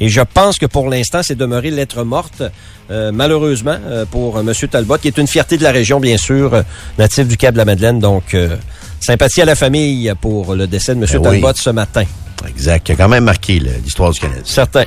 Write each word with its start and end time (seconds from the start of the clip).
Et 0.00 0.08
je 0.08 0.20
pense 0.20 0.58
que 0.58 0.66
pour 0.66 0.88
l'instant, 0.88 1.20
c'est 1.22 1.34
demeuré 1.34 1.70
lettre 1.70 2.04
morte, 2.04 2.42
euh, 2.90 3.10
malheureusement, 3.12 3.76
euh, 3.86 4.04
pour 4.04 4.36
euh, 4.36 4.40
M. 4.40 4.52
Talbot, 4.68 4.98
qui 4.98 5.08
est 5.08 5.18
une 5.18 5.26
fierté 5.26 5.56
de 5.56 5.62
la 5.62 5.72
région, 5.72 6.00
bien 6.00 6.16
sûr, 6.16 6.54
euh, 6.54 6.62
natif 6.98 7.26
du 7.26 7.36
Cap 7.36 7.52
de 7.52 7.58
la 7.58 7.64
Madeleine. 7.64 7.98
Donc, 7.98 8.36
sympathie 9.00 9.42
à 9.42 9.44
la 9.44 9.54
famille 9.54 10.12
pour 10.20 10.54
le 10.54 10.66
décès 10.66 10.94
de 10.94 11.00
M. 11.00 11.06
Ben 11.10 11.18
oui. 11.18 11.40
Talbot 11.40 11.52
ce 11.56 11.70
matin. 11.70 12.04
Exact. 12.48 12.84
Qui 12.84 12.92
a 12.92 12.96
quand 12.96 13.08
même 13.08 13.24
marqué 13.24 13.58
l'histoire 13.58 14.10
du 14.10 14.20
Canada. 14.20 14.40
Certain. 14.44 14.84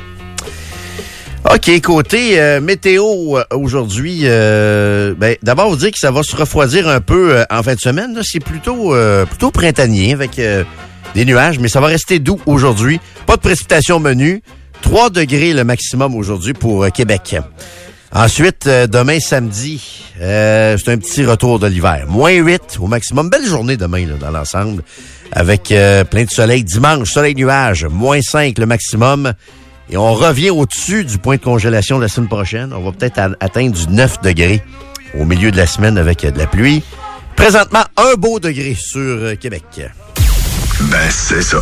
OK, 1.46 1.82
côté 1.82 2.40
euh, 2.40 2.60
météo 2.60 3.06
aujourd'hui, 3.52 4.22
euh, 4.24 5.16
ben, 5.18 5.38
d'abord 5.42 5.70
vous 5.70 5.78
dire 5.78 5.92
que 5.92 5.98
ça 5.98 6.12
va 6.12 6.22
se 6.22 6.36
refroidir 6.36 6.90
un 6.90 7.00
peu 7.00 7.38
euh, 7.38 7.44
en 7.50 7.64
fin 7.64 7.76
de 7.76 7.80
semaine. 7.80 8.14
là. 8.14 8.22
C'est 8.24 8.42
plutôt 8.42 8.94
plutôt 9.26 9.50
printanier 9.50 10.14
avec 10.14 10.40
des 11.16 11.26
nuages, 11.26 11.58
mais 11.60 11.70
ça 11.70 11.80
va 11.80 11.88
rester 11.88 12.20
doux 12.20 12.40
aujourd'hui. 12.46 13.00
Pas 13.26 13.38
de 13.38 13.42
précipitation 13.42 14.00
menu. 14.00 14.44
3 14.82 15.10
degrés 15.10 15.54
le 15.54 15.64
maximum 15.64 16.16
aujourd'hui 16.16 16.54
pour 16.54 16.84
euh, 16.84 16.90
Québec. 16.90 17.36
Ensuite, 18.12 18.66
euh, 18.68 18.88
demain 18.88 19.20
samedi, 19.20 20.04
euh, 20.20 20.78
c'est 20.78 20.92
un 20.92 20.98
petit 20.98 21.26
retour 21.26 21.60
de 21.60 21.68
l'hiver. 21.68 22.06
Moins 22.08 22.32
8 22.32 22.78
au 22.80 22.88
maximum. 22.88 23.30
Belle 23.30 23.46
journée 23.46 23.78
demain 23.78 24.06
dans 24.20 24.32
l'ensemble. 24.32 24.84
Avec 25.32 25.66
plein 25.66 26.24
de 26.24 26.30
soleil. 26.32 26.64
Dimanche, 26.64 27.12
soleil 27.12 27.36
nuage. 27.36 27.86
Moins 27.86 28.20
5 28.22 28.58
le 28.58 28.66
maximum. 28.66 29.34
Et 29.92 29.98
on 29.98 30.14
revient 30.16 30.50
au-dessus 30.50 31.06
du 31.06 31.20
point 31.20 31.36
de 31.36 31.44
congélation 31.44 32.00
la 32.00 32.08
semaine 32.08 32.30
prochaine. 32.30 32.74
On 32.74 32.82
va 32.82 32.92
peut-être 32.92 33.20
atteindre 33.40 33.76
du 33.76 33.94
9 33.94 34.22
degrés 34.24 34.64
au 35.20 35.26
milieu 35.26 35.52
de 35.52 35.58
la 35.58 35.68
semaine 35.68 36.00
avec 36.00 36.22
de 36.22 36.38
la 36.38 36.48
pluie. 36.48 36.82
Présentement, 37.36 37.84
un 37.96 38.16
beau 38.16 38.40
degré 38.40 38.76
sur 38.76 39.38
Québec. 39.40 39.64
Ben, 40.82 41.10
c'est 41.12 41.44
ça. 41.44 41.62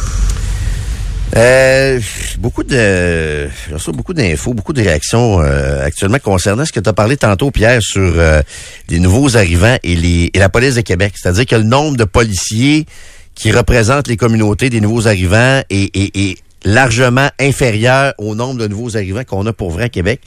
Euh, 1.36 2.00
beaucoup 2.40 2.64
de, 2.64 3.48
je 3.70 3.92
beaucoup 3.92 4.14
d'infos, 4.14 4.54
beaucoup 4.54 4.74
de 4.74 4.82
réactions 4.82 5.42
euh, 5.42 5.84
actuellement 5.86 6.20
concernant 6.20 6.66
ce 6.66 6.72
que 6.72 6.80
tu 6.80 6.90
as 6.90 6.94
parlé 6.94 7.18
tantôt, 7.18 7.52
Pierre, 7.52 7.82
sur 7.82 8.02
euh, 8.18 8.42
les 8.90 9.00
nouveaux 9.00 9.36
arrivants 9.36 9.78
et, 9.84 9.96
les, 9.96 10.32
et 10.34 10.40
la 10.40 10.50
police 10.50 10.76
de 10.76 10.82
Québec. 10.82 11.14
C'est-à-dire 11.22 11.46
que 11.46 11.56
le 11.56 11.64
nombre 11.64 11.98
de 11.98 12.06
policiers 12.06 12.86
qui 13.36 13.52
représentent 13.52 14.08
les 14.08 14.18
communautés 14.18 14.70
des 14.70 14.82
nouveaux 14.82 15.08
arrivants 15.08 15.62
est, 15.70 15.96
est- 15.96 16.18
est 16.18 16.38
largement 16.64 17.30
inférieur 17.40 18.14
au 18.18 18.34
nombre 18.34 18.60
de 18.60 18.68
nouveaux 18.68 18.96
arrivants 18.98 19.24
qu'on 19.24 19.46
a 19.46 19.54
pour 19.54 19.70
vrai 19.72 19.84
à 19.86 19.90
Québec. 19.90 20.22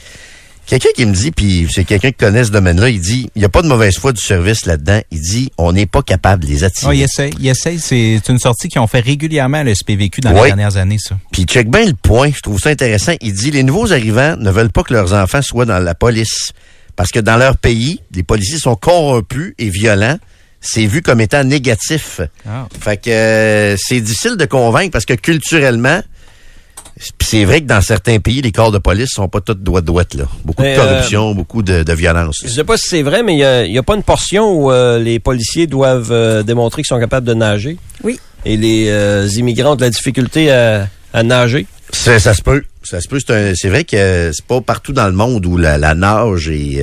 Quelqu'un 0.71 0.91
qui 0.95 1.05
me 1.05 1.13
dit, 1.13 1.33
puis 1.33 1.67
c'est 1.69 1.83
quelqu'un 1.85 2.11
qui 2.13 2.17
connaît 2.19 2.45
ce 2.45 2.53
domaine-là, 2.53 2.91
il 2.91 3.01
dit, 3.01 3.29
il 3.35 3.41
n'y 3.41 3.45
a 3.45 3.49
pas 3.49 3.61
de 3.61 3.67
mauvaise 3.67 3.99
foi 3.99 4.13
du 4.13 4.21
service 4.21 4.67
là-dedans. 4.67 5.01
Il 5.11 5.21
dit, 5.21 5.51
on 5.59 5.73
n'est 5.73 5.87
pas 5.87 6.01
capable 6.03 6.45
de 6.45 6.49
les 6.49 6.63
attirer. 6.63 6.87
Oh, 6.89 6.93
il 6.93 7.03
essaye, 7.03 7.33
il 7.41 7.49
essaye. 7.49 7.81
C'est 7.81 8.21
une 8.29 8.39
sortie 8.39 8.69
qu'ils 8.69 8.81
ont 8.81 8.87
fait 8.87 9.01
régulièrement 9.01 9.57
à 9.59 9.65
le 9.65 9.75
SPVQ 9.75 10.21
dans 10.21 10.31
Oui. 10.31 10.43
les 10.43 10.47
dernières 10.51 10.77
années, 10.77 10.99
ça. 11.01 11.19
Puis 11.33 11.43
check 11.43 11.69
bien 11.69 11.87
le 11.87 11.95
point, 11.95 12.31
je 12.33 12.41
trouve 12.41 12.61
ça 12.61 12.71
intéressant. 12.71 13.15
Il 13.21 13.33
dit 13.33 13.51
les 13.51 13.65
nouveaux 13.65 13.93
arrivants 13.93 14.37
ne 14.37 14.49
veulent 14.53 14.71
pas 14.71 14.85
que 14.85 14.93
leurs 14.93 15.13
enfants 15.13 15.43
soient 15.43 15.65
dans 15.67 15.81
la 15.81 15.97
police 15.97 16.53
parce 16.95 17.11
que 17.11 17.19
dans 17.19 17.37
leur 17.37 17.57
pays, 17.57 17.99
les 18.15 18.23
policiers 18.23 18.61
sont 18.61 18.77
corrompus 18.77 19.55
et 19.59 19.71
violents. 19.71 20.19
C'est 20.61 20.87
vu 20.87 21.03
comme 21.03 21.21
étant 21.21 21.43
négatif. 21.43 22.21
Ah. 22.49 22.69
Fait 22.81 22.97
que 22.97 23.11
euh, 23.11 23.77
c'est 23.77 24.01
difficile 24.01 24.37
de 24.37 24.45
convaincre 24.45 24.93
parce 24.93 25.05
que 25.05 25.15
culturellement, 25.15 26.01
pis 27.19 27.27
c'est 27.27 27.45
vrai 27.45 27.61
que 27.61 27.67
dans 27.67 27.81
certains 27.81 28.19
pays, 28.19 28.43
les 28.43 28.53
corps 28.53 28.73
de 28.73 28.79
police 28.79 29.11
sont 29.11 29.29
pas 29.29 29.41
tous 29.41 29.55
doigt 29.55 29.81
douette 29.81 30.15
là. 30.15 30.25
Beaucoup 30.45 30.63
Mais, 30.63 30.77
de 30.77 30.81
corruption, 30.81 31.35
beaucoup 31.35 31.63
de, 31.63 31.83
de 31.83 31.93
violence. 31.93 32.41
Je 32.43 32.49
sais 32.49 32.65
pas 32.65 32.77
si 32.77 32.89
c'est 32.89 33.03
vrai, 33.03 33.23
mais 33.23 33.35
il 33.35 33.71
n'y 33.73 33.79
a, 33.79 33.83
pas 33.83 33.95
une 33.97 34.03
portion 34.03 34.53
où 34.53 34.71
euh, 34.71 34.99
les 34.99 35.19
policiers 35.19 35.67
doivent 35.67 36.13
euh, 36.13 36.43
démontrer 36.43 36.83
qu'ils 36.83 36.89
sont 36.89 37.01
capables 37.01 37.27
de 37.27 37.35
nager? 37.35 37.77
Oui. 38.05 38.19
Et 38.45 38.57
les 38.57 38.89
euh, 38.89 39.29
immigrants 39.37 39.73
ont 39.73 39.77
de 39.77 39.83
la 39.83 39.91
difficulté 39.91 40.51
à, 40.51 40.89
à 41.13 41.23
nager? 41.23 41.67
Ça, 41.93 42.19
ça 42.19 42.35
se 42.35 42.43
peut. 42.43 42.63
Ça 42.83 43.01
se 43.01 43.09
peut. 43.09 43.19
C'est 43.25 43.33
un- 43.35 43.53
c'est 43.55 43.69
vrai 43.69 43.85
que 43.85 44.31
c'est 44.33 44.45
pas 44.47 44.61
partout 44.61 44.93
dans 44.93 45.07
le 45.07 45.13
monde 45.13 45.45
où 45.47 45.57
la, 45.57 45.77
la 45.79 45.95
nage 45.95 46.49
est, 46.49 46.83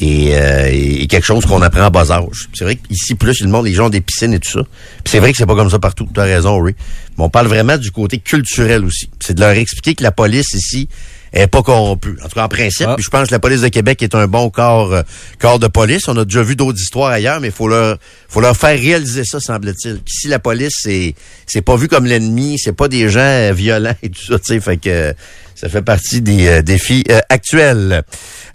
est, 0.00 0.34
euh, 0.34 0.68
est 1.02 1.06
quelque 1.08 1.24
chose 1.24 1.44
qu'on 1.46 1.62
apprend 1.62 1.82
à 1.84 1.90
bas 1.90 2.10
âge. 2.10 2.48
C'est 2.54 2.64
vrai 2.64 2.76
qu'ici, 2.76 3.14
plus 3.14 3.40
le 3.40 3.48
monde, 3.48 3.66
les 3.66 3.74
gens 3.74 3.86
ont 3.86 3.90
des 3.90 4.00
piscines 4.00 4.32
et 4.34 4.40
tout 4.40 4.50
ça. 4.50 4.62
Puis 4.62 5.12
c'est 5.12 5.18
vrai 5.20 5.32
que 5.32 5.38
c'est 5.38 5.46
pas 5.46 5.54
comme 5.56 5.70
ça 5.70 5.78
partout. 5.78 6.08
Tu 6.12 6.20
as 6.20 6.24
raison, 6.24 6.58
oui. 6.60 6.74
Mais 7.16 7.24
on 7.24 7.30
parle 7.30 7.46
vraiment 7.46 7.78
du 7.78 7.90
côté 7.90 8.18
culturel 8.18 8.84
aussi. 8.84 9.08
C'est 9.20 9.34
de 9.34 9.40
leur 9.40 9.50
expliquer 9.50 9.94
que 9.94 10.02
la 10.02 10.12
police 10.12 10.52
ici 10.54 10.88
est 11.32 11.48
pas 11.48 11.62
corrompue. 11.62 12.16
En 12.24 12.28
tout 12.28 12.34
cas, 12.36 12.44
en 12.44 12.48
principe, 12.48 12.86
Ah. 12.88 12.94
puis 12.94 13.04
je 13.04 13.10
pense 13.10 13.26
que 13.26 13.32
la 13.34 13.40
police 13.40 13.60
de 13.60 13.66
Québec 13.68 14.00
est 14.04 14.14
un 14.14 14.28
bon 14.28 14.50
corps, 14.50 14.92
euh, 14.92 15.02
corps 15.40 15.58
de 15.58 15.66
police. 15.66 16.06
On 16.06 16.16
a 16.16 16.24
déjà 16.24 16.42
vu 16.44 16.54
d'autres 16.54 16.78
histoires 16.80 17.10
ailleurs, 17.10 17.40
mais 17.40 17.50
faut 17.50 17.66
leur, 17.66 17.96
faut 18.28 18.40
leur 18.40 18.56
faire 18.56 18.78
réaliser 18.78 19.24
ça, 19.24 19.40
semble-t-il. 19.40 20.00
Qu'ici, 20.04 20.28
la 20.28 20.38
police, 20.38 20.74
c'est, 20.80 21.14
c'est 21.46 21.62
pas 21.62 21.74
vu 21.74 21.88
comme 21.88 22.04
l'ennemi, 22.06 22.56
c'est 22.58 22.72
pas 22.72 22.86
des 22.86 23.08
gens 23.08 23.18
euh, 23.20 23.52
violents 23.52 23.96
et 24.02 24.10
tout 24.10 24.22
ça, 24.24 24.38
tu 24.38 24.44
sais. 24.54 24.60
Fait 24.60 24.76
que 24.76 25.12
ça 25.54 25.68
fait 25.68 25.82
partie 25.82 26.20
des 26.20 26.46
euh, 26.48 26.62
défis 26.62 27.04
euh, 27.10 27.20
actuels. 27.28 28.02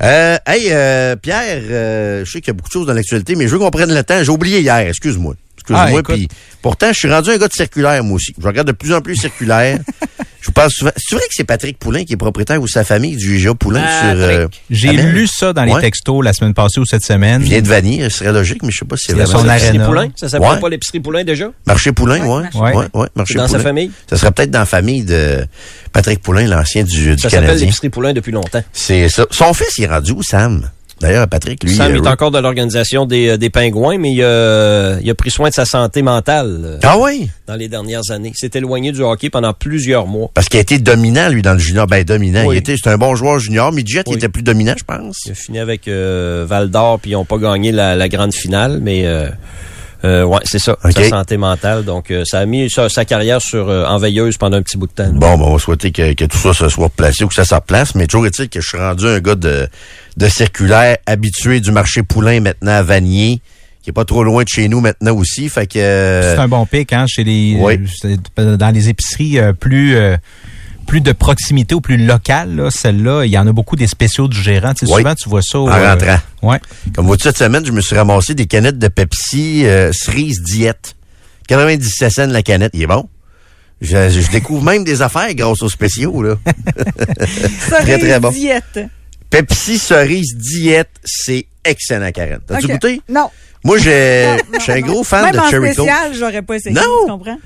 Euh, 0.02 0.38
hey, 0.46 0.66
Pierre, 1.22 2.24
je 2.26 2.30
sais 2.30 2.42
qu'il 2.42 2.50
y 2.50 2.52
a 2.52 2.54
beaucoup 2.54 2.70
de 2.70 2.74
choses 2.74 2.88
dans 2.88 2.94
l'actualité, 2.94 3.36
mais 3.36 3.48
je 3.48 3.54
veux 3.54 3.60
qu'on 3.60 3.72
prenne 3.72 3.94
le 3.94 4.04
temps. 4.04 4.24
J'ai 4.24 4.32
oublié 4.32 4.60
hier, 4.60 4.80
excuse-moi. 4.80 5.36
Ah, 5.72 5.92
Excuse-moi. 5.92 6.04
puis 6.04 6.28
pourtant, 6.62 6.88
je 6.92 6.98
suis 6.98 7.12
rendu 7.12 7.30
un 7.30 7.38
gars 7.38 7.48
de 7.48 7.54
circulaire, 7.54 8.04
moi 8.04 8.16
aussi. 8.16 8.34
Je 8.40 8.48
regarde 8.48 8.68
de 8.68 8.72
plus 8.74 8.94
en 8.94 9.02
plus 9.02 9.16
circulaire. 9.16 9.80
je 10.42 10.48
vous 10.48 10.52
parle 10.54 10.70
souvent. 10.72 10.92
C'est 10.96 11.16
vrai 11.16 11.24
que 11.26 11.34
c'est 11.34 11.44
Patrick 11.44 11.78
Poulain 11.78 12.04
qui 12.06 12.14
est 12.14 12.18
propriétaire 12.18 12.62
ou 12.62 12.68
sa 12.68 12.84
famille 12.84 13.16
du 13.18 13.38
GIA 13.40 13.54
Poulain 13.56 13.82
sur. 13.82 14.10
euh, 14.20 14.48
J'ai 14.70 14.92
lu 14.94 15.28
ça 15.28 15.52
dans 15.54 15.64
les 15.64 15.74
Ouais. 15.74 15.82
textos 15.82 16.24
la 16.24 16.34
semaine 16.34 16.54
passée 16.54 16.80
ou 16.80 16.86
cette 16.86 17.04
semaine. 17.04 17.42
Il 17.44 17.50
vient 17.50 17.62
de 17.62 17.68
Vanier, 17.68 18.04
ce 18.10 18.20
serait 18.20 18.32
logique, 18.32 18.64
mais 18.64 18.72
je 18.72 18.78
sais 18.80 18.86
pas 18.86 18.96
si 18.98 19.08
c'est 19.08 19.14
Il 19.14 19.18
y 19.18 19.22
a 19.22 19.26
vraiment 19.26 19.40
son 19.40 19.46
ça. 19.48 19.54
L'épicerie. 19.56 19.80
Poulain, 19.86 20.08
ça 20.16 20.30
s'appelle 20.30 20.50
Ouais. 20.50 20.60
pas 20.60 20.70
l'épicerie 20.70 21.00
Poulain 21.00 21.24
déjà? 21.24 21.52
Marché 21.68 21.92
Poulain, 21.92 22.22
Ouais, 22.22 22.28
ouais. 22.28 22.42
Marché 22.44 22.60
Ouais, 22.60 22.72
Poulain. 22.72 22.90
ouais, 22.94 23.08
Marché 23.16 23.34
Dans 23.36 23.42
sa 23.48 23.52
Poulain. 23.54 23.64
famille? 23.64 23.92
Ça 24.10 24.18
serait 24.18 24.32
peut-être 24.32 24.52
dans 24.52 24.60
la 24.60 24.66
famille 24.66 25.04
de 25.04 25.46
Patrick 25.92 26.22
Poulain, 26.22 26.48
l'ancien 26.48 26.84
du, 26.84 26.92
du 27.16 27.22
Ça 27.22 27.30
s'appelle 27.30 27.42
Canadien. 27.48 27.66
l'épicerie 27.66 27.90
Poulain 27.90 28.14
depuis 28.14 28.32
longtemps. 28.32 28.64
C'est 28.74 29.10
ça. 29.10 29.26
Son 29.32 29.54
fils, 29.54 29.78
il 29.78 29.84
est 29.84 29.88
rendu 29.88 30.12
où, 30.12 30.24
Sam? 30.24 30.70
D'ailleurs, 31.02 31.28
Patrick, 31.28 31.64
lui. 31.64 31.74
Sam 31.76 31.94
euh, 31.94 31.96
est 32.04 32.08
encore 32.08 32.32
dans 32.32 32.42
l'organisation 32.42 33.06
des, 33.06 33.30
euh, 33.30 33.38
des 33.38 33.50
pingouins, 33.50 33.98
mais 33.98 34.12
il 34.12 34.24
a, 34.24 35.00
il 35.02 35.10
a 35.10 35.16
pris 35.16 35.32
soin 35.32 35.50
de 35.50 35.54
sa 35.54 35.66
santé 35.66 36.02
mentale 36.02 36.60
euh, 36.64 36.80
Ah 36.84 36.98
oui? 37.00 37.30
dans 37.48 37.56
les 37.56 37.68
dernières 37.68 38.12
années. 38.12 38.32
Il 38.36 38.38
s'est 38.38 38.52
éloigné 38.58 38.92
du 38.92 39.02
hockey 39.02 39.30
pendant 39.30 39.54
plusieurs 39.54 40.06
mois. 40.08 40.30
Parce 40.34 40.50
qu'il 40.50 40.58
a 40.58 40.62
été 40.62 40.78
dominant, 40.78 41.30
lui, 41.30 41.42
dans 41.42 41.54
le 41.54 41.60
junior. 41.60 41.88
Ben, 41.88 42.04
dominant. 42.04 42.46
Oui. 42.46 42.56
Il 42.56 42.58
était, 42.60 42.76
c'est 42.82 42.90
un 42.90 42.98
bon 42.98 43.16
joueur 43.16 43.40
junior. 43.40 43.72
Midget, 43.72 44.04
il 44.08 44.16
était 44.16 44.30
plus 44.30 44.44
dominant, 44.44 44.76
je 44.78 44.84
pense. 44.84 45.18
Il 45.26 45.32
a 45.32 45.36
fini 45.36 45.60
avec 45.60 45.88
euh, 45.88 46.46
Val 46.48 46.70
d'Or, 46.70 47.00
puis 47.00 47.12
ils 47.12 47.14
n'ont 47.14 47.26
pas 47.26 47.38
gagné 47.38 47.72
la, 47.72 47.96
la 47.96 48.10
grande 48.10 48.34
finale, 48.34 48.80
mais 48.82 49.06
euh, 49.06 49.30
euh, 50.06 50.24
ouais, 50.24 50.40
c'est 50.46 50.60
ça, 50.60 50.78
sa 50.92 51.10
santé 51.10 51.38
mentale. 51.38 51.84
Donc, 51.84 52.10
euh, 52.12 52.24
ça 52.26 52.40
a 52.40 52.46
mis 52.46 52.70
sa, 52.70 52.88
sa 52.90 53.04
carrière 53.06 53.42
sur 53.42 53.70
euh, 53.70 53.86
en 53.86 53.98
veilleuse 53.98 54.38
pendant 54.38 54.58
un 54.58 54.62
petit 54.62 54.78
bout 54.78 54.88
de 54.88 54.92
temps. 54.94 55.10
Bon, 55.14 55.38
ben, 55.38 55.44
on 55.46 55.54
va 55.54 55.60
souhaiter 55.60 55.92
que, 55.92 56.14
que 56.14 56.26
tout 56.26 56.38
ça 56.38 56.54
se 56.54 56.70
soit 56.70 56.90
placé 56.90 57.24
ou 57.24 57.28
que 57.28 57.34
ça 57.36 57.46
se 57.46 57.54
replace. 57.56 57.96
Mais 57.96 58.08
toujours 58.08 58.26
est-il 58.28 58.48
que 58.50 58.62
je 58.62 58.68
suis 58.68 58.78
rendu 58.78 59.06
un 59.08 59.20
gars 59.20 59.36
de, 59.36 59.68
de 60.18 60.28
circulaire, 60.28 60.98
habitué 61.06 61.60
du 61.60 61.72
marché 61.72 62.04
Poulain 62.04 62.40
maintenant 62.40 62.72
à 62.74 62.84
Vanier, 62.84 63.42
qui 63.84 63.90
est 63.90 63.94
pas 63.94 64.06
trop 64.06 64.24
loin 64.24 64.44
de 64.44 64.50
chez 64.50 64.68
nous 64.70 64.80
maintenant 64.82 65.16
aussi. 65.16 65.50
Fait 65.50 65.68
que... 65.68 65.80
euh, 65.80 66.36
C'est 66.36 66.42
un 66.42 66.48
bon 66.48 66.66
pic, 66.66 66.94
hein, 66.94 67.06
chez 67.08 67.24
les, 67.24 67.58
Oui. 67.60 67.80
euh, 68.06 68.16
c'est- 68.38 68.58
dans 68.58 68.74
les 68.74 68.90
épiceries 68.90 69.40
euh, 69.40 69.54
plus, 69.54 69.96
euh, 69.96 70.16
plus 70.90 71.02
de 71.02 71.12
proximité 71.12 71.76
ou 71.76 71.82
plus 71.82 71.98
locales, 71.98 72.56
là, 72.56 72.70
celle-là, 72.72 73.24
il 73.24 73.30
y 73.32 73.38
en 73.38 73.46
a 73.48 73.52
beaucoup 73.54 73.76
des 73.76 73.88
spéciaux 73.88 74.28
du 74.28 74.42
gérant. 74.42 74.74
Tu 74.74 74.86
sais, 74.88 74.92
Oui. 74.92 75.02
Souvent, 75.02 75.16
tu 75.16 75.30
vois 75.30 75.42
ça. 75.42 75.60
En 75.60 75.68
euh, 75.70 75.92
rentrant. 75.94 76.18
Ouais. 76.42 76.58
Comme 76.96 77.06
vois-tu, 77.06 77.24
cette 77.24 77.38
semaine, 77.38 77.66
je 77.66 77.72
me 77.72 77.80
suis 77.82 77.96
ramassé 77.96 78.34
des 78.34 78.48
canettes 78.48 78.80
de 78.80 78.88
Pepsi 78.88 79.66
euh, 79.66 79.92
cerise 79.94 80.42
diète. 80.42 80.96
97 81.48 82.12
cents 82.12 82.28
la 82.28 82.42
canette. 82.44 82.72
Il 82.74 82.82
est 82.82 82.88
bon. 82.88 83.08
Je, 83.82 84.10
je 84.10 84.30
découvre 84.32 84.64
même 84.64 84.84
des 84.84 85.02
affaires 85.02 85.34
grâce 85.36 85.62
aux 85.62 85.70
spéciaux, 85.70 86.22
là. 86.22 86.36
Très, 87.70 87.98
très 87.98 88.20
bon. 88.20 88.30
diète. 88.32 88.80
Pepsi 89.30 89.78
cerise 89.78 90.36
diète, 90.36 90.90
c'est 91.06 91.46
excellent, 91.64 92.12
Karen. 92.12 92.40
T'as-tu 92.46 92.66
Ok. 92.66 92.72
goûté? 92.72 93.02
Non. 93.08 93.30
Moi, 93.64 93.78
j'ai- 93.78 94.38
je 94.54 94.60
suis 94.60 94.72
un 94.72 94.80
gros 94.82 95.04
fan 95.04 95.26
Même 95.26 95.34
de 95.34 95.40
en 95.40 95.50
Cherry 95.50 95.68
Coke. 95.76 95.86
spécial, 95.88 96.14
j'aurais 96.18 96.42
pas 96.42 96.56
essayé. 96.56 96.74
Non. 96.76 96.82
Tu 97.06 97.12
comprends? 97.12 97.38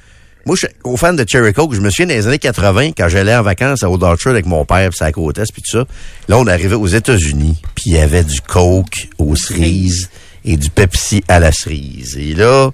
Moi, 0.46 0.58
je 0.58 0.68
suis 0.68 0.76
gros 0.84 0.98
fan 0.98 1.16
de 1.16 1.24
Cherry 1.26 1.54
Coke. 1.54 1.74
Je 1.74 1.80
me 1.80 1.90
souviens 1.90 2.08
dans 2.08 2.14
les 2.16 2.28
années 2.28 2.38
80, 2.38 2.92
quand 2.98 3.08
j'allais 3.08 3.34
en 3.34 3.44
vacances 3.44 3.82
à 3.82 3.90
Old 3.90 4.04
Orchard 4.04 4.34
avec 4.34 4.46
mon 4.46 4.66
père, 4.66 4.90
puis 4.90 5.00
à 5.02 5.12
côte 5.14 5.38
est, 5.38 5.50
puis 5.54 5.62
tout 5.62 5.78
ça. 5.78 5.86
Là, 6.28 6.38
on 6.38 6.48
arrivait 6.48 6.76
aux 6.76 6.88
États-Unis, 6.88 7.62
puis 7.76 7.86
il 7.88 7.94
y 7.94 7.98
avait 7.98 8.26
du 8.26 8.42
Coke 8.42 9.08
aux 9.18 9.38
cerises 9.38 10.10
et 10.44 10.58
du 10.58 10.70
Pepsi 10.70 11.24
à 11.30 11.40
la 11.40 11.54
cerise. 11.54 12.18
Et 12.18 12.34
là, 12.34 12.72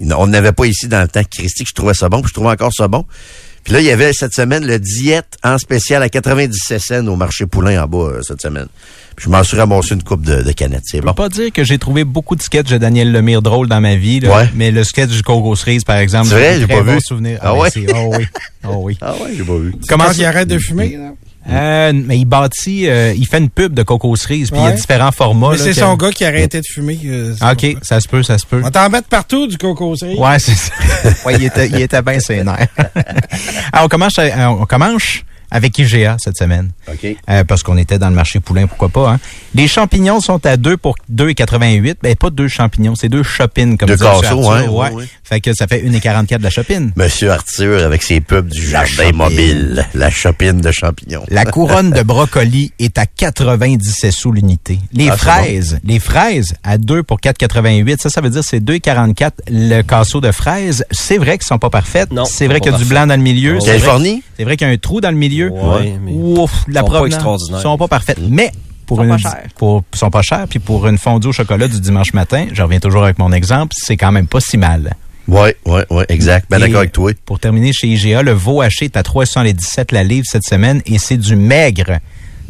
on 0.00 0.26
n'avait 0.26 0.50
pas 0.50 0.66
ici 0.66 0.88
dans 0.88 1.00
le 1.00 1.06
temps. 1.06 1.22
Christy, 1.30 1.62
que 1.62 1.68
je 1.68 1.74
trouvais 1.74 1.94
ça 1.94 2.08
bon, 2.08 2.22
puis 2.22 2.30
je 2.30 2.34
trouvais 2.34 2.50
encore 2.50 2.72
ça 2.72 2.88
bon. 2.88 3.06
Puis 3.64 3.72
là, 3.74 3.80
il 3.80 3.86
y 3.86 3.90
avait 3.90 4.12
cette 4.12 4.32
semaine 4.34 4.66
le 4.66 4.78
diète 4.78 5.36
en 5.44 5.56
spécial 5.56 6.02
à 6.02 6.08
97 6.08 6.80
cents 6.80 7.06
au 7.06 7.16
marché 7.16 7.46
Poulain 7.46 7.82
en 7.82 7.86
bas 7.86 7.98
euh, 8.14 8.22
cette 8.22 8.42
semaine. 8.42 8.66
Puis 9.14 9.26
je 9.26 9.30
m'en 9.30 9.44
suis 9.44 9.56
ramassé 9.56 9.94
une 9.94 10.02
coupe 10.02 10.22
de, 10.24 10.42
de 10.42 10.52
canettes. 10.52 10.82
C'est 10.84 10.96
Je 10.96 11.02
peux 11.02 11.08
bon. 11.08 11.14
pas 11.14 11.28
dire 11.28 11.52
que 11.52 11.62
j'ai 11.62 11.78
trouvé 11.78 12.02
beaucoup 12.04 12.34
de 12.34 12.42
sketchs 12.42 12.70
de 12.70 12.78
Daniel 12.78 13.12
Lemire 13.12 13.40
drôles 13.42 13.68
dans 13.68 13.80
ma 13.80 13.94
vie, 13.94 14.20
là, 14.20 14.36
Ouais. 14.36 14.48
mais 14.54 14.70
le 14.70 14.82
sketch 14.84 15.10
du 15.10 15.22
Coco 15.22 15.54
Cerise, 15.54 15.84
par 15.84 15.98
exemple, 15.98 16.28
C'est 16.28 16.34
vrai, 16.34 16.58
j'ai 16.60 16.66
pas 16.66 16.82
bon 16.82 16.94
vu. 16.94 17.00
souvenir. 17.00 17.38
Ah 17.42 17.52
ben, 17.52 17.60
ouais? 17.60 17.70
Oh 17.94 18.14
oui. 18.18 18.26
Oh 18.66 18.76
oui. 18.82 18.98
Ah 19.02 19.12
ouais, 19.22 19.34
j'ai 19.36 19.44
pas 19.44 19.56
vu. 19.56 19.74
Comment 19.88 20.10
il 20.10 20.24
arrête 20.24 20.48
de 20.48 20.58
fumer, 20.58 20.96
là. 20.96 21.12
Euh, 21.50 21.92
mais 21.92 22.18
il 22.18 22.24
bâtit, 22.24 22.88
euh, 22.88 23.12
il 23.16 23.26
fait 23.26 23.38
une 23.38 23.50
pub 23.50 23.74
de 23.74 23.82
Coco 23.82 24.14
Cerise, 24.14 24.50
puis 24.50 24.60
il 24.60 24.64
y 24.64 24.66
a 24.68 24.72
différents 24.72 25.10
formats. 25.10 25.50
Mais 25.52 25.56
là, 25.58 25.64
c'est 25.64 25.72
son 25.74 25.96
gars 25.96 26.10
qui 26.12 26.24
a 26.24 26.28
arrêté 26.28 26.60
de 26.60 26.66
fumer. 26.66 26.98
euh, 27.04 27.34
OK, 27.50 27.76
ça. 27.82 28.00
se 28.00 28.06
peut, 28.08 28.22
ça 28.22 28.38
se 28.38 28.46
peut. 28.46 28.62
On 28.64 28.70
t'en 28.70 28.88
mettre 28.88 29.08
partout 29.08 29.46
du 29.48 29.58
coco 29.58 29.96
cerise. 29.96 30.18
Ouais, 30.18 30.38
c'est 30.38 30.54
ça. 30.54 30.72
ouais, 31.26 31.34
il 31.34 31.44
était, 31.44 31.66
il 31.68 31.80
était 31.80 32.00
bien 32.02 32.20
sénère. 32.20 32.66
Alors, 33.72 33.84
on 33.86 33.88
commence, 33.88 34.18
à- 34.18 34.50
on 34.52 34.64
commence 34.66 35.02
avec 35.52 35.78
IGA 35.78 36.16
cette 36.18 36.36
semaine. 36.36 36.70
OK. 36.88 37.14
Euh, 37.30 37.44
parce 37.44 37.62
qu'on 37.62 37.76
était 37.76 37.98
dans 37.98 38.08
le 38.08 38.14
marché 38.16 38.40
poulain, 38.40 38.66
pourquoi 38.66 38.88
pas. 38.88 39.10
Hein? 39.12 39.20
Les 39.54 39.68
champignons 39.68 40.20
sont 40.20 40.44
à 40.46 40.56
2 40.56 40.76
pour 40.78 40.96
2,88. 41.14 41.96
Ben, 42.02 42.16
pas 42.16 42.30
deux 42.30 42.48
champignons, 42.48 42.94
c'est 42.96 43.08
deux 43.10 43.22
chopines, 43.22 43.76
comme 43.78 43.88
Deux 43.88 43.96
casseaux, 43.96 44.24
Arthur. 44.24 44.38
ouais, 44.40 44.66
ouais, 44.68 44.90
ouais. 44.92 45.04
Fait 45.22 45.40
que 45.40 45.52
ça 45.54 45.66
fait 45.66 45.82
1,44 45.82 46.38
de 46.38 46.42
la 46.42 46.50
chopine. 46.50 46.92
Monsieur 46.96 47.30
Arthur 47.30 47.84
avec 47.84 48.02
ses 48.02 48.20
pubs 48.20 48.48
du 48.48 48.66
jardin 48.66 48.86
chopine. 48.86 49.16
mobile. 49.16 49.86
La 49.94 50.10
chopine 50.10 50.60
de 50.60 50.72
champignons. 50.72 51.22
La 51.28 51.44
couronne 51.44 51.90
de 51.90 52.02
brocoli 52.02 52.72
est 52.78 52.98
à 52.98 53.06
97 53.06 54.10
sous 54.10 54.32
l'unité. 54.32 54.78
Les 54.92 55.08
Ah, 55.10 55.16
fraises, 55.16 55.78
les 55.84 55.98
fraises 55.98 56.54
à 56.64 56.78
2 56.78 57.02
pour 57.02 57.20
4,88. 57.20 58.00
Ça, 58.00 58.08
ça 58.10 58.20
veut 58.22 58.30
dire 58.30 58.42
c'est 58.42 58.60
2,44 58.60 59.30
le 59.50 59.82
casseau 59.82 60.20
de 60.20 60.32
fraises. 60.32 60.84
C'est 60.90 61.18
vrai 61.18 61.36
qu'ils 61.38 61.46
sont 61.46 61.58
pas 61.58 61.70
parfaites. 61.70 62.10
Non, 62.10 62.24
c'est 62.24 62.46
vrai 62.46 62.60
qu'il 62.60 62.72
y 62.72 62.74
a 62.74 62.78
du 62.78 62.84
blanc 62.86 63.06
dans 63.06 63.16
le 63.16 63.22
milieu. 63.22 63.58
Californie? 63.58 64.22
C'est 64.36 64.44
vrai 64.44 64.56
qu'il 64.56 64.66
y 64.66 64.70
a 64.70 64.72
un 64.72 64.76
trou 64.78 65.00
dans 65.00 65.10
le 65.10 65.16
milieu. 65.16 65.41
Ouais, 65.50 65.98
mais 66.02 66.12
Ouf, 66.12 66.64
la 66.68 66.80
sont 66.80 66.88
pas 66.88 67.06
extraordinaires. 67.06 67.60
sont 67.60 67.78
pas 67.78 67.88
parfaites. 67.88 68.18
Mais 68.20 68.50
pour 68.86 68.98
Sont 68.98 69.04
une 69.04 69.10
pas 69.10 69.18
chères. 69.18 69.42
pour 69.56 69.84
sont 69.94 70.10
pas 70.10 70.22
chères 70.22 70.46
puis 70.48 70.58
pour 70.58 70.86
une 70.86 70.98
fondue 70.98 71.28
au 71.28 71.32
chocolat 71.32 71.68
du 71.68 71.80
dimanche 71.80 72.12
matin, 72.12 72.46
je 72.52 72.62
reviens 72.62 72.80
toujours 72.80 73.04
avec 73.04 73.18
mon 73.18 73.32
exemple, 73.32 73.74
c'est 73.76 73.96
quand 73.96 74.12
même 74.12 74.26
pas 74.26 74.40
si 74.40 74.56
mal. 74.56 74.94
Ouais, 75.28 75.56
ouais, 75.66 75.86
ouais, 75.90 76.04
exact. 76.08 76.46
Ben 76.50 76.58
d'accord 76.58 76.78
avec 76.78 76.92
toi. 76.92 77.12
Pour 77.24 77.38
terminer 77.38 77.72
chez 77.72 77.86
IGA, 77.86 78.22
le 78.22 78.32
veau 78.32 78.60
haché 78.60 78.86
est 78.86 78.96
à 78.96 79.02
317 79.02 79.92
la 79.92 80.02
livre 80.02 80.26
cette 80.28 80.44
semaine 80.44 80.82
et 80.84 80.98
c'est 80.98 81.16
du 81.16 81.36
maigre. 81.36 81.98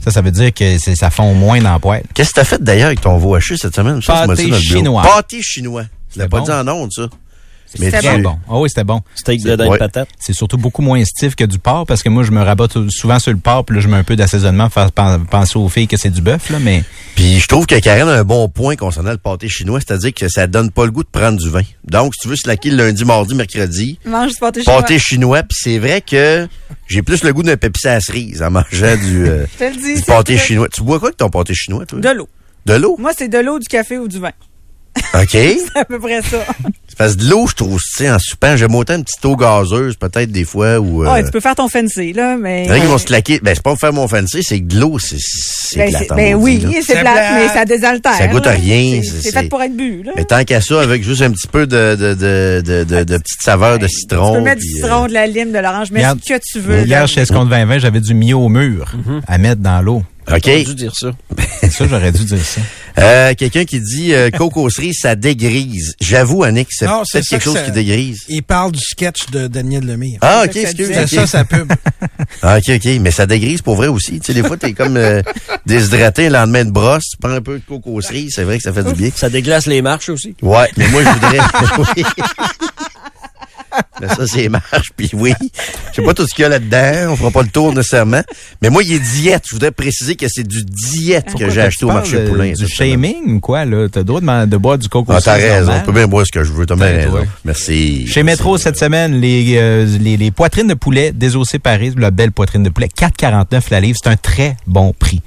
Ça, 0.03 0.11
ça 0.11 0.21
veut 0.23 0.31
dire 0.33 0.53
que 0.53 0.79
ça 0.79 1.11
fond 1.11 1.35
moins 1.35 1.61
dans 1.61 1.71
la 1.73 1.79
poêle. 1.79 2.03
Qu'est-ce 2.15 2.31
que 2.31 2.37
t'as 2.37 2.45
fait 2.45 2.63
d'ailleurs 2.63 2.87
avec 2.87 3.03
ton 3.03 3.19
veau 3.19 3.35
haché 3.35 3.57
cette 3.57 3.75
semaine? 3.77 4.01
Pâté 4.05 4.51
ça, 4.51 4.59
chinois. 4.59 5.03
Pâté 5.03 5.43
chinois. 5.43 5.85
Tu 6.13 6.19
l'as 6.19 6.29
pas 6.29 6.39
bon. 6.39 6.45
dit 6.45 6.51
en 6.51 6.67
ondes, 6.67 6.91
ça. 6.93 7.03
C'était 7.79 8.01
tu- 8.17 8.23
bon. 8.23 8.37
Ah 8.49 8.59
oui, 8.59 8.69
c'était 8.69 8.85
bon. 8.85 9.01
Steak 9.15 9.43
de 9.43 9.57
dinde 9.57 9.69
Ouais. 9.69 9.79
patate. 9.79 10.09
C'est 10.19 10.33
surtout 10.33 10.59
beaucoup 10.59 10.83
moins 10.83 11.05
stiff 11.05 11.35
que 11.35 11.45
du 11.45 11.59
porc 11.59 11.87
parce 11.87 12.03
que 12.03 12.09
moi, 12.09 12.23
je 12.23 12.31
me 12.31 12.41
rabats 12.43 12.69
tout- 12.69 12.91
souvent 12.91 13.19
sur 13.19 13.33
le 13.33 13.39
porc 13.39 13.65
puis 13.65 13.77
là, 13.77 13.83
je 13.83 13.89
mets 13.89 13.97
un 13.97 14.05
peu 14.05 14.17
d'assaisonnement 14.17 14.65
pour 14.65 14.75
faire 14.75 14.93
pen- 14.93 15.25
penser 15.31 15.59
aux 15.59 15.69
filles 15.69 15.89
que 15.89 15.97
c'est 15.97 16.11
du 16.11 16.21
bœuf, 16.21 16.51
là, 16.51 16.59
mais 16.61 16.85
Puis 17.15 17.41
je 17.41 17.47
trouve 17.47 17.67
que 17.67 17.79
Karen 17.79 18.09
a 18.09 18.13
un 18.21 18.25
bon 18.25 18.49
point 18.49 18.75
concernant 18.77 19.11
le 19.11 19.19
pâté 19.19 19.49
chinois, 19.49 19.81
c'est-à-dire 19.81 20.15
que 20.15 20.29
ça 20.29 20.47
donne 20.47 20.71
pas 20.71 20.85
le 20.87 20.91
goût 20.91 21.03
de 21.03 21.09
prendre 21.09 21.39
du 21.39 21.51
vin. 21.51 21.63
Donc, 21.85 22.15
si 22.15 22.21
tu 22.23 22.29
veux 22.29 22.37
slacker 22.37 22.71
le 22.71 22.77
lundi, 22.79 23.05
mardi, 23.05 23.35
mercredi, 23.35 23.99
Mange 24.07 24.31
du 24.33 24.37
pâté 24.39 24.63
chinois. 24.63 24.81
pâté 24.81 24.99
chinois, 24.99 25.43
puis 25.43 25.59
c'est 25.61 25.79
vrai 25.79 26.01
que 26.01 26.49
j'ai 26.89 27.03
plus 27.03 27.23
le 27.25 27.33
goût 27.33 27.43
d'un 27.43 27.57
pépissé 27.57 27.89
à 27.89 28.01
cerise 28.01 28.43
en 28.43 28.51
mangeant 28.51 28.97
du, 28.97 29.27
euh, 29.29 29.45
Je 29.61 29.65
te 29.67 29.71
le 29.71 29.77
dis. 29.81 29.95
du 29.97 30.03
pâté 30.03 30.37
vrai. 30.37 30.45
chinois. 30.47 30.69
Tu 30.73 30.83
bois 30.83 30.99
quoi 30.99 31.09
avec 31.09 31.19
ton 31.19 31.29
pâté 31.29 31.55
chinois, 31.55 31.85
toi? 31.87 32.01
De 32.01 32.09
l'eau. 32.11 32.29
De 32.65 32.75
l'eau? 32.75 32.97
Moi, 32.99 33.13
c'est 33.17 33.29
de 33.29 33.39
l'eau, 33.39 33.59
du 33.59 33.67
café 33.69 33.99
ou 33.99 34.09
du 34.09 34.19
vin. 34.19 34.31
OK. 35.15 35.31
C'est 35.33 35.77
à 35.77 35.85
peu 35.85 35.99
près 35.99 36.21
ça. 36.23 36.39
Parce 37.03 37.17
que 37.17 37.23
de 37.25 37.31
l'eau, 37.31 37.49
je 37.49 37.55
trouve, 37.57 37.81
tu 37.81 38.05
sais, 38.05 38.09
en 38.09 38.21
soupant, 38.21 38.57
j'aime 38.57 38.77
autant 38.77 38.95
une 38.95 39.03
petite 39.03 39.25
eau 39.25 39.35
gazeuse, 39.35 39.97
peut-être 39.97 40.31
des 40.31 40.45
fois, 40.45 40.79
ou... 40.79 41.05
Ouais, 41.05 41.25
tu 41.25 41.33
peux 41.33 41.41
faire 41.41 41.57
ton 41.57 41.69
fancy, 41.69 42.13
là, 42.13 42.37
mais. 42.37 42.63
Il 42.63 42.69
y 42.69 42.71
en 42.71 42.75
a 42.75 42.79
qui 42.79 42.87
vont 42.87 42.99
se 42.99 43.07
claquer. 43.07 43.41
Ben, 43.43 43.57
c'est 43.57 43.63
pas 43.63 43.71
pour 43.71 43.81
faire 43.81 43.93
mon 43.93 44.07
fancy, 44.07 44.45
c'est 44.45 44.61
que 44.61 44.67
de 44.67 44.79
l'eau, 44.79 45.01
c'est, 45.01 45.17
c'est 45.19 45.79
Ben, 45.79 45.93
ben 46.15 46.35
oui, 46.37 46.65
c'est 46.87 47.01
plate. 47.01 47.35
mais 47.35 47.49
ça 47.49 47.65
désaltère. 47.65 48.15
Ça 48.15 48.29
goûte 48.29 48.47
à 48.47 48.53
rien, 48.53 49.01
C'est- 49.03 49.33
fait 49.33 49.49
pour 49.49 49.61
être 49.63 49.77
bu, 49.77 50.05
là. 50.05 50.13
Mais 50.15 50.25
tant 50.25 50.45
qu'à 50.45 50.61
ça, 50.61 50.81
avec 50.81 51.03
juste 51.03 51.23
un 51.23 51.33
petit 51.33 51.49
peu 51.49 51.67
de, 51.67 51.97
de, 51.97 52.15
de, 52.15 52.63
de, 52.65 52.85
de, 52.85 53.03
de 53.03 53.17
petite 53.19 53.43
saveur 53.43 53.81
de 53.81 53.89
citron. 53.89 54.35
Tu 54.35 54.39
peux 54.39 54.45
mettre 54.45 54.61
du 54.61 54.69
citron, 54.69 55.05
euh, 55.05 55.09
de 55.09 55.13
la 55.15 55.27
lime, 55.27 55.51
de 55.51 55.59
l'orange, 55.59 55.89
mais 55.91 56.05
ce 56.05 56.35
que 56.35 56.39
tu 56.41 56.61
veux. 56.61 56.85
hier 56.87 57.09
chez 57.09 57.23
Escompte 57.23 57.49
2020, 57.51 57.79
j'avais 57.81 58.01
du 58.01 58.15
miel 58.15 58.37
au 58.37 58.49
mur 58.49 58.93
à 59.27 59.39
mettre 59.39 59.61
dans 59.61 59.83
l'eau. 59.83 60.05
OK. 60.31 60.41
J'ai 60.45 60.63
dû 60.63 60.75
dire 60.77 60.95
ça. 60.95 61.11
Ça, 61.69 61.85
j'aurais 61.89 62.13
dû 62.13 62.25
dire 62.25 62.39
ça. 62.45 62.61
Euh, 62.99 63.35
quelqu'un 63.35 63.65
qui 63.65 63.81
dit 63.81 64.15
euh, 64.15 64.31
coco 64.31 64.71
cerise, 64.71 64.99
ça 65.01 65.17
dégrise. 65.17 65.95
J'avoue, 66.01 66.45
Annick, 66.45 66.69
c'est 66.71 66.87
Non, 66.93 67.03
c'est 67.05 67.23
quelque 67.23 67.39
que 67.41 67.45
chose 67.45 67.55
ça- 67.55 67.63
qui 67.63 67.73
dégrise. 67.73 68.23
Il 68.29 68.43
parle 68.43 68.73
du 68.73 68.81
sketch 68.81 69.31
de 69.31 69.47
Daniel 69.47 69.85
Lemire. 69.87 70.19
Ah, 70.21 70.43
ok, 70.45 70.57
excuse. 70.57 70.89
C'est 70.93 71.03
ok. 71.03 71.09
ça, 71.09 71.27
sa 71.27 71.45
pub. 71.45 71.73
Ah, 72.43 72.59
ok, 72.59 72.75
ok. 72.77 72.85
Mais 73.01 73.11
ça 73.11 73.27
dégrise 73.27 73.63
pour 73.63 73.77
vrai 73.77 73.87
aussi. 73.89 74.19
Tu 74.21 74.27
sais, 74.27 74.35
des 74.35 74.43
fois, 74.47 74.57
t'es 74.57 74.73
comme 74.73 74.97
euh, 74.97 75.23
déshydraté 75.67 76.25
le 76.29 76.35
lendemain 76.35 76.65
de 76.65 76.71
brosse, 76.71 77.05
tu 77.11 77.17
prends 77.21 77.31
un 77.31 77.41
peu 77.41 77.59
de 77.59 77.65
coco 77.65 78.01
cerise, 78.01 78.33
c'est 78.35 78.43
vrai 78.45 78.57
que 78.57 78.63
ça 78.63 78.73
fait 78.73 78.83
du 78.85 78.95
bien. 78.95 79.11
Ça 79.15 79.29
déglace 79.29 79.67
les 79.67 79.81
marches 79.83 80.09
aussi. 80.09 80.35
Ouais, 80.43 80.69
mais 80.77 80.89
moi, 80.89 81.03
je 81.05 81.09
voudrais. 81.09 81.39
Mais 84.01 84.09
ça, 84.09 84.27
c'est 84.27 84.49
marche, 84.49 84.91
puis 84.97 85.11
oui. 85.15 85.33
Je 85.91 85.97
sais 85.97 86.03
pas 86.03 86.15
tout 86.15 86.27
ce 86.27 86.35
qu'il 86.35 86.43
y 86.43 86.47
a 86.47 86.49
là-dedans, 86.49 87.13
on 87.13 87.17
fera 87.17 87.31
pas 87.31 87.43
le 87.43 87.49
tour 87.49 87.73
nécessairement. 87.75 88.23
Mais 88.61 88.71
moi, 88.71 88.83
il 88.83 88.93
est 88.93 88.99
diète. 88.99 89.45
Je 89.47 89.53
voudrais 89.55 89.71
préciser 89.71 90.17
que 90.17 90.27
c'est 90.29 90.47
du 90.47 90.65
diète 90.65 91.35
que 91.39 91.49
j'ai 91.51 91.61
acheté 91.61 91.85
au 91.85 91.89
marché 91.93 92.19
de- 92.25 92.29
Poulain. 92.29 92.53
Du 92.53 92.67
shaming 92.69 93.37
ou 93.37 93.41
quoi, 93.41 93.65
là? 93.65 93.89
T'as 93.91 94.01
le 94.01 94.05
droit 94.05 94.21
de, 94.21 94.47
de 94.47 94.57
boire 94.57 94.79
du 94.79 94.89
coco 94.89 95.13
Ah, 95.15 95.21
t'as 95.23 95.35
raison. 95.35 95.73
Je 95.81 95.85
peux 95.85 95.93
bien 95.93 96.07
boire 96.07 96.27
ce 96.27 96.33
que 96.33 96.45
je 96.45 96.53
veux. 96.53 96.67
T'as 96.67 96.75
bien 96.77 96.87
Ouais, 96.87 97.05
raison. 97.05 97.27
Merci. 97.45 98.07
Chez 98.07 98.23
Métro 98.23 98.59
cette 98.59 98.79
semaine, 98.79 99.21
les, 99.21 99.55
euh, 99.57 99.87
les, 100.01 100.17
les 100.17 100.31
poitrines 100.31 100.69
de 100.69 100.75
poulet 100.75 101.13
désossées 101.13 101.59
Paris, 101.59 101.93
la 101.97 102.11
belle 102.11 102.33
poitrine 102.33 102.63
de 102.63 102.71
poulet, 102.71 102.89
4,49 102.89 103.63
la 103.71 103.81
livre. 103.81 103.99
C'est 104.03 104.11
un 104.11 104.17
très 104.17 104.57
bon 104.67 104.93
prix. 104.99 105.21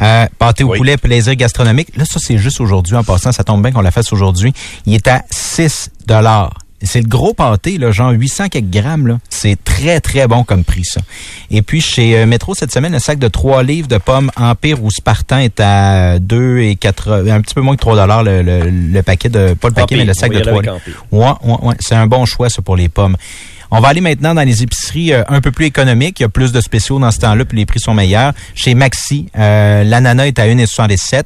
Euh, 0.00 0.26
pâté 0.38 0.62
au 0.64 0.70
Oui. 0.70 0.78
poulet, 0.78 0.96
plaisir 0.96 1.34
gastronomique. 1.34 1.88
Là, 1.96 2.04
ça, 2.04 2.20
c'est 2.22 2.38
juste 2.38 2.60
aujourd'hui 2.60 2.94
en 2.94 3.02
passant. 3.02 3.32
Ça 3.32 3.42
tombe 3.42 3.62
bien 3.62 3.72
qu'on 3.72 3.80
la 3.80 3.90
fasse 3.90 4.12
aujourd'hui. 4.12 4.52
Il 4.86 4.94
est 4.94 5.08
à 5.08 5.22
6 5.30 5.90
dollars. 6.06 6.56
C'est 6.82 7.00
le 7.00 7.08
gros 7.08 7.34
pâté, 7.34 7.76
là, 7.76 7.90
genre 7.90 8.10
800 8.12 8.48
quelques 8.50 8.70
grammes. 8.70 9.18
C'est 9.28 9.56
très, 9.64 10.00
très 10.00 10.28
bon 10.28 10.44
comme 10.44 10.62
prix, 10.62 10.84
ça. 10.84 11.00
Et 11.50 11.62
puis, 11.62 11.80
chez 11.80 12.16
euh, 12.16 12.26
Métro, 12.26 12.54
cette 12.54 12.72
semaine, 12.72 12.92
le 12.92 13.00
sac 13.00 13.18
de 13.18 13.26
3 13.26 13.64
livres 13.64 13.88
de 13.88 13.98
pommes 13.98 14.30
Empire 14.36 14.82
ou 14.84 14.90
Spartan 14.90 15.38
est 15.38 15.58
à 15.60 16.18
2 16.20 16.60
et 16.60 16.76
4, 16.76 17.30
un 17.30 17.40
petit 17.40 17.54
peu 17.54 17.62
moins 17.62 17.74
que 17.74 17.80
3 17.80 17.96
dollars 17.96 18.22
le, 18.22 18.42
le, 18.42 18.70
le 18.70 19.02
paquet 19.02 19.28
de, 19.28 19.54
pas 19.54 19.68
le 19.68 19.74
paquet, 19.74 19.82
Empire, 19.82 19.98
mais 19.98 20.04
le 20.04 20.14
sac 20.14 20.30
de 20.30 20.36
y 20.38 20.40
aller 20.40 20.50
3 20.50 20.58
avec 20.58 20.86
livres. 20.86 21.04
Ouais, 21.10 21.32
ouais, 21.42 21.56
ouais. 21.62 21.74
C'est 21.80 21.96
un 21.96 22.06
bon 22.06 22.24
choix, 22.26 22.48
ça, 22.48 22.62
pour 22.62 22.76
les 22.76 22.88
pommes. 22.88 23.16
On 23.70 23.80
va 23.80 23.88
aller 23.88 24.00
maintenant 24.00 24.34
dans 24.34 24.42
les 24.42 24.62
épiceries 24.62 25.12
euh, 25.12 25.22
un 25.28 25.42
peu 25.42 25.50
plus 25.50 25.66
économiques. 25.66 26.20
Il 26.20 26.22
y 26.22 26.26
a 26.26 26.30
plus 26.30 26.52
de 26.52 26.60
spéciaux 26.60 26.98
dans 26.98 27.10
ce 27.10 27.18
temps-là, 27.18 27.44
puis 27.44 27.58
les 27.58 27.66
prix 27.66 27.80
sont 27.80 27.92
meilleurs. 27.92 28.32
Chez 28.54 28.74
Maxi, 28.74 29.28
euh, 29.38 29.84
l'ananas 29.84 30.26
est 30.26 30.38
à 30.38 30.46
1,77. 30.46 31.24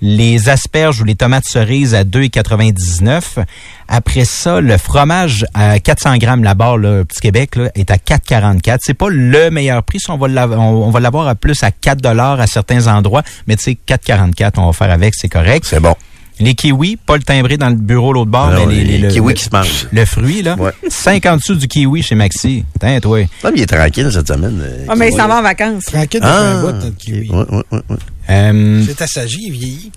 Les 0.00 0.48
asperges 0.48 1.00
ou 1.00 1.04
les 1.04 1.14
tomates 1.14 1.44
cerises 1.44 1.94
à 1.94 2.04
2,99. 2.04 3.44
Après 3.86 4.24
ça, 4.24 4.60
le 4.60 4.78
fromage 4.78 5.46
à 5.52 5.78
400 5.78 6.16
grammes, 6.16 6.42
la 6.42 6.54
barre, 6.54 6.78
là, 6.78 7.04
Petit 7.04 7.20
Québec, 7.20 7.56
là, 7.56 7.70
est 7.74 7.90
à 7.90 7.96
4,44. 7.96 8.78
C'est 8.80 8.94
pas 8.94 9.10
le 9.10 9.50
meilleur 9.50 9.82
prix. 9.82 10.00
ça, 10.00 10.14
On 10.14 10.18
va 10.18 10.28
l'avoir, 10.28 10.60
on, 10.60 10.86
on 10.86 10.90
va 10.90 11.00
l'avoir 11.00 11.28
à 11.28 11.34
plus 11.34 11.62
à 11.62 11.70
4 11.70 12.00
dollars 12.00 12.40
à 12.40 12.46
certains 12.46 12.86
endroits. 12.86 13.22
Mais 13.46 13.56
tu 13.56 13.64
sais, 13.64 13.78
4,44, 13.86 14.52
on 14.56 14.66
va 14.66 14.72
faire 14.72 14.90
avec, 14.90 15.14
c'est 15.14 15.28
correct. 15.28 15.66
C'est 15.68 15.80
bon. 15.80 15.94
Les 16.40 16.54
kiwis, 16.54 16.96
pas 16.96 17.16
le 17.16 17.22
timbré 17.22 17.56
dans 17.56 17.68
le 17.68 17.76
bureau 17.76 18.12
l'autre 18.12 18.30
bord, 18.30 18.48
Alors, 18.48 18.66
mais 18.66 18.74
les, 18.74 18.84
les 18.84 18.98
les- 18.98 18.98
le- 18.98 19.08
kiwis 19.14 19.28
le- 19.28 19.34
qui 19.34 19.44
se 19.44 19.50
mangent. 19.52 19.86
le 19.92 20.04
fruit, 20.04 20.42
là. 20.42 20.56
Ouais. 20.58 20.72
50 20.88 21.40
sous 21.40 21.54
du 21.54 21.68
kiwi 21.68 22.02
chez 22.02 22.14
Maxi. 22.16 22.64
Putain, 22.72 22.98
toi. 23.00 23.20
Non, 23.20 23.26
mais 23.44 23.50
il 23.56 23.62
est 23.62 23.66
tranquille 23.66 24.10
cette 24.12 24.26
semaine. 24.28 24.60
Ah, 24.88 24.94
mais 24.96 25.10
il 25.10 25.16
s'en 25.16 25.28
va 25.28 25.38
en 25.38 25.42
vacances. 25.42 25.84
Tranquille, 25.84 26.20
de 26.20 26.26
Ah, 26.26 26.30
faire 26.32 26.40
un 26.56 26.60
bout, 26.60 26.72
notre 26.84 26.96
kiwi. 26.96 27.30
ouais, 27.30 27.36
ouais, 27.36 27.62
ouais, 27.72 27.80
ouais. 27.90 27.96
Euh, 28.30 28.82
C'est 28.86 29.02
assagi, 29.02 29.38
il 29.46 29.52
vieillit. 29.52 29.92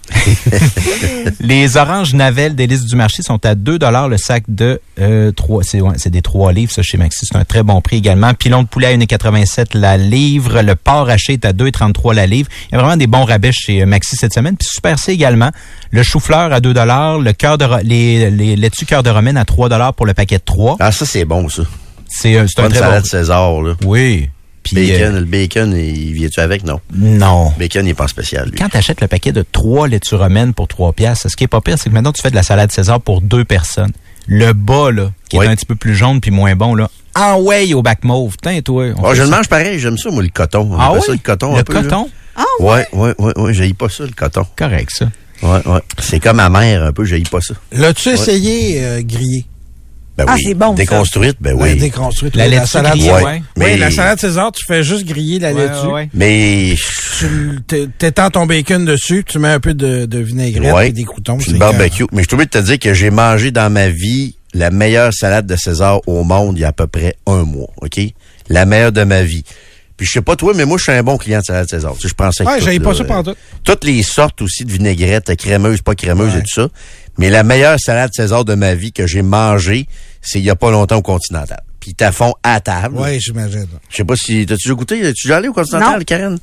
les 1.40 1.78
oranges 1.78 2.14
Navel 2.14 2.56
des 2.56 2.68
listes 2.68 2.86
du 2.86 2.96
marché 2.96 3.24
sont 3.24 3.44
à 3.46 3.56
2 3.56 3.80
le 4.10 4.18
sac 4.18 4.44
de 4.48 4.82
euh, 5.00 5.32
3. 5.32 5.64
C'est 5.64 5.82
ouais, 5.82 5.94
c'est 5.98 6.10
des 6.10 6.22
3 6.22 6.52
livres, 6.52 6.72
ça, 6.72 6.82
chez 6.82 6.98
Maxi. 6.98 7.26
C'est 7.26 7.38
un 7.38 7.46
très 7.46 7.64
bon 7.64 7.80
prix 7.82 7.98
également. 7.98 8.34
Pilon 8.34 8.64
de 8.64 8.68
poulet 8.68 8.88
à 8.88 8.98
1,87 8.98 9.78
la 9.78 9.98
livre. 9.98 10.62
Le 10.62 10.76
porc 10.76 11.10
haché 11.10 11.34
est 11.34 11.46
à 11.46 11.54
2,33 11.54 12.14
la 12.14 12.28
livre. 12.28 12.50
Il 12.70 12.76
y 12.76 12.78
a 12.78 12.82
vraiment 12.82 12.98
des 12.98 13.08
bons 13.08 13.24
rabais 13.24 13.52
chez 13.54 13.82
euh, 13.82 13.86
Maxi 13.86 14.16
cette 14.18 14.34
semaine. 14.34 14.58
Puis 14.58 14.68
Super 14.70 15.00
C 15.00 15.14
également. 15.14 15.52
Le 15.92 16.04
chou-fleur 16.04 16.52
à 16.52 16.60
2 16.60 16.74
le 16.74 17.32
cœur 17.32 17.58
de 17.58 17.66
les, 17.84 18.30
les 18.30 18.56
laitues 18.56 18.86
cœur 18.86 19.04
de 19.04 19.10
romaine 19.10 19.38
à 19.38 19.46
3 19.46 19.94
pour 19.94 20.06
le 20.06 20.14
paquet 20.14 20.38
de 20.38 20.44
3. 20.44 20.78
Ah, 20.80 20.92
ça, 20.92 21.06
c'est 21.06 21.26
bon, 21.26 21.48
ça. 21.50 21.64
C'est 22.10 22.36
euh, 22.38 22.46
c'est 22.48 22.60
un 22.60 22.64
Bonne 22.64 22.72
très 22.72 22.80
salade 22.80 23.04
bon. 23.04 23.10
César, 23.10 23.62
là. 23.62 23.74
Oui. 23.86 24.30
Puis, 24.74 24.88
Bacon, 24.92 25.16
euh, 25.16 25.20
le 25.20 25.26
bacon, 25.26 25.76
il 25.76 26.14
vient-tu 26.14 26.40
avec? 26.40 26.64
Non. 26.64 26.80
non. 26.96 27.52
Bacon, 27.58 27.86
il 27.86 27.90
est 27.90 27.94
pas 27.94 28.06
en 28.06 28.08
spécial, 28.08 28.50
lui. 28.50 28.58
Quand 28.58 28.70
tu 28.70 28.78
achètes 28.78 29.02
le 29.02 29.08
paquet 29.08 29.32
de 29.32 29.44
3 29.52 29.88
laitues 29.88 30.16
romaines 30.16 30.54
pour 30.54 30.68
3 30.68 30.94
piastres, 30.94 31.30
ce 31.30 31.36
qui 31.36 31.44
est 31.46 31.48
pas 31.48 31.62
pire, 31.62 31.78
c'est 31.78 31.90
que 31.90 31.94
maintenant 31.94 32.12
tu 32.14 32.22
fais 32.22 32.30
de 32.32 32.36
la 32.36 32.44
salade 32.44 32.72
César 32.72 33.02
pour 33.02 33.22
deux 33.22 33.46
personnes. 33.46 33.92
Le 34.28 34.52
bas, 34.54 34.92
là, 34.92 35.12
qui 35.30 35.38
Oui. 35.38 35.46
est 35.46 35.50
un 35.50 35.56
petit 35.56 35.66
peu 35.66 35.76
plus 35.76 35.96
jaune 35.96 36.20
puis 36.20 36.32
moins 36.32 36.56
bon, 36.56 36.76
là, 36.76 36.90
en 37.16 37.40
way 37.42 37.74
au 37.74 37.82
bac 37.82 38.04
mauve. 38.04 38.32
Putain, 38.34 38.60
toi. 38.62 38.86
Ah, 39.04 39.10
fait 39.12 39.16
je 39.16 39.24
le 39.24 39.30
mange 39.30 39.48
pareil, 39.48 39.80
j'aime 39.80 39.98
ça, 39.98 40.10
moi, 40.12 40.22
le 40.22 40.30
coton. 40.30 40.70
On 40.74 40.78
Ah 40.80 40.92
oui? 40.94 41.00
ça 41.06 41.12
le 41.14 41.18
coton 41.20 41.54
Le 41.54 41.60
un 41.60 41.64
peu, 41.64 41.74
là. 41.74 41.82
coton? 41.84 42.10
Ouais, 42.60 42.86
ouais, 42.94 43.14
ouais, 43.18 43.34
ouais, 43.40 43.54
j'haïs 43.54 43.74
pas 43.74 43.90
ça, 43.90 44.04
le 44.04 44.12
coton. 44.12 44.46
Correct, 44.56 44.90
ça. 44.92 45.10
Ouais, 45.42 45.66
ouais. 45.66 45.80
C'est 46.00 46.20
comme 46.20 46.38
ma 46.38 46.50
mère, 46.50 46.84
un 46.84 46.92
peu, 46.92 47.06
j'haïs 47.06 47.24
pas 47.24 47.40
ça. 47.42 47.54
L'as-tu 47.72 48.10
essayé 48.10 48.84
euh, 48.84 49.02
grillé? 49.04 49.46
Ben 50.18 50.26
Ah, 50.28 50.34
oui. 50.36 50.44
c'est 50.48 50.54
bon, 50.56 50.70
ça. 50.70 50.74
Déconstruite, 50.74 51.38
ben 51.40 51.56
oui. 51.60 51.76
déconstruite. 51.76 52.36
La 52.36 52.46
oui, 52.46 52.52
laitue 52.52 52.66
salade. 52.68 52.94
grillée, 52.94 53.12
Ouais. 53.12 53.24
ouais. 53.24 53.42
Mais- 53.56 53.74
Oui, 53.74 53.78
la 53.80 53.92
salade 53.92 54.20
César, 54.20 54.52
tu 54.52 54.66
fais 54.66 54.84
juste 54.84 55.06
griller 55.06 55.38
la 55.40 55.54
Ouais, 55.54 55.62
laitue. 55.68 56.10
Mais 56.16 56.74
Tu 57.20 57.88
t'étends 57.98 58.30
ton 58.32 58.46
bacon 58.46 58.84
dessus, 58.86 59.24
tu 59.26 59.38
mets 59.40 59.50
un 59.50 59.60
peu 59.60 59.74
de, 59.74 60.06
de 60.06 60.20
vinaigrette 60.20 60.74
Ouais. 60.74 60.90
et 60.90 60.92
des 60.92 61.04
croutons. 61.04 61.40
C'est 61.40 61.52
le 61.52 61.58
barbecue. 61.60 62.06
Mais 62.12 62.24
je 62.24 62.28
suis 62.28 62.34
obligé 62.36 62.46
de 62.48 62.60
te 62.60 62.66
dire 62.66 62.80
que 62.80 62.94
j'ai 62.94 63.10
mangé 63.12 63.52
dans 63.52 63.72
ma 63.72 63.90
vie 63.90 64.36
la 64.54 64.72
meilleure 64.72 65.14
salade 65.14 65.46
de 65.46 65.56
César 65.56 66.00
au 66.08 66.24
monde 66.24 66.58
il 66.58 66.62
y 66.62 66.66
a 66.66 66.70
à 66.70 66.74
peu 66.74 66.88
près 66.88 67.16
un 67.28 67.44
mois, 67.44 67.68
OK? 67.82 68.00
La 68.50 68.66
meilleure 68.66 68.92
de 68.92 69.04
ma 69.04 69.22
vie. 69.24 69.44
Puis 69.98 70.06
je 70.06 70.12
sais 70.12 70.22
pas 70.22 70.36
toi, 70.36 70.54
mais 70.56 70.66
moi, 70.66 70.78
je 70.78 70.84
suis 70.84 70.92
un 70.92 71.02
bon 71.04 71.18
client 71.18 71.40
de 71.40 71.44
salade 71.46 71.68
César. 71.68 71.94
Tu 71.96 72.02
sais, 72.04 72.08
je 72.10 72.14
pensais 72.14 72.44
que 72.46 72.50
Ouais, 72.50 72.62
j'avais 72.62 72.80
pas 72.80 72.94
ça 72.94 73.02
euh, 73.02 73.06
pendant 73.08 73.24
tout. 73.34 73.38
Toutes 73.64 73.84
les 73.84 74.04
sortes 74.04 74.42
aussi 74.44 74.64
de 74.64 74.72
vinaigrette, 74.72 75.36
crémeuse, 75.36 75.82
pas 75.82 75.96
crémeuse 75.96 76.34
Ouais. 76.34 76.40
et 76.40 76.44
tout 76.44 76.62
ça. 76.62 76.68
Mais 77.18 77.30
la 77.32 77.42
meilleure 77.44 77.80
salade 77.80 78.12
César 78.14 78.46
de 78.46 78.54
ma 78.54 78.76
vie 78.76 78.92
que 78.94 79.08
j'ai 79.08 79.24
mangée, 79.24 79.88
c'est 80.22 80.38
il 80.40 80.46
y 80.46 80.52
a 80.52 80.56
pas 80.56 80.70
longtemps 80.70 80.98
au 80.98 81.02
Continental. 81.02 81.62
Puis 81.80 81.96
t'as 81.96 82.12
fond 82.12 82.34
à 82.44 82.60
table. 82.60 82.96
Oui, 83.00 83.20
j'imagine. 83.20 83.66
Je 83.90 83.96
sais 83.96 84.04
pas 84.04 84.16
si 84.16 84.46
t'as-tu 84.46 84.68
déjà 84.68 84.76
goûté, 84.76 84.98
tu 85.14 85.28
déjà 85.28 85.38
allé 85.38 85.48
au 85.48 85.54
Continental, 85.54 85.98
Non. 85.98 86.04
Karen? 86.06 86.38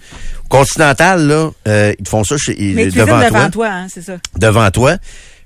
Au 0.44 0.48
Continental, 0.48 1.26
là, 1.26 1.50
euh, 1.68 1.92
ils 1.98 2.02
te 2.04 2.08
font 2.08 2.24
ça 2.24 2.36
chez, 2.36 2.56
Mais 2.74 2.86
devant, 2.86 3.18
devant 3.18 3.28
toi 3.30 3.50
toi, 3.50 3.68
hein, 3.70 3.86
c'est 3.92 4.02
ça. 4.02 4.16
devant 4.36 4.70
toi. 4.72 4.96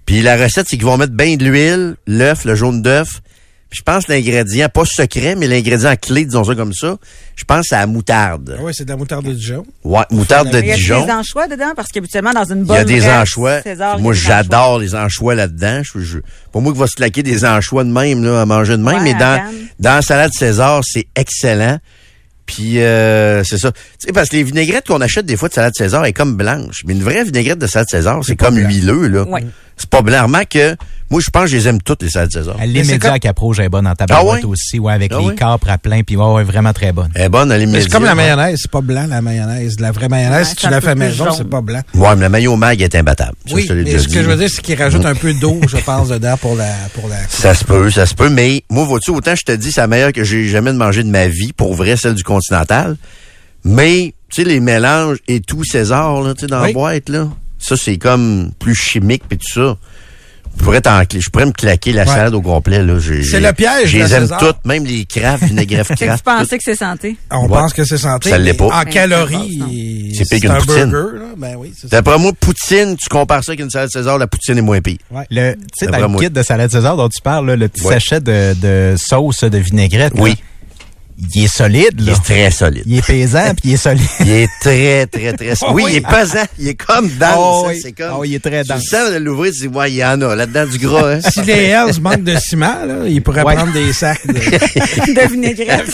Puis 0.06 0.22
la 0.22 0.36
recette, 0.36 0.66
c'est 0.70 0.76
qu'ils 0.78 0.86
vont 0.86 0.96
mettre 0.96 1.12
bien 1.12 1.36
de 1.36 1.44
l'huile, 1.44 1.96
l'œuf, 2.06 2.44
le 2.46 2.54
jaune 2.54 2.80
d'œuf. 2.80 3.20
Puis 3.70 3.80
je 3.80 3.82
pense 3.82 4.08
l'ingrédient, 4.08 4.70
pas 4.70 4.84
secret, 4.86 5.34
mais 5.36 5.46
l'ingrédient 5.46 5.94
clé, 5.96 6.24
disons 6.24 6.42
ça 6.42 6.54
comme 6.54 6.72
ça, 6.72 6.96
je 7.36 7.44
pense 7.44 7.66
c'est 7.68 7.76
la 7.76 7.86
moutarde. 7.86 8.56
Ah 8.58 8.62
oui, 8.62 8.72
c'est 8.74 8.86
de 8.86 8.90
la 8.90 8.96
moutarde 8.96 9.26
de 9.26 9.32
Dijon. 9.34 9.66
Ouais, 9.84 10.00
moutarde 10.10 10.48
de 10.48 10.54
Mais 10.56 10.60
il 10.60 10.68
y 10.68 10.72
a 10.72 10.76
Dijon. 10.76 11.04
des 11.04 11.12
anchois 11.12 11.48
dedans 11.48 11.72
parce 11.76 11.88
qu'habituellement, 11.90 12.32
dans 12.32 12.44
une 12.46 12.60
Il 12.60 12.62
y 12.62 12.66
bonne 12.66 12.76
a 12.78 12.84
des 12.84 13.06
anchois. 13.06 13.60
César, 13.60 13.98
Moi, 13.98 14.14
j'adore 14.14 14.78
les 14.78 14.94
anchois 14.94 15.34
là-dedans. 15.34 15.82
Je, 15.82 16.00
je- 16.00 16.18
pour 16.50 16.62
moi, 16.62 16.72
qui 16.72 16.78
va 16.78 16.86
se 16.86 16.96
claquer 16.96 17.22
des 17.22 17.44
anchois 17.44 17.84
de 17.84 17.90
même, 17.90 18.24
là, 18.24 18.40
à 18.40 18.46
manger 18.46 18.78
de 18.78 18.82
même. 18.82 18.96
Ouais, 18.96 19.00
mais 19.02 19.14
à 19.22 19.38
dans, 19.38 19.44
dans 19.80 19.94
la 19.96 20.02
salade 20.02 20.32
César, 20.32 20.80
c'est 20.82 21.06
excellent. 21.14 21.78
Puis, 22.46 22.80
euh, 22.80 23.44
c'est 23.44 23.58
ça. 23.58 23.70
Tu 23.72 23.78
sais, 23.98 24.12
parce 24.14 24.30
que 24.30 24.36
les 24.36 24.42
vinaigrettes 24.44 24.86
qu'on 24.86 25.02
achète 25.02 25.26
des 25.26 25.36
fois 25.36 25.50
de 25.50 25.54
salade 25.54 25.74
César 25.76 26.06
est 26.06 26.14
comme 26.14 26.34
blanche. 26.36 26.80
Mais 26.86 26.94
une 26.94 27.02
vraie 27.02 27.22
vinaigrette 27.22 27.58
de 27.58 27.66
salade 27.66 27.88
César, 27.90 28.20
c'est 28.24 28.36
comme 28.36 28.56
huileux, 28.56 29.08
là. 29.08 29.24
Ouais. 29.24 29.44
C'est 29.78 29.88
pas 29.90 30.02
blanc. 30.02 30.24
Remarque 30.24 30.48
que, 30.50 30.76
moi, 31.10 31.20
je 31.24 31.30
pense 31.30 31.44
que 31.44 31.48
je 31.50 31.56
les 31.56 31.68
aime 31.68 31.80
toutes, 31.80 32.02
les 32.02 32.10
salades 32.10 32.30
César. 32.32 32.56
Comme- 32.56 33.10
à 33.12 33.18
Capro, 33.18 33.54
j'ai 33.54 33.68
bonne 33.68 33.86
en 33.86 33.94
tabarouette 33.94 34.40
Ah 34.42 34.46
ouais? 34.46 34.52
aussi, 34.52 34.78
ouais, 34.78 34.92
avec 34.92 35.12
Ah 35.14 35.20
les 35.20 35.26
ouais? 35.28 35.34
capres 35.34 35.70
à 35.70 35.78
plein, 35.78 36.02
puis 36.02 36.16
ouais, 36.16 36.32
ouais, 36.34 36.44
vraiment 36.44 36.72
très 36.72 36.92
bonne. 36.92 37.10
Elle 37.14 37.22
est 37.22 37.28
bonne, 37.28 37.50
elle 37.52 37.62
est 37.62 37.66
Mais 37.66 37.80
c'est 37.80 37.90
comme 37.90 38.04
la 38.04 38.14
mayonnaise, 38.14 38.58
c'est 38.60 38.70
pas 38.70 38.80
blanc 38.82 39.06
la 39.08 39.22
mayonnaise. 39.22 39.78
La 39.80 39.90
vraie 39.92 40.08
mayonnaise, 40.08 40.38
Ouais, 40.40 40.44
si 40.50 40.56
tu 40.56 40.68
la 40.68 40.80
fais 40.80 40.94
maison, 40.94 41.30
c'est 41.32 41.48
pas 41.48 41.60
blanc. 41.62 41.80
Ouais, 41.94 42.14
mais 42.16 42.22
la 42.22 42.28
maillot 42.28 42.56
mag 42.56 42.80
est 42.82 42.94
imbattable. 42.94 43.36
Ça, 43.46 43.54
oui, 43.54 43.64
je 43.68 43.72
mais 43.72 43.98
ce 43.98 44.08
que 44.08 44.22
je 44.22 44.28
veux 44.28 44.36
dire, 44.36 44.48
c'est 44.52 44.60
qu'il 44.60 44.76
rajoute 44.80 45.06
un 45.06 45.14
peu 45.14 45.32
d'eau, 45.34 45.60
je 45.68 45.76
pense, 45.78 46.08
dedans 46.08 46.36
pour 46.36 46.56
la... 46.56 46.72
Pour 46.94 47.08
la... 47.08 47.16
Ça 47.28 47.54
se 47.54 47.64
peut, 47.64 47.90
ça 47.90 48.04
se 48.04 48.14
peut, 48.14 48.28
mais 48.28 48.62
moi, 48.68 48.84
vois-tu, 48.84 49.10
autant 49.12 49.34
je 49.34 49.44
te 49.44 49.52
dis, 49.52 49.70
c'est 49.72 49.80
la 49.80 49.86
meilleure 49.86 50.12
que 50.12 50.24
j'ai 50.24 50.48
jamais 50.48 50.72
mangé 50.72 51.02
de 51.04 51.08
ma 51.10 51.28
vie, 51.28 51.52
pour 51.52 51.74
vrai, 51.74 51.96
celle 51.96 52.14
du 52.14 52.24
Continental. 52.24 52.96
Mais, 53.64 54.12
tu 54.30 54.42
sais, 54.42 54.48
les 54.48 54.60
mélanges 54.60 55.18
et 55.28 55.40
tout 55.40 55.64
César, 55.64 56.20
là, 56.20 56.34
tu 56.34 56.40
sais, 56.40 56.46
dans 56.46 56.60
Oui. 56.60 56.68
la 56.68 56.72
boîte, 56.74 57.08
là, 57.08 57.28
ça, 57.58 57.76
c'est 57.76 57.96
comme 57.98 58.50
plus 58.58 58.74
chimique 58.74 59.22
puis 59.28 59.38
tout 59.38 59.52
ça. 59.52 59.76
Je 60.58 60.64
pourrais, 60.64 60.80
je 61.12 61.30
pourrais 61.30 61.46
me 61.46 61.52
claquer 61.52 61.92
la 61.92 62.02
Ouais. 62.02 62.08
salade 62.08 62.34
au 62.34 62.40
complet, 62.42 62.82
là. 62.82 62.98
J'ai- 62.98 63.22
C'est 63.22 63.30
j'ai- 63.38 63.40
le 63.40 63.52
piège, 63.52 63.90
Je 63.90 63.98
les 63.98 64.12
aime 64.14 64.28
toutes, 64.40 64.64
même 64.64 64.84
les 64.84 65.04
crafts, 65.04 65.44
vinaigrettes 65.44 65.86
Fait 65.88 65.94
que 65.94 65.98
tu 66.00 66.06
craft. 66.06 66.24
pensais 66.24 66.58
que 66.58 66.64
c'est 66.64 66.74
santé? 66.74 67.16
On 67.30 67.42
Ouais. 67.42 67.48
pense 67.48 67.72
que 67.72 67.84
c'est 67.84 67.98
santé. 67.98 68.30
Ça 68.30 68.38
l'est 68.38 68.54
pas. 68.54 68.64
En 68.64 68.82
Ben, 68.82 68.84
calories, 68.86 70.12
C'est 70.16 70.24
pire 70.28 70.40
qu'une 70.40 70.50
un 70.50 70.58
poutine. 70.60 70.90
burger, 70.90 71.18
là. 71.18 71.24
Ben 71.36 71.54
oui, 71.56 71.72
c'est 71.76 71.82
ça. 71.88 71.96
D'après 71.98 72.18
moi, 72.18 72.32
poutine, 72.40 72.96
tu 72.96 73.08
compares 73.08 73.44
ça 73.44 73.52
avec 73.52 73.60
une 73.60 73.70
salade 73.70 73.90
César, 73.92 74.18
la 74.18 74.26
poutine 74.26 74.58
est 74.58 74.62
moins 74.62 74.80
pire. 74.80 74.98
Le, 75.30 75.54
tu 75.54 75.60
sais, 75.78 75.86
dans 75.86 75.98
le 75.98 76.08
moi. 76.08 76.20
kit 76.22 76.30
de 76.30 76.42
salade 76.42 76.72
César 76.72 76.96
dont 76.96 77.08
tu 77.08 77.22
parles, 77.22 77.46
là, 77.46 77.54
le 77.54 77.68
petit 77.68 77.84
Ouais. 77.86 77.94
sachet 77.94 78.20
de, 78.20 78.54
de 78.60 78.96
sauce 78.98 79.44
de 79.44 79.58
vinaigrette, 79.58 80.14
là, 80.14 80.22
Oui. 80.22 80.36
Il 81.34 81.44
est 81.44 81.48
solide, 81.48 81.90
Il 81.98 82.06
là. 82.06 82.12
est 82.12 82.22
très 82.24 82.50
solide. 82.50 82.82
Il 82.86 82.98
est 82.98 83.06
pesant, 83.06 83.52
puis 83.60 83.70
il 83.70 83.72
est 83.74 83.76
solide. 83.76 84.06
Il 84.20 84.30
est 84.30 84.48
très, 84.60 85.06
très, 85.06 85.32
très 85.32 85.54
solide. 85.56 85.74
Oui, 85.74 85.82
oui. 85.86 85.90
il 85.92 85.96
est 85.96 86.00
pesant. 86.08 86.44
Il 86.58 86.68
est 86.68 86.74
comme 86.74 87.08
dense. 87.08 87.34
Oh 87.36 87.64
oui. 87.68 87.80
C'est 87.82 87.92
comme... 87.92 88.12
Oh, 88.18 88.24
il 88.24 88.34
est 88.34 88.38
très 88.38 88.62
Tu 88.62 88.68
le 88.70 88.74
dense. 88.76 88.84
sens 88.84 89.10
de 89.10 89.16
l'ouvrir, 89.18 89.52
tu 89.52 89.60
dis, 89.60 89.66
ouais, 89.68 89.90
il 89.90 89.96
y 89.96 90.04
en 90.04 90.20
a. 90.22 90.34
Là-dedans, 90.36 90.66
du 90.66 90.78
gras, 90.78 91.14
hein. 91.14 91.20
Si 91.30 91.42
les 91.42 91.52
Hells 91.64 92.00
manquent 92.00 92.24
de 92.24 92.36
ciment, 92.36 92.84
là, 92.86 92.94
ils 93.08 93.22
pourraient 93.22 93.42
Ouais. 93.42 93.54
prendre 93.56 93.72
des 93.72 93.92
sacs 93.92 94.26
de... 94.26 94.32
de 94.34 95.32
vinaigrette. 95.32 95.90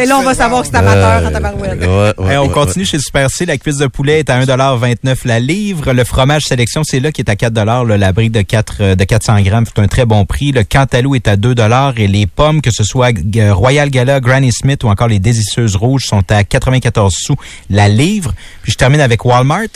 Et 0.00 0.06
là, 0.06 0.18
on 0.18 0.22
va 0.22 0.34
savoir 0.34 0.62
que 0.62 0.68
c'est 0.68 0.76
amateur 0.76 1.26
en 1.26 1.30
tabarouette. 1.30 1.80
Ouais, 1.80 2.24
ouais, 2.24 2.32
Hey, 2.32 2.38
on 2.38 2.46
ouais, 2.46 2.52
continue 2.52 2.84
chez 2.84 2.98
Super 2.98 3.30
C. 3.30 3.46
La 3.46 3.56
cuisse 3.58 3.76
de 3.78 3.86
poulet 3.86 4.20
est 4.20 4.30
à 4.30 4.40
1,29 4.40 5.16
la 5.24 5.40
livre. 5.40 5.92
Le 5.92 6.04
fromage 6.04 6.42
sélection, 6.44 6.82
c'est 6.84 7.00
là 7.00 7.12
qui 7.12 7.20
est 7.22 7.30
à 7.30 7.36
4 7.36 7.54
là, 7.64 7.84
La 7.96 8.12
brique 8.12 8.32
de, 8.32 8.42
4, 8.42 8.74
euh, 8.80 8.94
de 8.94 9.04
400 9.04 9.40
grammes, 9.42 9.64
c'est 9.66 9.80
un 9.82 9.88
très 9.88 10.04
bon 10.04 10.24
prix. 10.24 10.52
Le 10.52 10.64
cantalou 10.64 11.14
est 11.14 11.28
à 11.28 11.36
2 11.36 11.54
Et 11.96 12.06
les 12.06 12.26
pommes, 12.26 12.60
que 12.60 12.70
ce 12.70 12.84
soit 12.84 13.12
euh, 13.36 13.54
Royal 13.54 13.90
Gala, 13.90 14.20
Granny 14.36 14.52
Smith 14.52 14.84
ou 14.84 14.88
encore 14.88 15.08
les 15.08 15.18
délicieuses 15.18 15.76
rouges, 15.76 16.04
sont 16.04 16.22
à 16.30 16.44
94 16.44 17.14
sous 17.14 17.36
la 17.70 17.88
livre. 17.88 18.34
Puis 18.62 18.72
je 18.72 18.76
termine 18.76 19.00
avec 19.00 19.24
Walmart. 19.24 19.68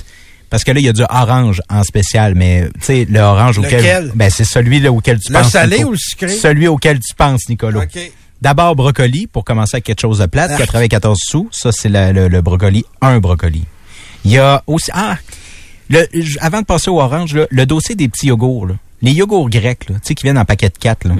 Parce 0.50 0.64
que 0.64 0.72
là, 0.72 0.80
il 0.80 0.84
y 0.84 0.88
a 0.88 0.92
du 0.92 1.02
orange 1.08 1.62
en 1.70 1.82
spécial, 1.84 2.34
mais 2.34 2.68
tu 2.74 2.80
sais, 2.86 3.06
le 3.08 3.20
orange 3.20 3.58
auquel... 3.58 3.78
Lequel? 3.78 4.12
Ben, 4.16 4.30
c'est 4.30 4.44
celui 4.44 4.80
là, 4.80 4.90
auquel 4.92 5.20
tu 5.20 5.32
Le 5.32 5.38
penses. 5.38 5.52
salé 5.52 5.76
Nico. 5.78 5.88
ou 5.90 5.92
le 5.92 5.96
sucré? 5.98 6.28
Celui 6.28 6.66
auquel 6.66 6.98
tu 6.98 7.14
penses, 7.14 7.48
Nicolas. 7.48 7.84
D'abord, 8.42 8.74
brocoli, 8.74 9.26
pour 9.28 9.44
commencer 9.44 9.76
avec 9.76 9.84
quelque 9.84 10.00
chose 10.00 10.18
de 10.18 10.26
plate, 10.26 10.50
Ah. 10.54 10.58
94 10.58 11.16
sous. 11.22 11.48
Ça, 11.52 11.70
c'est 11.72 11.88
le, 11.88 12.26
le 12.28 12.40
brocoli, 12.42 12.84
un 13.00 13.18
brocoli. 13.20 13.64
Il 14.24 14.32
y 14.32 14.38
a 14.38 14.62
aussi... 14.66 14.90
Ah! 14.92 15.16
Le, 15.88 16.04
avant 16.40 16.60
de 16.62 16.66
passer 16.66 16.90
au 16.90 17.00
orange, 17.00 17.34
là, 17.34 17.46
le 17.50 17.64
dossier 17.66 17.94
des 17.94 18.08
petits 18.08 18.26
yogourts. 18.26 18.66
là. 18.66 18.74
Les 19.02 19.12
yogourts 19.12 19.50
grecs, 19.50 19.88
là, 19.88 19.94
tu 19.96 20.08
sais, 20.08 20.14
qui 20.16 20.24
viennent 20.24 20.38
en 20.38 20.44
paquet 20.44 20.68
de 20.68 20.78
4. 20.78 21.04
Là. 21.06 21.14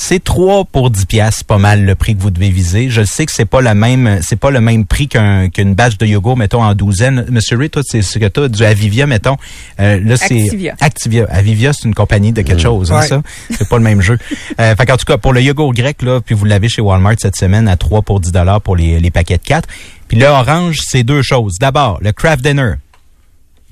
C'est 0.00 0.22
3 0.22 0.64
pour 0.66 0.90
10 0.90 1.06
piastres, 1.06 1.44
pas 1.44 1.58
mal 1.58 1.84
le 1.84 1.96
prix 1.96 2.14
que 2.14 2.22
vous 2.22 2.30
devez 2.30 2.50
viser. 2.50 2.88
Je 2.88 3.02
sais 3.02 3.26
que 3.26 3.32
c'est 3.32 3.44
pas 3.44 3.60
la 3.60 3.74
même 3.74 4.20
c'est 4.22 4.38
pas 4.38 4.52
le 4.52 4.60
même 4.60 4.86
prix 4.86 5.08
qu'un 5.08 5.48
qu'une 5.48 5.74
batch 5.74 5.98
de 5.98 6.06
yogourt 6.06 6.36
mettons 6.36 6.62
en 6.62 6.72
douzaine. 6.76 7.26
Monsieur 7.30 7.58
Ray, 7.58 7.68
toi 7.68 7.82
c'est 7.84 8.00
ce 8.02 8.20
que 8.20 8.26
tu 8.26 8.40
as 8.40 8.48
du 8.48 8.62
Avivia 8.62 9.08
mettons. 9.08 9.36
Euh, 9.80 9.98
là 10.00 10.16
c'est 10.16 10.40
Activia. 10.40 10.76
Activia. 10.80 11.26
Avivia, 11.28 11.72
c'est 11.72 11.88
une 11.88 11.96
compagnie 11.96 12.30
de 12.30 12.42
quelque 12.42 12.62
chose, 12.62 12.92
hein, 12.92 13.00
Ouais. 13.00 13.08
ça? 13.08 13.22
C'est 13.50 13.68
pas 13.68 13.76
le 13.76 13.82
même 13.82 14.00
jeu. 14.00 14.16
Euh, 14.60 14.76
fait 14.76 14.86
qu'en 14.86 14.96
tout 14.96 15.04
cas, 15.04 15.18
pour 15.18 15.32
le 15.32 15.42
yogourt 15.42 15.74
grec, 15.74 16.00
là, 16.02 16.20
puis 16.20 16.36
vous 16.36 16.44
l'avez 16.44 16.68
chez 16.68 16.80
Walmart 16.80 17.16
cette 17.18 17.36
semaine 17.36 17.66
à 17.66 17.76
3 17.76 18.02
pour 18.02 18.20
10 18.20 18.30
pour 18.62 18.76
les, 18.76 19.00
les 19.00 19.10
paquets 19.10 19.38
de 19.38 19.42
4. 19.42 19.68
Puis 20.06 20.16
le 20.16 20.26
orange, 20.26 20.76
c'est 20.80 21.02
deux 21.02 21.22
choses. 21.22 21.56
D'abord, 21.60 21.98
le 22.02 22.12
Kraft 22.12 22.44
Dinner. 22.44 22.74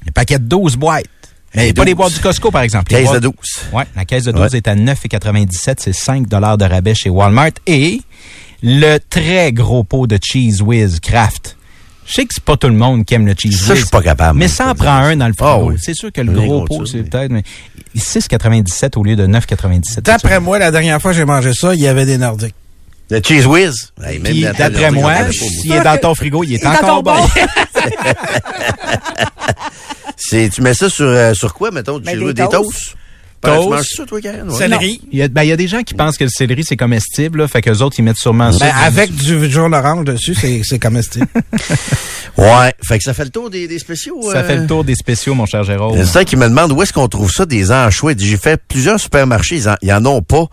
Le 0.05 0.11
paquet 0.11 0.41
de 0.41 0.45
12 0.45 0.77
boîtes. 0.77 1.05
Mais 1.57 1.73
pas 1.73 1.85
les 1.85 1.93
12. 1.93 1.97
boîtes 1.97 2.13
du 2.15 2.21
Costco, 2.21 2.51
par 2.51 2.63
exemple. 2.63 2.93
Les 2.93 2.99
Caisse 3.03 3.13
de 3.13 3.19
boîtes- 3.19 3.23
12. 3.23 3.35
Ouais, 3.73 3.85
la 3.97 4.05
caisse 4.05 4.25
de 4.25 4.33
12 4.33 4.53
Ouais. 4.53 4.59
est 4.59 4.69
à 4.69 4.75
9,97. 4.75 5.81
C'est 5.81 5.93
5 5.93 6.29
de 6.29 6.65
rabais 6.65 6.95
chez 6.95 7.11
Walmart. 7.11 7.53
Et 7.67 8.01
le 8.63 8.99
très 8.99 9.53
gros 9.53 9.85
pot 9.85 10.07
de 10.07 10.19
Cheese 10.23 10.61
Whiz 10.63 11.01
Kraft. 11.01 11.57
Je 12.07 12.13
sais 12.13 12.23
que 12.25 12.33
c'est 12.35 12.45
pas 12.45 12.57
tout 12.57 12.69
le 12.69 12.75
monde 12.75 13.05
qui 13.05 13.15
aime 13.15 13.27
le 13.27 13.35
Cheese 13.37 13.57
Ça, 13.57 13.73
Whiz. 13.73 13.81
je 13.81 13.87
suis 13.87 13.91
pas 13.91 14.01
capable. 14.03 14.39
Mais 14.39 14.47
ça 14.47 14.69
en 14.69 14.73
de 14.75 14.79
prend 14.79 14.93
un 14.95 15.17
dans 15.17 15.27
le 15.27 15.33
frigo. 15.35 15.51
Ah 15.51 15.59
oui. 15.65 15.75
C'est 15.83 15.95
sûr 15.95 16.13
que 16.13 16.21
le 16.21 16.33
gros 16.33 16.65
gros 16.65 16.79
pot, 16.79 16.87
ça, 16.87 16.93
c'est 16.93 17.03
peut-être... 17.11 17.33
mais 17.33 17.43
6,97 17.97 18.97
au 18.97 19.03
lieu 19.03 19.17
de 19.17 19.27
9,97. 19.27 20.03
D'après 20.03 20.39
moi, 20.39 20.59
la 20.61 20.71
dernière 20.71 21.03
fois 21.03 21.11
que 21.11 21.17
j'ai 21.17 21.25
mangé 21.25 21.53
ça, 21.53 21.75
il 21.75 21.81
y 21.81 21.89
avait 21.89 22.07
des 22.07 22.17
Nordiques. 22.19 22.55
Le 23.11 23.21
cheese 23.23 23.47
whiz? 23.47 23.93
D'après 24.59 24.91
moi, 24.93 25.31
s'il 25.33 25.73
est 25.73 25.83
dans 25.83 25.97
ton 25.99 26.15
frigo, 26.15 26.45
il 26.45 26.55
est, 26.55 26.57
Il 26.57 26.63
est 26.63 26.67
encore 26.67 26.99
encore 26.99 27.03
bon. 27.03 27.15
bon. 27.15 27.27
C'est, 30.17 30.49
tu 30.49 30.63
mets 30.63 30.75
ça 30.75 30.89
sur, 30.89 31.07
euh, 31.07 31.35
sur 31.35 31.55
quoi, 31.55 31.71
mettons? 31.71 31.99
Ben, 31.99 32.19
des 32.19 32.33
des 32.33 32.49
toasts. 32.49 32.97
Céleri. 34.51 35.01
Il 35.13 35.19
y, 35.19 35.23
a, 35.23 35.29
ben, 35.29 35.43
il 35.43 35.49
y 35.49 35.53
a 35.53 35.57
des 35.57 35.69
gens 35.69 35.83
qui 35.83 35.95
pensent 35.95 36.17
que 36.17 36.25
le 36.25 36.31
céleri, 36.31 36.65
c'est 36.65 36.77
comestible, 36.77 37.41
là, 37.41 37.49
fait 37.49 37.63
qu'eux 37.63 37.79
autres, 37.79 37.97
ils 37.99 38.03
mettent 38.03 38.17
sûrement 38.17 38.51
ça. 38.51 38.65
Ben, 38.67 38.73
avec 38.85 39.15
du 39.15 39.51
jaune 39.51 39.75
orange 39.75 40.05
dessus, 40.05 40.35
c'est 40.35 40.63
c'est 40.65 40.79
comestible. 40.79 41.29
Ouais. 42.37 42.75
Fait 42.87 42.99
que 42.99 43.05
ça 43.05 43.15
fait 43.15 43.25
le 43.25 43.31
tour 43.31 43.49
des, 43.49 43.67
des 43.67 43.79
spéciaux. 43.79 44.21
Ça 44.31 44.39
euh. 44.39 44.45
fait 44.47 44.57
le 44.57 44.67
tour 44.67 44.85
des 44.85 44.95
spéciaux, 44.95 45.35
mon 45.35 45.47
cher 45.47 45.65
Jérôme. 45.65 45.99
A 45.99 46.05
ça 46.05 46.23
qui 46.23 46.37
me 46.37 46.47
demande 46.47 46.71
où 46.73 46.83
est-ce 46.83 46.93
qu'on 46.93 47.09
trouve 47.09 47.33
ça, 47.33 47.47
des 47.47 47.73
anchois? 47.73 48.13
J'ai 48.17 48.37
fait 48.37 48.61
plusieurs 48.69 49.01
supermarchés, 49.01 49.57
ils 49.57 49.69
en, 49.71 49.77
ils 49.81 49.91
en 49.91 50.05
ont 50.05 50.21
pas. 50.21 50.45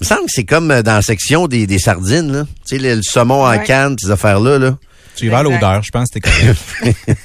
Il 0.00 0.04
me 0.04 0.06
semble 0.06 0.26
que 0.26 0.32
c'est 0.32 0.44
comme 0.44 0.70
euh, 0.70 0.82
dans 0.82 0.96
la 0.96 1.02
section 1.02 1.46
des, 1.46 1.66
des 1.66 1.78
sardines, 1.78 2.30
là. 2.30 2.44
Tu 2.68 2.76
sais, 2.76 2.82
le, 2.82 2.96
le 2.96 3.02
saumon 3.02 3.46
en 3.46 3.58
canne, 3.58 3.96
ces 3.98 4.10
affaires-là, 4.10 4.58
là. 4.58 4.76
Tu 5.20 5.26
y 5.26 5.28
vas 5.28 5.40
à 5.40 5.42
l'odeur, 5.42 5.82
je 5.82 5.90
pense 5.90 6.08
t'es 6.08 6.20
correct. 6.20 6.58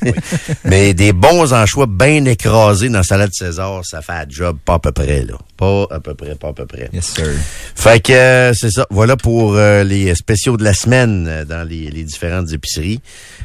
Mais 0.65 0.93
des 0.93 1.13
bons 1.13 1.53
anchois 1.53 1.85
bien 1.87 2.25
écrasés 2.25 2.89
dans 2.89 2.97
la 2.97 3.03
salade 3.03 3.29
César, 3.31 3.79
ça 3.85 4.01
fait 4.01 4.11
un 4.11 4.25
job 4.27 4.57
pas 4.65 4.73
à 4.73 4.79
peu 4.79 4.91
près, 4.91 5.23
là. 5.23 5.35
Pas 5.55 5.87
à 5.89 6.01
peu 6.01 6.13
près, 6.13 6.35
pas 6.35 6.49
à 6.49 6.53
peu 6.53 6.65
près. 6.65 6.89
yes, 6.91 7.05
sir. 7.05 7.25
Fait 7.73 8.01
que 8.01 8.11
euh, 8.11 8.53
c'est 8.53 8.71
ça. 8.71 8.85
Voilà 8.89 9.15
pour 9.15 9.55
euh, 9.55 9.85
les 9.85 10.13
spéciaux 10.13 10.57
de 10.57 10.65
la 10.65 10.73
semaine 10.73 11.25
euh, 11.29 11.45
dans 11.45 11.65
les, 11.65 11.89
les 11.89 12.03
différentes 12.03 12.51
épiceries. 12.51 12.99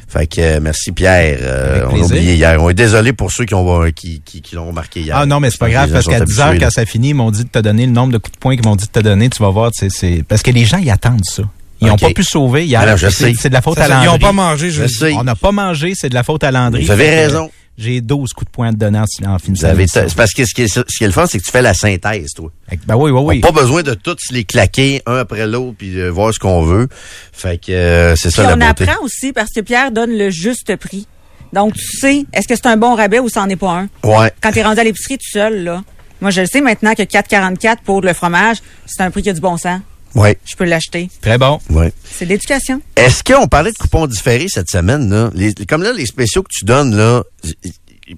Fait 0.09 0.27
que 0.27 0.59
merci 0.59 0.91
Pierre. 0.91 1.39
Avec 1.41 1.87
on 1.89 2.01
a 2.01 2.05
oublié 2.05 2.33
hier. 2.35 2.61
On 2.61 2.69
est 2.69 2.73
désolé 2.73 3.13
pour 3.13 3.31
ceux 3.31 3.45
qui 3.45 3.53
ont 3.53 3.89
qui, 3.95 4.21
qui, 4.25 4.41
qui 4.41 4.55
l'ont 4.55 4.67
remarqué 4.67 4.99
hier. 4.99 5.15
Ah 5.15 5.25
non, 5.25 5.39
mais 5.39 5.49
c'est 5.49 5.59
pas 5.59 5.69
grave 5.69 5.89
parce 5.93 6.07
qu'à 6.07 6.17
sont 6.17 6.25
10 6.25 6.39
heures, 6.41 6.55
quand 6.59 6.71
ça 6.71 6.85
finit, 6.85 7.11
ils 7.11 7.15
m'ont 7.15 7.31
dit 7.31 7.45
de 7.45 7.49
te 7.49 7.59
donner 7.59 7.85
le 7.85 7.93
nombre 7.93 8.11
de 8.11 8.17
coups 8.17 8.33
de 8.33 8.39
poing 8.39 8.57
qu'ils 8.57 8.65
m'ont 8.65 8.75
dit 8.75 8.87
de 8.87 8.91
te 8.91 8.99
donner. 8.99 9.29
Tu 9.29 9.41
vas 9.41 9.49
voir, 9.49 9.71
c'est, 9.73 9.89
c'est... 9.89 10.23
parce 10.27 10.41
que 10.41 10.51
les 10.51 10.65
gens, 10.65 10.77
ils 10.77 10.91
attendent 10.91 11.23
ça. 11.23 11.43
Ils 11.81 11.87
n'ont 11.87 11.95
pas 11.95 12.11
pu 12.11 12.23
sauver 12.23 12.65
hier. 12.65 12.85
Non, 12.85 12.95
je 12.95 13.09
c'est, 13.09 13.33
sais. 13.33 13.33
c'est 13.39 13.49
de 13.49 13.53
la 13.53 13.61
faute 13.61 13.77
Ça, 13.77 13.85
à 13.85 13.87
ça, 13.87 13.93
ils 14.01 14.05
Landry. 14.05 14.19
n'ont 14.19 14.27
pas 14.27 14.31
mangé 14.33 14.69
Je 14.71 14.87
sais. 14.87 15.13
On 15.13 15.23
n'a 15.23 15.35
pas 15.35 15.51
mangé, 15.51 15.93
c'est 15.95 16.09
de 16.09 16.13
la 16.13 16.23
faute 16.23 16.43
à 16.43 16.51
Landry. 16.51 16.83
Vous 16.85 16.91
avez 16.91 17.09
raison. 17.09 17.49
J'ai 17.77 18.01
12 18.01 18.33
coups 18.33 18.51
de 18.51 18.51
poing 18.51 18.71
de 18.71 18.77
donner 18.77 18.99
en, 18.99 19.39
finissant. 19.39 19.73
c'est 19.87 20.13
parce 20.15 20.33
que 20.33 20.45
ce 20.45 20.53
qui 20.53 20.63
est, 20.63 20.67
ce 20.67 20.81
qui 20.81 21.03
est 21.03 21.07
le 21.07 21.13
fun, 21.13 21.25
c'est 21.25 21.39
que 21.39 21.43
tu 21.43 21.49
fais 21.51 21.61
la 21.63 21.73
synthèse, 21.73 22.31
toi. 22.35 22.51
Ben 22.85 22.95
oui, 22.95 23.09
oui, 23.09 23.21
oui. 23.23 23.39
Pas 23.39 23.51
besoin 23.51 23.81
de 23.81 23.93
tous 23.93 24.17
les 24.29 24.43
claquer 24.43 25.01
un 25.07 25.17
après 25.17 25.47
l'autre 25.47 25.75
puis 25.77 25.91
de 25.91 26.07
voir 26.07 26.33
ce 26.33 26.37
qu'on 26.37 26.61
veut. 26.63 26.87
Fait 27.31 27.57
que 27.57 27.71
euh, 27.71 28.15
c'est 28.15 28.29
ça 28.29 28.43
Puis 28.43 28.51
la 28.51 28.57
on 28.57 28.69
apprend 28.69 29.03
aussi 29.03 29.33
parce 29.33 29.49
que 29.51 29.61
Pierre 29.61 29.91
donne 29.91 30.11
le 30.11 30.29
juste 30.29 30.75
prix. 30.75 31.07
Donc, 31.53 31.73
tu 31.73 31.97
sais, 31.97 32.25
est-ce 32.33 32.47
que 32.47 32.55
c'est 32.55 32.67
un 32.67 32.77
bon 32.77 32.93
rabais 32.93 33.19
ou 33.19 33.29
c'en 33.29 33.49
est 33.49 33.55
pas 33.55 33.71
un? 33.71 33.89
Ouais. 34.03 34.31
Quand 34.41 34.51
tu 34.51 34.59
es 34.59 34.63
rendu 34.63 34.79
à 34.79 34.83
l'épicerie 34.83 35.17
tout 35.17 35.31
seul, 35.31 35.63
là. 35.63 35.81
Moi, 36.19 36.29
je 36.29 36.41
le 36.41 36.47
sais 36.47 36.61
maintenant 36.61 36.93
que 36.93 37.01
4,44 37.01 37.77
pour 37.83 38.01
le 38.01 38.13
fromage, 38.13 38.57
c'est 38.85 39.01
un 39.01 39.09
prix 39.09 39.23
qui 39.23 39.29
a 39.31 39.33
du 39.33 39.41
bon 39.41 39.57
sens. 39.57 39.79
Ouais. 40.15 40.37
Je 40.45 40.55
peux 40.55 40.65
l'acheter. 40.65 41.09
Très 41.21 41.37
bon. 41.37 41.59
Ouais. 41.69 41.93
C'est 42.11 42.25
de 42.25 42.29
l'éducation. 42.31 42.81
Est-ce 42.95 43.23
qu'on 43.23 43.47
parlait 43.47 43.71
de 43.71 43.77
coupons 43.77 44.07
différés 44.07 44.47
cette 44.49 44.69
semaine 44.69 45.09
là? 45.09 45.29
Les- 45.33 45.53
Comme 45.67 45.83
là 45.83 45.93
les 45.93 46.05
spéciaux 46.05 46.43
que 46.43 46.49
tu 46.51 46.65
donnes 46.65 46.95
là, 46.95 47.23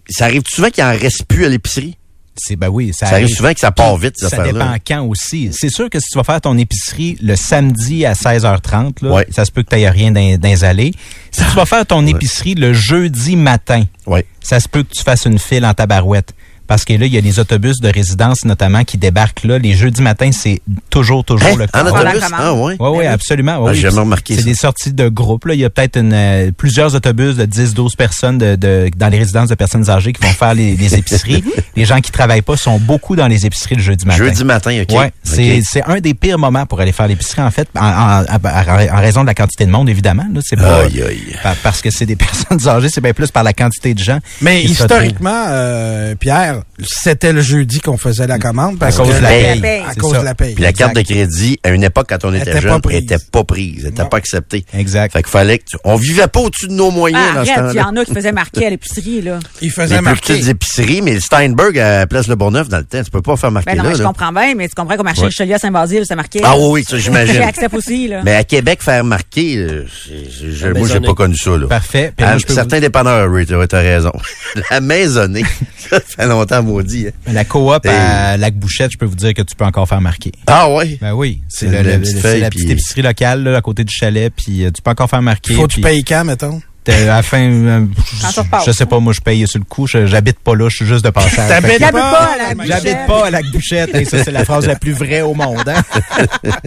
ça 0.10 0.26
arrive 0.26 0.44
souvent 0.48 0.70
qu'il 0.70 0.84
en 0.84 0.92
reste 0.92 1.26
plus 1.26 1.46
à 1.46 1.50
l'épicerie? 1.50 1.98
C'est 2.36 2.56
ben 2.56 2.68
oui, 2.70 2.94
ça, 2.94 3.06
Ça 3.06 3.14
arrive 3.18 3.28
souvent 3.28 3.54
que 3.54 3.60
ça 3.60 3.72
part 3.72 3.96
vite, 3.96 4.18
Ça 4.18 4.42
dépend 4.44 4.76
quand 4.88 5.04
aussi. 5.06 5.52
C'est 5.54 5.70
sûr 5.70 5.88
que 5.88 6.00
si 6.00 6.08
tu 6.12 6.18
vas 6.18 6.24
faire 6.24 6.42
ton 6.42 6.58
épicerie 6.58 7.16
le 7.22 7.36
samedi 7.36 8.08
à 8.08 8.14
16h30, 8.16 9.04
là, 9.04 9.12
Ouais. 9.12 9.28
ça 9.30 9.46
se 9.46 9.52
peut 9.52 9.62
que 9.62 9.70
tu 9.70 9.76
n'aies 9.76 9.88
rien 9.88 10.12
dans, 10.12 10.38
dans 10.40 10.50
les 10.50 10.64
allées. 10.64 10.94
Si 11.32 11.44
tu 11.44 11.56
vas 11.56 11.68
faire 11.68 11.86
ton 11.86 12.08
épicerie 12.08 12.56
le 12.56 12.74
jeudi 12.74 13.36
matin, 13.36 13.84
Ouais. 14.08 14.26
ça 14.42 14.60
se 14.60 14.68
peut 14.68 14.82
que 14.82 14.92
tu 14.94 15.04
fasses 15.04 15.26
une 15.26 15.38
file 15.38 15.64
en 15.64 15.76
tabarouette. 15.76 16.34
Parce 16.68 16.86
que 16.86 16.94
là, 16.94 17.06
il 17.06 17.14
y 17.14 17.18
a 17.18 17.22
les 17.22 17.40
autobus 17.40 17.80
de 17.82 17.90
résidence 17.90 18.46
notamment 18.46 18.84
qui 18.84 18.98
débarquent 18.98 19.44
là. 19.44 19.60
Les 19.60 19.74
jeudis 19.74 20.02
matins, 20.02 20.32
c'est 20.32 20.62
toujours, 20.90 21.24
toujours 21.26 21.48
Hein? 21.50 21.56
le 21.60 21.68
cas. 21.68 21.84
En 21.84 21.88
autobus. 21.88 22.22
Ah 22.34 22.54
ouais. 22.54 22.62
Oui, 22.62 22.72
oui, 22.72 22.78
Ben 22.80 22.98
oui. 23.00 23.06
absolument. 23.08 23.58
oui, 23.58 23.64
Ah, 23.66 23.70
oui. 23.72 23.76
j'ai 23.76 23.82
jamais 23.82 24.00
remarqué 24.00 24.36
C'est 24.36 24.44
des 24.44 24.56
sorties 24.56 24.94
de 24.94 25.10
groupe. 25.10 25.46
Là. 25.46 25.54
Il 25.56 25.60
y 25.60 25.66
a 25.66 25.70
peut-être 25.70 25.98
une, 26.00 26.14
euh, 26.14 26.52
plusieurs 26.56 26.96
autobus 26.96 27.36
de 27.36 27.46
10-12 27.46 27.96
personnes 27.96 28.38
de, 28.38 28.56
de- 28.56 28.90
dans 28.96 29.10
les 29.10 29.18
résidences 29.20 29.50
de 29.50 29.56
personnes 29.56 29.90
âgées 29.90 30.14
qui 30.14 30.22
vont 30.26 30.34
faire 30.34 30.54
les, 30.54 30.76
les 30.76 30.96
épiceries. 30.98 31.44
les 31.76 31.86
gens 31.86 32.00
qui 32.00 32.12
travaillent 32.12 32.42
pas 32.42 32.56
sont 32.58 32.80
beaucoup 32.80 33.16
dans 33.16 33.28
les 33.28 33.46
épiceries 33.46 33.76
le 33.76 33.82
jeudi 33.82 34.06
matin. 34.06 34.18
Jeudi 34.24 34.44
matin, 34.46 34.82
OK. 34.82 34.98
Ouais, 34.98 35.12
c'est 35.24 35.84
un 35.86 36.00
des 36.00 36.14
pires 36.14 36.40
moments 36.40 36.66
pour 36.66 36.80
aller 36.80 36.92
faire 36.92 37.08
l'épicerie 37.08 37.42
en 37.42 37.52
fait, 37.52 37.68
en, 37.78 37.86
en- 37.86 38.24
en- 38.24 38.98
en 38.98 39.02
raison 39.02 39.22
de 39.22 39.28
la 39.28 39.34
quantité 39.36 39.66
de 39.66 39.72
monde 39.72 39.90
évidemment. 39.90 40.26
Là, 40.34 40.40
c'est 40.44 40.56
pas 40.56 40.84
Aïe, 40.84 41.02
aïe. 41.02 41.36
pa- 41.44 41.56
parce 41.62 41.82
que 41.82 41.90
c'est 41.92 42.06
des 42.06 42.16
personnes 42.26 42.68
âgées, 42.68 42.90
c'est 42.90 43.02
bien 43.02 43.14
plus 43.14 43.32
par 43.32 43.44
la 43.44 43.54
quantité 43.54 43.94
de 43.94 44.00
gens. 44.00 44.20
Mais 44.42 44.64
historiquement, 44.64 45.46
euh, 45.50 46.16
Pierre, 46.16 46.53
c'était 46.84 47.34
le 47.34 47.42
jeudi 47.42 47.80
qu'on 47.80 47.98
faisait 47.98 48.28
la 48.28 48.40
commande. 48.40 48.80
Parce 48.80 48.96
À 49.00 49.04
cause 49.04 49.12
que- 49.14 49.18
de 49.18 49.22
la 49.24 49.30
paye. 49.30 49.62
paye. 49.62 49.82
À 49.82 49.94
C'est 49.94 50.00
cause 50.00 50.14
ça. 50.14 50.20
de 50.20 50.26
la 50.26 50.36
paye. 50.36 50.54
Puis 50.56 50.64
la 50.64 50.74
carte 50.74 50.96
de 50.96 51.02
crédit, 51.02 51.60
à 51.64 51.70
une 51.70 51.84
époque, 51.84 52.08
quand 52.10 52.26
on 52.26 52.34
était, 52.34 52.52
était 52.52 52.62
jeune, 52.62 52.72
pas 52.72 52.80
prise. 52.80 53.04
était 53.04 53.18
pas 53.32 53.44
prise, 53.44 53.80
elle 53.84 53.90
était 53.92 54.04
Non. 54.04 54.10
pas 54.10 54.18
acceptée. 54.18 54.66
Exact. 54.74 55.14
Fait 55.14 55.22
qu'il 55.24 55.32
fallait 55.32 55.60
que 55.60 55.66
tu... 55.72 55.78
On 55.84 55.96
vivait 55.96 56.28
pas 56.28 56.40
au-dessus 56.42 56.68
de 56.68 56.74
nos 56.74 56.92
moyens 56.92 57.22
Ah, 57.32 57.36
dans 57.40 57.46
ce 57.46 57.52
arrête, 57.52 57.72
il 57.74 57.78
y 57.78 57.82
en 57.82 57.96
a 57.96 58.06
qui 58.06 58.14
faisaient 58.14 58.32
marquer 58.32 58.66
à 58.66 58.70
l'épicerie, 58.70 59.22
là. 59.22 59.40
Il 59.62 59.66
Les 59.66 59.70
faisait 59.72 59.96
plus 59.96 60.04
marquer. 60.04 60.34
petites 60.34 60.48
épiceries, 60.50 61.02
mais 61.02 61.20
Steinberg 61.20 61.78
à 61.80 62.08
Place 62.08 62.28
Le 62.28 62.36
Bourgneuf, 62.36 62.70
dans 62.70 62.78
le 62.78 62.84
temps, 62.84 63.04
tu 63.04 63.12
peux 63.12 63.22
pas 63.22 63.36
faire 63.38 63.52
marquer 63.52 63.72
Ben 63.72 63.78
non, 63.78 63.84
là. 63.84 63.90
mais 63.90 63.96
je 63.96 64.02
là. 64.02 64.08
comprends 64.08 64.32
bien, 64.32 64.56
mais 64.56 64.68
tu 64.68 64.76
comprends 64.76 64.98
qu'au 64.98 65.04
marché 65.04 65.22
Ouais. 65.22 65.28
de 65.28 65.34
Chelier 65.34 65.54
à 65.56 65.60
Saint-Basile, 65.60 66.06
ça 66.06 66.16
marquait. 66.16 66.42
Ah 66.44 66.56
oui, 66.58 66.66
oui, 66.72 66.84
ça, 66.84 66.98
j'imagine. 66.98 67.42
accepte 67.42 67.74
aussi, 67.76 68.08
là. 68.08 68.22
Mais 68.24 68.36
à 68.36 68.44
Québec, 68.44 68.82
faire 68.82 69.04
marquer, 69.04 69.66
c'est- 70.06 70.58
c'est- 70.60 70.74
moi, 70.74 70.88
j'ai 70.92 71.00
pas 71.00 71.14
connu 71.14 71.36
ça. 71.38 71.52
Là. 71.58 71.68
Parfait. 71.68 72.14
Certains 72.48 72.80
dépanneurs, 72.80 73.30
oui, 73.32 73.46
tu 73.46 73.54
as 73.54 73.80
raison. 73.80 74.12
La 74.72 74.82
maisonnée, 74.82 75.44
ça 75.90 76.00
fait 76.00 76.26
longtemps 76.28 76.43
maudit. 76.64 77.08
hein. 77.08 77.32
la 77.34 77.46
coop 77.46 77.86
à 77.86 78.38
Lac 78.38 78.56
Bouchette, 78.56 78.92
je 78.94 78.98
peux 78.98 79.06
vous 79.06 79.16
dire 79.16 79.34
que 79.34 79.42
tu 79.42 79.56
peux 79.56 79.66
encore 79.66 79.88
faire 79.88 80.02
marquer. 80.02 80.32
Ah 80.48 80.70
ouais? 80.70 80.98
Ben 81.02 81.14
oui, 81.14 81.42
c'est 81.50 81.68
La 81.70 81.84
petite 82.00 82.20
feuille, 82.20 82.42
la 82.42 82.50
puis- 82.50 82.70
épicerie 82.72 83.02
locale 83.02 83.44
là, 83.44 83.58
à 83.58 83.62
côté 83.62 83.84
du 83.84 83.94
chalet, 83.94 84.32
puis 84.36 84.64
euh, 84.66 84.72
tu 84.72 84.82
peux 84.82 84.92
encore 84.92 85.10
faire 85.10 85.22
marquer. 85.22 85.54
Faut 85.56 85.64
que 85.68 85.74
tu 85.74 85.82
puis- 85.82 85.84
payes 85.84 86.04
quand, 86.04 86.24
mettons? 86.26 86.62
Euh, 86.90 87.04
à 87.04 87.16
la 87.16 87.24
fin, 87.24 87.40
euh, 87.50 87.86
je, 88.22 88.42
je 88.66 88.72
sais 88.74 88.86
pas, 88.86 89.00
moi 89.00 89.14
je 89.14 89.22
paye 89.22 89.48
sur 89.48 89.58
le 89.58 89.64
coup, 89.64 89.88
je- 89.88 90.06
j'habite 90.06 90.40
pas 90.40 90.54
là, 90.54 90.68
je 90.68 90.76
suis 90.76 90.86
juste 90.86 91.06
de 91.06 91.12
passage. 91.12 91.48
J'habite 91.48 91.80
pas 91.92 92.00
à 92.34 92.38
la 92.38 92.66
J'habite 92.66 92.84
Bouchette. 92.84 93.08
pas 93.08 93.26
à 93.26 93.30
Lac 93.32 93.46
Bouchette, 93.54 93.96
et 93.96 94.04
ça 94.04 94.22
c'est 94.22 94.32
la 94.32 94.44
phrase 94.44 94.68
la 94.68 94.76
plus 94.76 94.92
vraie 94.92 95.22
au 95.22 95.34
monde. 95.34 95.64
Hein? 95.66 95.82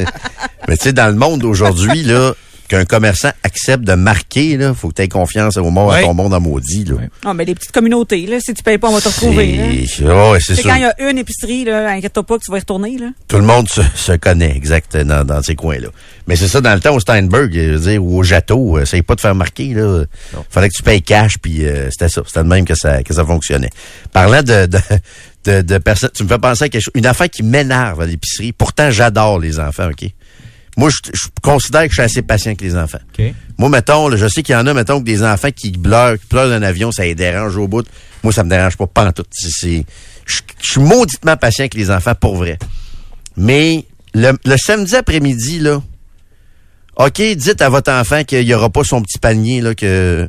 Mais 0.68 0.76
tu 0.78 0.85
sais, 0.85 0.92
dans 0.95 1.06
le 1.09 1.14
monde 1.14 1.40
d'aujourd'hui, 1.40 2.02
là, 2.02 2.33
qu'un 2.66 2.85
commerçant 2.85 3.30
accepte 3.42 3.85
de 3.85 3.94
marquer, 3.94 4.56
là, 4.56 4.75
faut 4.75 4.88
que 4.88 4.94
tu 4.94 5.02
aies 5.02 5.08
confiance 5.08 5.56
au 5.56 5.70
monde, 5.70 5.92
à 5.92 6.02
ton 6.02 6.14
monde 6.14 6.35
en 6.35 6.40
maudit, 6.40 6.85
là. 6.85 6.96
Non, 7.25 7.35
mais 7.35 7.44
les 7.44 7.54
petites 7.54 7.73
communautés, 7.73 8.26
là, 8.26 8.38
si 8.40 8.54
tu 8.54 8.62
payes 8.62 8.78
pas, 8.78 8.88
on 8.88 8.94
va 8.94 9.00
te 9.00 9.08
retrouver. 9.08 9.86
C'est 9.86 10.04
oh, 10.04 10.36
quand 10.62 10.75
il 10.75 10.82
y 10.82 10.84
a 10.84 11.10
une 11.10 11.19
épicerie, 11.19 11.64
là, 11.64 11.90
inquiète-toi 11.90 12.23
pas 12.25 12.38
que 12.38 12.45
tu 12.45 12.50
vas 12.50 12.58
y 12.58 12.60
retourner, 12.60 12.99
là. 12.99 13.06
Tout 13.28 13.36
le 13.36 13.45
monde 13.45 13.69
se, 13.69 13.80
se 13.95 14.12
connaît, 14.12 14.54
exact, 14.56 14.97
dans, 14.97 15.25
dans 15.25 15.43
ces 15.43 15.54
coins-là. 15.54 15.88
Mais 16.26 16.36
c'est 16.36 16.49
ça, 16.49 16.60
dans 16.60 16.75
le 16.75 16.80
temps, 16.80 16.95
au 16.95 17.00
Steinberg, 17.00 17.52
je 17.52 17.73
veux 17.73 17.90
dire, 17.90 18.04
ou 18.04 18.19
au 18.19 18.23
Château, 18.23 18.76
euh, 18.76 18.82
essaye 18.82 19.02
pas 19.02 19.14
de 19.14 19.21
faire 19.21 19.34
marquer, 19.34 19.75
là. 19.75 20.04
Fallait 20.50 20.69
que 20.69 20.75
tu 20.75 20.82
payes 20.82 21.02
cash, 21.02 21.38
puis 21.40 21.67
euh, 21.67 21.88
c'était 21.90 22.08
ça. 22.08 22.23
C'était 22.26 22.43
de 22.43 22.49
même 22.49 22.64
que 22.64 22.75
ça, 22.75 23.02
que 23.02 23.14
ça 23.14 23.25
fonctionnait. 23.25 23.71
Parlant 24.12 24.43
de, 24.43 24.67
de, 24.67 24.78
de, 25.45 25.62
de 25.62 25.78
personnes, 25.78 26.10
tu 26.14 26.25
me 26.25 26.28
fais 26.28 26.38
penser 26.38 26.64
à 26.64 26.69
quelque 26.69 26.82
chose, 26.82 26.93
une 26.95 27.06
affaire 27.06 27.30
qui 27.30 27.43
m'énerve 27.43 28.00
à 28.00 28.06
l'épicerie. 28.06 28.52
Pourtant, 28.52 28.90
j'adore 28.90 29.38
les 29.38 29.60
enfants, 29.60 29.88
OK? 29.88 30.10
Moi, 30.76 30.91
je, 30.91 31.10
je 31.15 31.28
considère 31.43 31.82
que 31.84 31.89
je 31.89 31.95
suis 31.95 32.02
assez 32.02 32.23
patient 32.23 32.50
avec 32.50 32.60
les 32.60 32.76
enfants. 32.76 32.99
Moi, 33.58 33.69
mettons, 33.71 34.08
là, 34.08 34.17
je 34.17 34.28
sais 34.28 34.43
qu'il 34.43 34.54
y 34.54 34.56
en 34.56 34.67
a, 34.67 34.75
mettons, 34.75 35.00
que 35.00 35.04
des 35.04 35.23
enfants 35.25 35.50
qui 35.50 35.73
pleurent, 35.73 36.19
qui 36.19 36.26
pleurent 36.26 36.50
d'un 36.50 36.62
avion, 36.62 36.93
ça 36.93 37.04
les 37.04 37.15
dérange 37.15 37.56
au 37.56 37.67
bout. 37.67 37.86
Moi, 38.23 38.32
ça 38.32 38.45
me 38.45 38.50
dérange 38.50 38.76
pas, 38.76 38.86
pas 38.86 39.06
en 39.06 39.12
tout. 39.12 39.25
Je 39.41 39.49
suis 39.49 40.80
mauditement 40.80 41.36
patient 41.36 41.62
avec 41.62 41.75
les 41.75 41.91
enfants, 41.91 42.15
pour 42.15 42.36
vrai. 42.36 42.58
Mais 43.36 43.84
le, 44.12 44.32
le 44.45 44.56
samedi 44.58 44.97
après-midi, 44.97 45.60
là, 45.60 45.82
OK, 46.97 47.21
dites 47.21 47.62
à 47.62 47.69
votre 47.69 47.93
enfant 47.93 48.25
qu'il 48.25 48.45
n'y 48.45 48.54
aura 48.54 48.71
pas 48.71 48.82
son 48.84 49.02
petit 49.02 49.19
panier, 49.19 49.60
là, 49.60 49.75
que 49.75 50.28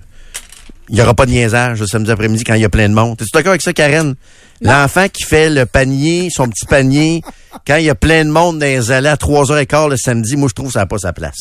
il 0.89 0.95
n'y 0.95 1.01
aura 1.01 1.13
pas 1.13 1.25
de 1.25 1.31
niaisage 1.31 1.79
le 1.79 1.87
samedi 1.87 2.11
après-midi 2.11 2.43
quand 2.43 2.53
il 2.53 2.61
y 2.61 2.65
a 2.65 2.69
plein 2.69 2.87
de 2.89 2.93
monde. 2.93 3.17
Es-tu 3.21 3.29
d'accord 3.33 3.49
avec 3.51 3.61
ça, 3.61 3.73
Karen? 3.73 4.15
L'enfant 4.61 5.07
qui 5.11 5.23
fait 5.23 5.49
le 5.49 5.65
panier, 5.65 6.29
son 6.31 6.47
petit 6.47 6.65
panier, 6.65 7.21
quand 7.65 7.75
il 7.77 7.85
y 7.85 7.89
a 7.89 7.95
plein 7.95 8.25
de 8.25 8.29
monde 8.31 8.59
dans 8.59 8.65
les 8.65 8.91
allées 8.91 9.09
à 9.09 9.15
3h15 9.15 9.89
le 9.89 9.97
samedi, 9.97 10.35
moi, 10.37 10.47
je 10.49 10.53
trouve 10.53 10.67
que 10.67 10.73
ça 10.73 10.79
n'a 10.79 10.85
pas 10.85 10.97
sa 10.97 11.13
place. 11.13 11.35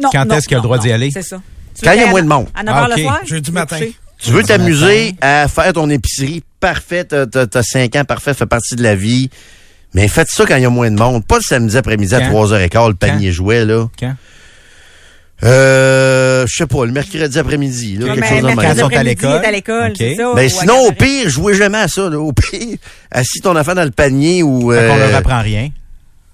Non, 0.00 0.08
Quand 0.12 0.24
non, 0.24 0.36
est-ce 0.36 0.46
qu'il 0.48 0.56
a 0.56 0.58
le 0.58 0.62
non, 0.62 0.68
droit 0.68 0.78
d'y 0.78 0.88
non, 0.88 0.94
aller? 0.94 1.10
C'est 1.12 1.22
ça. 1.22 1.40
Tu 1.74 1.84
Quand 1.84 1.90
veux 1.90 1.96
il 1.96 2.00
y 2.00 2.02
a 2.02 2.04
qu'à- 2.06 2.10
moins 2.10 2.22
de 2.22 2.28
monde. 2.28 2.46
À 2.54 2.62
9h 2.62 2.72
Ah, 2.74 2.84
ok. 2.90 2.96
le 2.96 3.02
soir? 3.02 3.20
Jeudi 3.26 3.42
tu 3.42 3.50
veux 3.50 3.54
matin. 3.54 3.76
coucher. 3.78 3.94
Tu 4.18 4.30
veux 4.30 4.42
t'amuser 4.44 5.14
à 5.20 5.48
faire 5.48 5.72
ton 5.72 5.90
épicerie, 5.90 6.42
parfait, 6.60 7.04
t'as, 7.04 7.26
t'as, 7.26 7.46
t'as 7.46 7.62
5 7.64 7.96
ans, 7.96 8.04
parfait, 8.04 8.34
fait 8.34 8.46
partie 8.46 8.76
de 8.76 8.82
la 8.82 8.94
vie. 8.94 9.28
Mais 9.94 10.06
faites 10.08 10.28
ça 10.30 10.46
quand 10.46 10.56
il 10.56 10.62
y 10.62 10.64
a 10.64 10.70
moins 10.70 10.90
de 10.90 10.96
monde. 10.96 11.26
Pas 11.26 11.36
le 11.36 11.42
samedi 11.42 11.76
après-midi 11.76 12.14
à 12.14 12.20
Quand? 12.20 12.46
3h15, 12.46 12.88
le 12.88 12.94
panier 12.94 13.32
jouet, 13.32 13.64
là. 13.64 13.88
Quand? 13.98 14.14
Euh, 15.44 16.46
je 16.46 16.56
sais 16.56 16.66
pas, 16.66 16.84
le 16.84 16.92
mercredi 16.92 17.38
après-midi, 17.38 17.96
là, 17.98 18.14
quelque 18.14 18.26
chose 18.26 18.40
de 18.42 18.46
mercredi 18.46 18.66
Quand 18.66 18.72
ils 18.72 18.78
sont 18.78 18.82
à 18.82 18.86
après-midi, 18.86 19.08
l'école. 19.08 19.44
à 19.44 19.50
l'école, 19.50 19.90
OK. 19.90 19.96
c'est 19.98 20.14
ça. 20.14 20.32
Ben 20.34 20.42
ou 20.42 20.46
à 20.46 20.48
sinon, 20.48 20.78
au 20.86 20.90
4h30. 20.90 20.96
pire, 20.96 21.28
jouez 21.30 21.54
jamais 21.54 21.78
à 21.78 21.88
ça, 21.88 22.08
là. 22.08 22.18
Au 22.20 22.32
pire, 22.32 22.76
assis 23.10 23.40
ton 23.40 23.56
enfant 23.56 23.74
dans 23.74 23.84
le 23.84 23.90
panier 23.90 24.42
ou... 24.42 24.70
Fait 24.72 24.86
qu'on 24.88 24.94
euh, 24.96 24.98
leur 25.08 25.14
apprend 25.16 25.40
rien. 25.40 25.70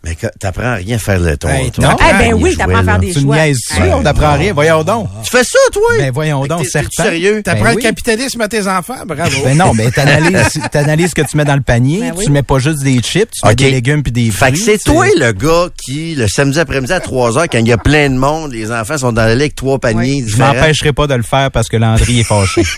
Mais 0.08 0.16
t'apprends 0.38 0.62
à 0.62 0.74
rien 0.74 0.96
à 0.96 0.98
faire 0.98 1.20
le 1.20 1.36
ton. 1.36 1.48
Hey, 1.48 1.70
ton 1.70 1.82
non. 1.82 1.96
Eh 2.00 2.18
ben 2.18 2.34
oui, 2.34 2.56
t'apprends 2.56 2.78
à 2.78 2.84
faire 2.84 2.98
des 2.98 3.12
Tu 3.12 3.20
choix. 3.20 3.36
Ouais. 3.36 3.52
On 3.92 4.00
n'apprend 4.02 4.34
rien. 4.34 4.52
Voyons 4.52 4.82
donc. 4.84 5.08
Tu 5.24 5.30
fais 5.30 5.44
ça, 5.44 5.58
toi? 5.72 5.82
Ben 5.98 6.10
voyons 6.12 6.46
donc, 6.46 6.66
certain. 6.66 7.02
sérieux? 7.04 7.42
T'apprends 7.42 7.64
Ben 7.64 7.70
le 7.72 7.76
oui. 7.76 7.82
capitalisme 7.82 8.40
à 8.40 8.48
tes 8.48 8.66
enfants? 8.66 9.04
Bravo. 9.06 9.36
Ben 9.44 9.56
non, 9.56 9.74
mais 9.74 9.90
t'analyses, 9.90 10.58
t'analyses 10.72 11.10
ce 11.10 11.14
que 11.14 11.28
tu 11.28 11.36
mets 11.36 11.44
dans 11.44 11.56
le 11.56 11.60
panier. 11.62 12.00
Ben 12.00 12.12
oui. 12.16 12.24
Tu 12.24 12.30
mets 12.30 12.42
pas 12.42 12.58
juste 12.58 12.82
des 12.82 12.98
chips, 13.00 13.30
tu 13.32 13.44
mets 13.46 13.52
OK. 13.52 13.56
des 13.56 13.70
légumes 13.70 14.02
puis 14.02 14.12
des 14.12 14.30
Fait 14.30 14.46
fruits. 14.46 14.52
que 14.52 14.58
c'est 14.64 14.78
tu 14.78 14.84
toi 14.84 15.06
le 15.18 15.32
gars 15.32 15.68
qui, 15.84 16.14
le 16.14 16.26
samedi 16.28 16.58
après-midi 16.58 16.92
à 16.92 17.00
3 17.00 17.32
h 17.32 17.46
quand 17.50 17.58
il 17.58 17.68
y 17.68 17.72
a 17.72 17.78
plein 17.78 18.08
de 18.08 18.16
monde, 18.16 18.52
les 18.52 18.70
enfants 18.72 18.96
sont 18.98 19.12
dans 19.12 19.22
l'allée 19.22 19.42
avec 19.44 19.54
trois 19.56 19.78
paniers 19.78 20.20
Je 20.20 20.26
différents. 20.32 20.54
m'empêcherai 20.54 20.92
pas 20.92 21.06
de 21.06 21.14
le 21.14 21.22
faire 21.22 21.50
parce 21.50 21.68
que 21.68 21.76
Landry 21.76 22.20
est 22.20 22.24
fâché. 22.24 22.62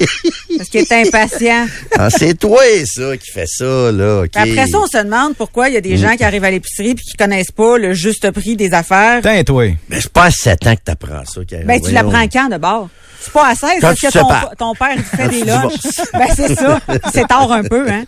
Parce 0.60 0.68
qu'il 0.68 0.80
est 0.80 0.92
impatient. 0.92 1.66
Ah, 1.98 2.10
c'est 2.10 2.38
toi, 2.38 2.60
ça, 2.84 3.16
qui 3.16 3.30
fait 3.30 3.46
ça, 3.46 3.90
là. 3.92 4.24
Après 4.34 4.66
ça, 4.66 4.78
on 4.78 4.86
se 4.86 4.98
demande 5.02 5.34
pourquoi 5.34 5.68
il 5.70 5.74
y 5.74 5.78
a 5.78 5.80
des 5.80 5.96
gens 5.96 6.14
qui 6.16 6.24
arrivent 6.24 6.44
à 6.44 6.50
l'épicerie 6.50 6.94
puis 6.94 7.04
qui 7.06 7.16
connaissent 7.24 7.50
pas 7.52 7.76
le 7.78 7.92
juste 7.94 8.30
prix 8.30 8.56
des 8.56 8.72
affaires. 8.72 9.20
Tiens, 9.22 9.42
toi. 9.44 9.64
Mais 9.88 10.00
c'est 10.00 10.12
pas 10.12 10.24
à 10.24 10.30
7 10.30 10.66
ans 10.66 10.74
que 10.74 10.80
t'apprends 10.84 11.24
ça, 11.24 11.40
Karen. 11.48 11.66
Ben, 11.66 11.80
tu 11.80 11.90
l'apprends 11.92 12.26
quand 12.28 12.48
de 12.48 12.56
bord? 12.58 12.88
C'est 13.22 13.34
pas 13.34 13.48
à 13.48 13.54
16 13.54 13.70
Quand 13.82 13.88
parce 13.88 13.98
tu 14.00 14.06
que 14.06 14.56
ton, 14.56 14.74
père 14.74 14.88
il 14.96 15.02
fait 15.02 15.16
Quand 15.18 15.28
des 15.28 15.40
tu 15.40 15.46
lunchs. 15.46 16.10
ben, 16.14 16.26
c'est 16.34 16.54
ça. 16.54 16.80
C'est 17.12 17.28
tard 17.28 17.52
un 17.52 17.62
peu, 17.62 17.86
hein? 17.90 18.04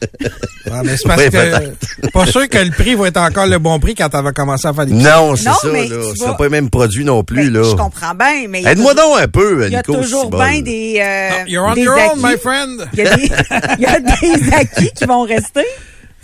Ouais, 0.67 0.73
mais 0.85 0.97
c'est 0.97 1.07
parce 1.07 1.23
Oui, 1.25 1.31
que 1.31 2.11
pas 2.13 2.25
sûr 2.25 2.49
que 2.49 2.57
le 2.57 2.71
prix 2.71 2.95
va 2.95 3.09
être 3.09 3.19
encore 3.19 3.47
le 3.47 3.59
bon 3.59 3.79
prix 3.79 3.95
quand 3.95 4.09
elle 4.11 4.25
va 4.25 4.33
commencer 4.33 4.69
à 4.69 4.73
faire 4.73 4.87
des 4.87 4.95
Non, 4.95 5.37
c'est 5.37 5.43
ça, 5.51 5.55
mais 5.71 5.87
là. 5.87 5.97
tu 6.17 6.25
vas- 6.25 6.33
pas 6.33 6.45
les 6.45 6.51
mêmes 6.51 6.71
produits 6.71 7.05
non 7.05 7.23
plus, 7.25 7.51
Ben, 7.51 7.61
là. 7.61 7.69
Je 7.71 7.77
comprends 7.77 8.15
bien, 8.15 8.47
mais. 8.49 8.63
Aide-moi 8.65 8.95
donc 8.95 9.19
un 9.21 9.29
peu, 9.29 9.67
Il 9.67 9.73
y 9.73 9.77
a 9.77 9.79
Nico. 9.81 9.97
toujours 9.97 10.23
c'est 10.25 10.31
bon. 10.31 10.39
bien 10.39 10.63
des. 10.63 10.99
euh, 11.05 11.31
You're 11.47 11.67
on 11.67 11.75
des 11.75 11.83
your 11.83 11.95
own, 11.95 12.01
acquis. 12.01 12.21
my 12.23 12.39
friend. 12.39 12.89
Il 12.95 12.99
y, 13.01 13.03
a 13.07 13.17
des, 13.17 13.23
il 13.79 13.83
y 13.83 13.87
a 13.87 14.01
des 14.01 14.53
acquis 14.55 14.91
qui 14.97 15.05
vont 15.05 15.25
rester. 15.25 15.67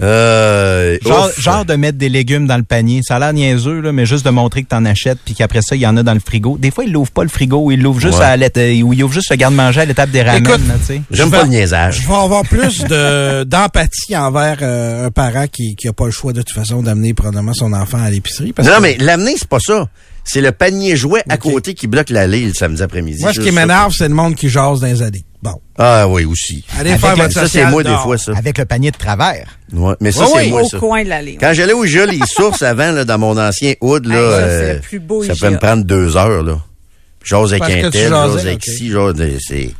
Euh, 0.01 0.97
Genre, 1.05 1.31
genre 1.39 1.65
de 1.65 1.75
mettre 1.75 1.99
des 1.99 2.09
légumes 2.09 2.47
dans 2.47 2.57
le 2.57 2.63
panier. 2.63 3.01
Ça 3.03 3.17
a 3.17 3.19
l'air 3.19 3.33
niaiseux, 3.33 3.81
là, 3.81 3.93
mais 3.93 4.07
juste 4.07 4.25
de 4.25 4.31
montrer 4.31 4.63
que 4.63 4.69
t'en 4.69 4.85
achètes 4.85 5.19
puis 5.25 5.35
qu'après 5.35 5.61
ça, 5.63 5.75
il 5.77 5.81
y 5.83 5.87
en 5.87 5.97
a 5.97 6.03
dans 6.03 6.15
le 6.15 6.21
frigo. 6.21 6.57
Des 6.59 6.71
fois, 6.71 6.85
ils 6.85 6.93
l'ouvrent 6.93 7.11
pas 7.11 7.23
le 7.25 7.29
frigo, 7.29 7.71
ils 7.71 7.81
l'ouvrent 7.83 8.01
juste 8.01 8.19
Ouais. 8.19 8.25
à 8.25 8.29
la 8.31 8.37
lettre, 8.37 8.61
ou 8.83 8.93
ils 8.93 9.03
ouvrent 9.03 9.15
juste 9.15 9.31
le 9.31 9.37
garde-manger 9.37 9.81
à 9.81 9.85
l'étape 9.85 10.11
des 10.11 10.23
ramen, 10.23 10.43
Écoute, 10.45 10.67
là, 10.69 10.75
tu 10.79 10.85
sais. 10.87 11.03
J'aime 11.11 11.27
Je 11.27 11.33
pas 11.33 11.43
le 11.43 11.49
niaisage. 11.49 12.01
Je 12.03 12.09
vais 12.09 12.15
avoir 12.15 12.43
plus 12.45 12.85
de 12.85 13.45
d'empathie 13.45 14.17
envers 14.17 14.59
euh, 14.63 15.07
un 15.07 15.11
parent 15.11 15.47
qui 15.51 15.75
qui 15.77 15.89
a 15.89 15.93
pas 15.93 16.07
le 16.07 16.11
choix 16.13 16.33
de 16.33 16.43
toute 16.43 16.55
façon 16.55 16.83
d'amener 16.83 17.15
probablement 17.15 17.53
son 17.55 17.73
enfant 17.73 18.03
à 18.03 18.11
l'épicerie. 18.11 18.53
parce 18.53 18.69
Non, 18.69 18.77
que 18.77 18.83
mais 18.83 18.97
l'amener, 18.99 19.35
c'est 19.37 19.49
pas 19.49 19.61
ça. 19.61 19.89
C'est 20.31 20.41
le 20.43 20.53
panier 20.53 20.95
jouet 20.95 21.23
à 21.29 21.39
côté 21.39 21.73
qui 21.75 21.87
bloque 21.87 22.11
l'allée 22.11 22.45
le 22.47 22.53
samedi 22.53 22.83
après-midi. 22.83 23.23
moi, 23.23 23.33
ce 23.33 23.41
qui 23.41 23.51
m'énerve, 23.51 23.93
c'est 23.97 24.09
le 24.09 24.15
monde 24.15 24.35
qui 24.35 24.49
jase 24.51 24.81
dans 24.81 24.87
les 24.87 25.03
allées. 25.03 25.25
Bon. 25.43 25.55
Ah 25.79 26.07
oui, 26.09 26.25
aussi. 26.25 26.65
Allez 26.79 26.91
Avec 26.91 27.01
faire 27.01 27.17
le- 27.17 27.23
votre 27.23 27.33
Ça, 27.35 27.49
c'est 27.49 27.65
moi, 27.67 27.83
des 27.83 27.95
fois, 28.03 28.19
ça. 28.19 28.33
Avec 28.37 28.59
le 28.59 28.65
panier 28.65 28.91
de 28.91 28.97
travers. 28.97 29.47
Ouais, 29.73 29.95
mais 30.01 30.11
ça, 30.13 30.25
Oui, 30.25 30.31
c'est 30.35 30.41
oui, 30.41 30.51
moi, 30.51 30.63
Au 30.63 30.69
ça. 30.69 30.79
coin 30.79 31.05
de 31.05 31.09
l'allée. 31.09 31.39
Quand 31.41 31.53
j'allais 31.55 31.73
au 31.73 31.87
Joli 31.87 32.21
Sources 32.27 32.63
avant, 32.63 32.91
là, 32.91 33.05
dans 33.05 33.19
mon 33.19 33.39
ancien 33.39 33.75
hood, 33.81 34.05
là, 34.07 34.17
Hey, 34.17 34.31
ça, 34.31 34.39
c'est 34.49 34.65
euh, 34.71 34.75
le 34.75 34.81
plus 34.81 34.99
beau 35.01 35.23
ça 35.25 35.35
peut 35.41 35.51
me 35.51 35.59
prendre 35.59 35.85
deux 35.85 36.17
heures, 36.17 36.43
là. 36.43 36.59
J'ose 37.25 37.53
avec 37.55 37.85
un 37.85 37.91
tel, 37.91 38.09
j'ose 38.11 38.39
avec 38.47 38.65
ci, 38.65 38.91
j'ose, 38.91 39.15
c'est... 39.47 39.71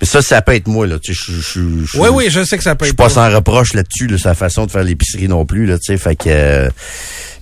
Mais 0.00 0.06
ça, 0.06 0.22
ça 0.22 0.42
peut 0.42 0.54
être 0.54 0.68
moi, 0.68 0.86
là. 0.86 0.98
Tu 0.98 1.12
sais, 1.14 1.20
je 1.26 1.32
je- 1.40 1.84
je- 1.86 1.98
Oui, 1.98 2.08
oui, 2.12 2.26
je 2.30 2.44
sais 2.44 2.56
que 2.56 2.62
ça 2.62 2.74
peut 2.76 2.84
Je 2.84 2.90
suis 2.90 2.92
être. 2.92 2.96
pas 2.98 3.08
sans 3.08 3.34
reproche 3.34 3.74
là-dessus, 3.74 4.06
là, 4.06 4.16
sa 4.18 4.34
façon 4.34 4.66
de 4.66 4.70
faire 4.70 4.84
l'épicerie 4.84 5.26
non 5.28 5.44
plus, 5.44 5.66
là, 5.66 5.76
tu 5.78 5.86
sais. 5.92 5.98
Fait 5.98 6.14
que, 6.14 6.24
euh, 6.28 6.68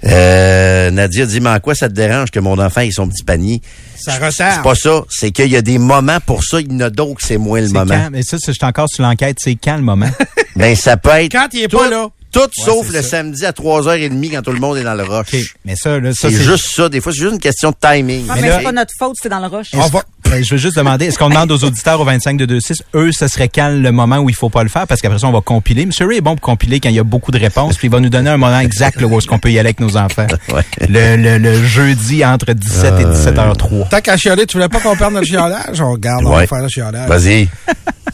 euh, 0.04 0.90
Nadia 0.90 1.26
dit, 1.26 1.40
mais 1.40 1.50
en 1.50 1.60
quoi 1.60 1.74
ça 1.74 1.88
te 1.88 1.94
dérange 1.94 2.30
que 2.30 2.40
mon 2.40 2.58
enfant 2.58 2.80
ait 2.82 2.90
son 2.90 3.08
petit 3.08 3.24
panier? 3.24 3.60
Ça 3.98 4.12
C'est 4.18 4.24
retarde. 4.24 4.62
pas 4.62 4.74
ça. 4.74 5.02
C'est 5.10 5.30
qu'il 5.32 5.48
y 5.50 5.56
a 5.56 5.62
des 5.62 5.78
moments 5.78 6.20
pour 6.24 6.44
ça, 6.44 6.60
il 6.60 6.72
y 6.72 6.76
en 6.76 6.80
a 6.80 6.90
d'autres, 6.90 7.20
c'est 7.26 7.38
moins 7.38 7.60
le 7.60 7.66
C'est 7.66 7.72
moment. 7.72 7.94
quand? 7.94 8.08
Mais 8.12 8.22
ça, 8.22 8.36
c'est- 8.38 8.52
je 8.52 8.56
suis 8.56 8.64
encore 8.66 8.88
sur 8.88 9.02
l'enquête. 9.02 9.36
C'est 9.40 9.56
quand 9.56 9.76
le 9.76 9.82
moment? 9.82 10.10
Ben, 10.56 10.74
ça 10.74 10.96
peut 10.96 11.10
être. 11.10 11.32
Quand 11.32 11.48
il 11.52 11.64
est 11.64 11.68
tout, 11.68 11.76
pas 11.76 11.90
là. 11.90 12.08
Tout 12.32 12.48
sauf 12.52 12.86
c'est 12.86 12.96
le 12.96 13.02
ça. 13.02 13.08
samedi 13.10 13.44
à 13.44 13.52
3h30 13.52 14.30
quand 14.30 14.40
tout 14.42 14.52
le 14.52 14.58
monde 14.58 14.78
est 14.78 14.82
dans 14.82 14.94
le 14.94 15.02
rush. 15.04 15.54
Mais 15.66 15.76
ça, 15.76 15.98
là, 16.00 16.12
ça, 16.14 16.30
C'est 16.30 16.42
juste 16.42 16.68
ça. 16.74 16.88
Des 16.88 17.00
fois, 17.02 17.12
c'est 17.12 17.20
juste 17.20 17.34
une 17.34 17.40
question 17.40 17.70
de 17.72 17.76
timing. 17.78 18.24
Ah, 18.30 18.36
Mais 18.40 18.50
c'est 18.50 18.62
pas 18.62 18.72
notre 18.72 18.92
faute, 18.98 19.16
c'est 19.22 19.28
dans 19.28 19.40
le 19.40 19.46
rush. 19.48 19.68
On 19.74 19.86
va. 19.88 20.02
Ben, 20.30 20.42
je 20.44 20.50
veux 20.54 20.60
juste 20.60 20.76
demander, 20.76 21.06
est-ce 21.06 21.18
qu'on 21.18 21.28
demande 21.28 21.50
aux 21.52 21.64
auditeurs 21.64 22.00
au 22.00 22.04
25 22.04 22.36
de 22.36 22.46
26, 22.54 22.82
eux, 22.94 23.10
ce 23.12 23.28
serait 23.28 23.48
quand 23.48 23.68
le 23.68 23.92
moment 23.92 24.18
où 24.18 24.28
il 24.28 24.34
faut 24.34 24.50
pas 24.50 24.62
le 24.64 24.68
faire? 24.68 24.86
Parce 24.86 25.00
qu'après 25.00 25.18
ça, 25.18 25.26
on 25.28 25.32
va 25.32 25.40
compiler. 25.40 25.86
Monsieur 25.86 26.06
Ray 26.06 26.18
est 26.18 26.20
bon 26.20 26.34
pour 26.34 26.40
compiler 26.42 26.80
quand 26.80 26.88
il 26.88 26.96
y 26.96 26.98
a 26.98 27.04
beaucoup 27.04 27.30
de 27.30 27.38
réponses, 27.38 27.76
puis 27.76 27.86
il 27.86 27.90
va 27.90 28.00
nous 28.00 28.08
donner 28.08 28.30
un 28.30 28.36
moment 28.36 28.58
exact 28.58 29.00
là, 29.00 29.06
où 29.06 29.16
est-ce 29.18 29.26
qu'on 29.26 29.38
peut 29.38 29.50
y 29.50 29.58
aller 29.58 29.68
avec 29.68 29.80
nos 29.80 29.96
enfants. 29.96 30.26
Ouais. 30.52 30.62
Le, 30.88 31.16
le, 31.16 31.38
le 31.38 31.64
jeudi 31.64 32.24
entre 32.24 32.52
17 32.52 32.94
et 33.00 33.04
17h03. 33.04 33.88
Tant 33.88 34.00
qu'à 34.00 34.16
chialer, 34.16 34.46
tu 34.46 34.56
voulais 34.56 34.68
pas 34.68 34.80
qu'on 34.80 34.96
perde 34.96 35.14
notre 35.14 35.26
chialage? 35.26 35.80
On 35.80 35.92
regarde, 35.92 36.24
on 36.24 36.30
va 36.30 36.46
faire 36.46 36.62
le 36.62 36.68
chialage. 36.68 37.08
Vas-y. 37.08 37.48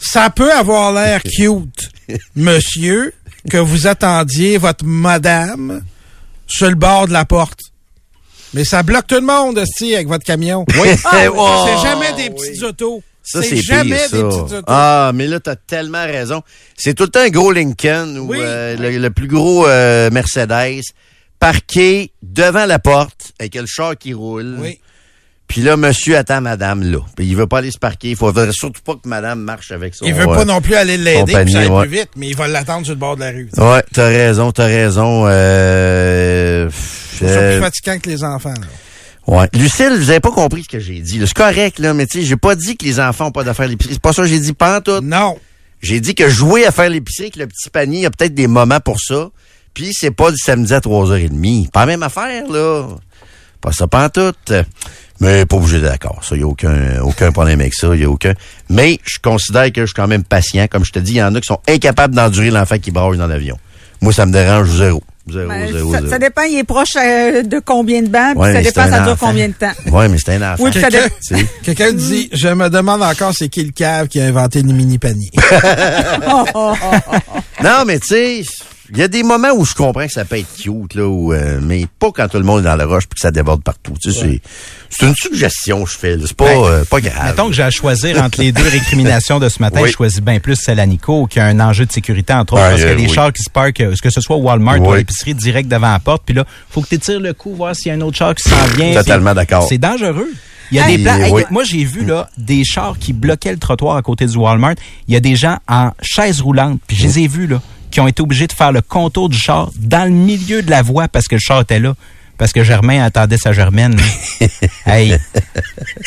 Ça 0.01 0.29
peut 0.29 0.51
avoir 0.51 0.91
l'air 0.93 1.21
cute, 1.37 1.91
monsieur, 2.35 3.13
que 3.49 3.57
vous 3.57 3.85
attendiez 3.87 4.57
votre 4.57 4.83
madame 4.85 5.81
sur 6.47 6.69
le 6.69 6.75
bord 6.75 7.07
de 7.07 7.13
la 7.13 7.25
porte. 7.25 7.59
Mais 8.53 8.63
ça 8.65 8.83
bloque 8.83 9.07
tout 9.07 9.15
le 9.15 9.21
monde, 9.21 9.57
esti, 9.57 9.95
avec 9.95 10.07
votre 10.07 10.25
camion. 10.25 10.65
Oui. 10.79 10.89
Oh, 11.35 11.65
c'est 11.67 11.87
jamais 11.89 12.13
des 12.13 12.29
petites 12.29 12.61
autos. 12.63 13.01
Ça, 13.23 13.41
c'est 13.41 13.61
jamais 13.61 13.95
pire, 13.95 14.09
ça. 14.09 14.17
des 14.17 14.23
petites 14.23 14.53
autos. 14.53 14.65
Ah, 14.67 15.11
mais 15.15 15.27
là, 15.27 15.39
t'as 15.39 15.55
tellement 15.55 16.03
raison. 16.05 16.41
C'est 16.77 16.93
tout 16.93 17.03
le 17.03 17.09
temps 17.09 17.21
un 17.21 17.29
gros 17.29 17.51
Lincoln 17.51 18.17
ou 18.17 18.31
Oui. 18.31 18.37
euh, 18.41 18.75
le, 18.77 18.97
le 18.97 19.09
plus 19.11 19.27
gros 19.27 19.65
euh, 19.65 20.09
Mercedes 20.11 20.81
parqué 21.39 22.11
devant 22.21 22.65
la 22.65 22.79
porte 22.79 23.31
avec 23.39 23.55
le 23.55 23.65
char 23.65 23.97
qui 23.97 24.13
roule. 24.13 24.57
Oui. 24.59 24.79
Puis 25.47 25.61
là, 25.61 25.77
monsieur 25.77 26.17
attend 26.17 26.41
madame 26.41 26.83
là. 26.83 26.99
Puis 27.15 27.25
il 27.25 27.35
veut 27.35 27.47
pas 27.47 27.59
aller 27.59 27.71
se 27.71 27.77
parquer. 27.77 28.09
Il 28.11 28.15
faudrait 28.15 28.49
surtout 28.51 28.81
pas 28.81 28.95
que 28.95 29.07
madame 29.07 29.39
marche 29.39 29.71
avec 29.71 29.93
son... 29.93 30.05
Il 30.05 30.13
veut 30.13 30.27
euh, 30.27 30.33
pas 30.33 30.45
non 30.45 30.61
plus 30.61 30.75
aller 30.75 30.97
l'aider 30.97 31.33
puis 31.43 31.51
ça 31.53 31.59
aille 31.59 31.67
ouais. 31.67 31.81
plus 31.87 31.97
vite, 31.97 32.09
mais 32.15 32.27
il 32.27 32.35
va 32.35 32.47
l'attendre 32.47 32.85
sur 32.85 32.95
le 32.95 32.99
bord 32.99 33.15
de 33.15 33.21
la 33.21 33.31
rue. 33.31 33.49
Ouais, 33.57 33.83
t'as 33.93 34.07
raison, 34.07 34.51
t'as 34.51 34.65
raison. 34.65 35.25
Euh... 35.27 36.69
C'est 37.27 37.51
plus 37.53 37.61
fatigant 37.63 37.99
que 37.99 38.09
les 38.09 38.23
enfants. 38.23 38.49
là. 38.53 38.67
Ouais. 39.25 39.47
Lucille, 39.53 39.93
vous 39.97 40.09
avez 40.09 40.19
pas 40.19 40.31
compris 40.31 40.63
ce 40.63 40.69
que 40.69 40.79
j'ai 40.79 40.99
dit. 40.99 41.21
C'est 41.25 41.33
correct, 41.33 41.79
là, 41.79 41.93
mais 41.93 42.05
tu 42.05 42.19
sais, 42.19 42.25
j'ai 42.25 42.35
pas 42.35 42.55
dit 42.55 42.75
que 42.75 42.83
les 42.85 42.99
enfants 42.99 43.27
ont 43.27 43.31
pas 43.31 43.43
d'affaires 43.43 43.65
à 43.65 43.69
l'épicerie. 43.69 43.93
C'est 43.93 44.01
pas 44.01 44.11
ça 44.13 44.23
que 44.23 44.27
j'ai 44.27 44.39
dit, 44.39 44.53
pas 44.53 44.77
en 44.77 44.81
tout. 44.81 44.99
Non. 45.01 45.37
J'ai 45.81 45.99
dit 45.99 46.13
que 46.15 46.29
jouer 46.29 46.65
à 46.65 46.71
faire 46.71 46.89
l'épicerie 46.89 47.25
avec 47.25 47.35
le 47.37 47.47
petit 47.47 47.69
panier, 47.69 47.99
il 47.99 48.03
y 48.03 48.05
a 48.05 48.11
peut-être 48.11 48.33
des 48.33 48.47
moments 48.47 48.79
pour 48.79 48.99
ça. 48.99 49.29
Puis 49.73 49.91
c'est 49.93 50.11
pas 50.11 50.31
du 50.31 50.37
samedi 50.37 50.73
à 50.73 50.79
3h30. 50.79 51.69
Pas 51.71 51.81
la 51.81 51.85
même 51.85 52.03
affaire, 52.03 52.47
là. 52.49 52.87
Pas 53.61 53.71
ça, 53.71 53.87
pas 53.87 54.05
en 54.05 54.09
tout. 54.09 54.33
Mais 55.19 55.45
pas 55.45 55.55
obligé 55.55 55.79
d'accord. 55.79 56.19
Ça, 56.23 56.35
il 56.35 56.39
n'y 56.39 56.43
a 56.43 56.47
aucun, 56.47 56.99
aucun 57.01 57.31
problème 57.31 57.61
avec 57.61 57.73
ça. 57.73 57.95
Il 57.95 58.01
y 58.01 58.03
a 58.03 58.09
aucun. 58.09 58.33
Mais 58.69 58.99
je 59.05 59.19
considère 59.21 59.71
que 59.71 59.81
je 59.81 59.85
suis 59.87 59.93
quand 59.93 60.07
même 60.07 60.23
patient. 60.25 60.67
Comme 60.69 60.83
je 60.83 60.91
te 60.91 60.99
dis, 60.99 61.13
il 61.13 61.17
y 61.17 61.23
en 61.23 61.33
a 61.33 61.39
qui 61.39 61.47
sont 61.47 61.59
incapables 61.69 62.13
d'endurer 62.13 62.51
l'enfant 62.51 62.77
qui 62.77 62.91
braille 62.91 63.17
dans 63.17 63.27
l'avion. 63.27 63.57
Moi, 64.01 64.11
ça 64.11 64.25
me 64.25 64.33
dérange 64.33 64.69
zéro. 64.69 65.01
Zéro, 65.31 65.47
Ben, 65.47 65.71
zéro, 65.71 65.91
ça, 65.93 65.99
zéro. 65.99 66.11
ça 66.11 66.19
dépend, 66.19 66.41
il 66.41 66.57
est 66.57 66.63
proche 66.65 66.95
euh, 66.97 67.43
de 67.43 67.59
combien 67.63 68.01
de 68.01 68.07
bancs, 68.09 68.31
puis 68.31 68.39
Ouais, 68.41 68.53
ça 68.53 68.61
dépend, 68.61 68.89
ça 68.89 68.99
dure 69.03 69.13
enfant. 69.13 69.27
combien 69.27 69.47
de 69.47 69.53
temps. 69.53 69.71
Ouais, 69.91 70.09
mais 70.09 70.17
c'est 70.23 70.35
un 70.35 70.53
enfant. 70.53 70.63
Oui, 70.65 70.71
Quelqu'un 70.71 71.07
quelqu'un 71.63 71.91
dit, 71.93 72.29
je 72.33 72.49
me 72.49 72.69
demande 72.69 73.01
encore 73.01 73.31
c'est 73.33 73.47
qui 73.47 73.63
le 73.63 73.71
cave 73.71 74.07
qui 74.09 74.19
a 74.19 74.25
inventé 74.25 74.61
les 74.61 74.73
mini-paniers. 74.73 75.31
Non, 77.63 77.85
mais 77.85 77.99
tu 77.99 78.07
sais, 78.07 78.43
il 78.93 78.99
y 78.99 79.01
a 79.03 79.07
des 79.07 79.23
moments 79.23 79.51
où 79.55 79.65
je 79.65 79.73
comprends 79.73 80.05
que 80.05 80.11
ça 80.13 80.23
peut 80.23 80.37
être 80.37 80.55
cute, 80.55 80.93
là, 80.93 81.07
où, 81.07 81.33
euh, 81.33 81.59
mais 81.61 81.87
pas 81.99 82.11
quand 82.11 82.27
tout 82.27 82.37
le 82.37 82.43
monde 82.43 82.59
est 82.61 82.63
dans 82.69 82.75
le 82.75 82.85
rush 82.85 83.07
puis 83.07 83.15
que 83.15 83.21
ça 83.21 83.31
déborde 83.31 83.63
partout. 83.63 83.93
Tu 84.01 84.11
sais, 84.11 84.19
c'est- 84.21 84.41
c'est 84.89 85.05
une 85.07 85.15
suggestion 85.15 85.83
que 85.83 85.89
je 85.89 85.97
fais. 85.97 86.17
C'est 86.25 86.33
pas, 86.35 86.45
Ben, 86.45 86.63
euh, 86.63 86.85
pas 86.85 87.01
grave. 87.01 87.25
Mettons 87.25 87.47
que 87.47 87.53
j'ai 87.53 87.63
à 87.63 87.71
choisir 87.71 88.21
entre 88.21 88.39
les 88.39 88.51
deux 88.51 88.61
récriminations 88.69 89.39
de 89.39 89.49
ce 89.49 89.59
matin, 89.61 89.79
Oui. 89.81 89.89
je 89.89 89.93
choisis 89.95 90.21
bien 90.21 90.39
plus 90.39 90.55
celle 90.55 90.79
à 90.79 90.85
Nico, 90.85 91.25
qui 91.25 91.39
a 91.39 91.45
un 91.45 91.59
enjeu 91.59 91.85
de 91.85 91.91
sécurité, 91.91 92.33
entre 92.33 92.53
autres, 92.53 92.63
Ah, 92.65 92.69
parce 92.69 92.83
que 92.83 92.87
euh, 92.89 92.95
les 92.95 93.07
oui. 93.07 93.13
chars 93.13 93.33
qui 93.33 93.41
se 93.43 93.49
parquent, 93.49 93.81
euh, 93.81 93.95
que 94.01 94.09
ce 94.11 94.21
soit 94.21 94.37
Walmart 94.37 94.79
ou 94.79 94.93
l'épicerie 94.93 95.33
direct 95.33 95.67
devant 95.69 95.91
la 95.91 95.99
porte, 95.99 96.21
puis 96.25 96.35
là, 96.35 96.45
faut 96.69 96.81
que 96.81 96.87
tu 96.89 96.99
tires 96.99 97.19
le 97.19 97.33
coup, 97.33 97.55
voir 97.55 97.75
s'il 97.75 97.87
y 97.87 97.91
a 97.91 97.93
un 97.95 98.01
autre 98.01 98.17
char 98.17 98.35
qui 98.35 98.47
s'en 98.47 98.63
vient. 98.77 98.93
Totalement 98.93 99.33
d'accord. 99.33 99.65
C'est 99.67 99.77
dangereux. 99.79 100.29
Il 100.71 100.77
y 100.77 100.79
a 100.79 100.89
Hey, 100.89 100.97
des 100.97 101.03
plans. 101.03 101.15
Hey, 101.17 101.31
oui. 101.31 101.43
Moi, 101.51 101.63
j'ai 101.65 101.83
vu 101.83 102.03
là 102.05 102.29
des 102.37 102.63
chars 102.63 102.97
qui 102.99 103.13
bloquaient 103.13 103.51
le 103.51 103.59
trottoir 103.59 103.95
à 103.97 104.01
côté 104.01 104.25
du 104.25 104.37
Walmart. 104.37 104.73
Il 105.07 105.13
y 105.13 105.17
a 105.17 105.19
des 105.19 105.35
gens 105.35 105.57
en 105.67 105.91
chaise 106.01 106.41
roulante, 106.41 106.79
puis 106.87 106.95
je 106.97 107.03
les 107.03 107.19
ai 107.19 107.27
vus 107.27 107.45
là, 107.47 107.61
qui 107.93 107.99
ont 107.99 108.07
été 108.07 108.23
obligés 108.23 108.47
de 108.47 108.53
faire 108.53 108.71
le 108.71 108.81
contour 108.81 109.29
du 109.29 109.37
char 109.37 109.69
dans 109.77 110.05
le 110.05 110.09
milieu 110.09 110.63
de 110.63 110.71
la 110.71 110.81
voie 110.81 111.07
parce 111.07 111.27
que 111.27 111.35
le 111.35 111.39
char 111.39 111.61
était 111.61 111.79
là. 111.79 111.93
Parce 112.39 112.51
que 112.51 112.63
Germain 112.63 113.03
attendait 113.03 113.37
sa 113.37 113.53
Germaine. 113.53 113.95
hey. 114.87 115.15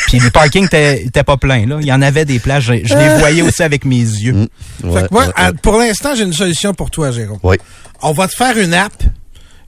Puis 0.07 0.19
le 0.19 0.29
parking 0.29 0.65
était 0.65 1.23
pas 1.23 1.37
plein. 1.37 1.65
Là. 1.65 1.77
Il 1.79 1.87
y 1.87 1.93
en 1.93 2.01
avait 2.01 2.25
des 2.25 2.39
places. 2.39 2.65
Je, 2.65 2.73
je 2.83 2.93
les 2.93 3.17
voyais 3.19 3.41
aussi 3.41 3.63
avec 3.63 3.85
mes 3.85 3.95
yeux. 3.95 4.49
Ouais, 4.83 5.01
fait 5.01 5.07
que 5.07 5.13
moi, 5.13 5.27
ouais, 5.27 5.43
ouais. 5.45 5.53
pour 5.61 5.77
l'instant, 5.77 6.13
j'ai 6.13 6.25
une 6.25 6.33
solution 6.33 6.73
pour 6.73 6.91
toi, 6.91 7.11
Jérôme. 7.11 7.39
Oui. 7.43 7.55
On 8.01 8.11
va 8.11 8.27
te 8.27 8.35
faire 8.35 8.57
une 8.57 8.73
app. 8.73 8.91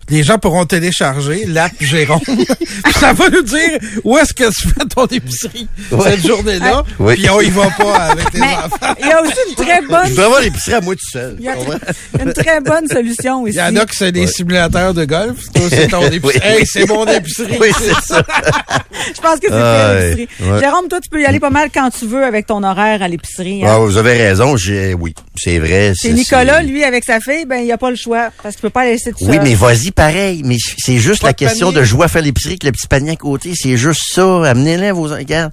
Les 0.09 0.23
gens 0.23 0.37
pourront 0.37 0.65
télécharger 0.65 1.45
l'app 1.47 1.71
Jérôme. 1.79 2.19
Ça 2.99 3.13
va 3.13 3.29
nous 3.29 3.41
dire 3.43 3.79
où 4.03 4.17
est-ce 4.17 4.33
que 4.33 4.43
tu 4.45 4.67
fais 4.69 4.85
ton 4.93 5.05
épicerie 5.05 5.67
Ouais. 5.91 6.11
cette 6.11 6.25
journée-là. 6.27 6.83
Oui. 6.99 7.15
Puis 7.15 7.29
on 7.29 7.41
y 7.41 7.49
va 7.49 7.69
pas 7.77 7.93
avec 8.11 8.31
tes 8.31 8.39
Mais 8.39 8.47
enfants. 8.47 8.95
il 8.99 9.07
y 9.07 9.11
a 9.11 9.21
aussi 9.21 9.33
une 9.49 9.55
très 9.55 9.81
Je 9.81 9.87
bonne, 9.87 10.07
voudrais 10.09 10.25
avoir 10.25 10.41
l'épicerie 10.41 10.73
à 10.73 10.81
moi 10.81 10.95
tout 10.95 11.09
seul. 11.11 11.35
il 11.39 11.45
y 11.45 11.49
a 11.49 11.55
une 12.23 12.33
très 12.33 12.59
bonne 12.61 12.87
solution 12.87 13.45
Il 13.47 13.51
ici. 13.51 13.59
y 13.59 13.61
en 13.61 13.75
a 13.75 13.85
qui 13.85 13.95
c'est 13.97 14.11
des 14.11 14.27
simulateurs 14.27 14.93
de 14.93 15.05
golf. 15.05 15.37
Toi, 15.53 15.63
c'est 15.69 15.87
ton 15.87 16.01
épicerie. 16.11 16.21
Oui. 16.23 16.33
Hey, 16.43 16.65
c'est 16.65 16.87
mon 16.87 17.05
épicerie. 17.05 17.57
Oui, 17.59 17.69
c'est 17.77 17.93
ça. 18.05 18.23
Je 19.15 19.21
pense 19.21 19.39
que 19.39 19.47
c'est 19.47 19.53
Ah, 19.53 19.93
l'épicerie. 20.15 20.27
Ouais. 20.51 20.59
Jérôme, 20.59 20.87
toi, 20.89 20.99
tu 21.01 21.09
peux 21.09 21.21
y 21.21 21.25
aller 21.25 21.39
pas 21.39 21.49
mal 21.49 21.69
quand 21.73 21.89
tu 21.91 22.05
veux 22.05 22.23
avec 22.23 22.47
ton 22.47 22.63
horaire 22.63 23.01
à 23.01 23.07
l'épicerie. 23.07 23.63
hein. 23.65 23.69
Ah, 23.75 23.79
vous 23.79 23.97
avez 23.97 24.13
raison. 24.13 24.57
J'ai, 24.57 24.93
oui, 24.93 25.13
c'est 25.35 25.59
vrai. 25.59 25.93
C'est 25.95 26.11
Nicolas, 26.11 26.61
lui, 26.61 26.83
avec 26.83 27.03
sa 27.05 27.19
fille, 27.19 27.45
ben, 27.45 27.57
il 27.63 27.71
a 27.71 27.77
pas 27.77 27.89
le 27.89 27.95
choix, 27.95 28.29
parce 28.41 28.55
qu'il 28.55 28.61
peut 28.63 28.69
pas 28.69 28.85
la 28.85 28.91
laisser 28.91 29.11
tout 29.11 29.25
Oui, 29.25 29.35
seul. 29.35 29.43
mais 29.43 29.53
vas-y 29.55 29.91
pareil. 29.99 30.41
Mais 30.45 30.57
c'est 30.77 30.97
juste 30.97 31.21
Pas 31.21 31.27
la 31.27 31.33
de 31.33 31.38
question 31.38 31.67
panier. 31.67 31.79
de 31.81 31.85
jouer 31.85 32.05
à 32.05 32.07
faire 32.07 32.21
l'épicerie 32.21 32.53
avec 32.53 32.63
le 32.63 32.71
petit 32.71 32.88
panier 32.88 33.12
à 33.12 33.15
côté. 33.15 33.51
C'est 33.55 33.77
juste 33.77 34.01
ça. 34.13 34.43
Amenez-les 34.49 34.91
vos 34.91 35.03
regarde. 35.03 35.51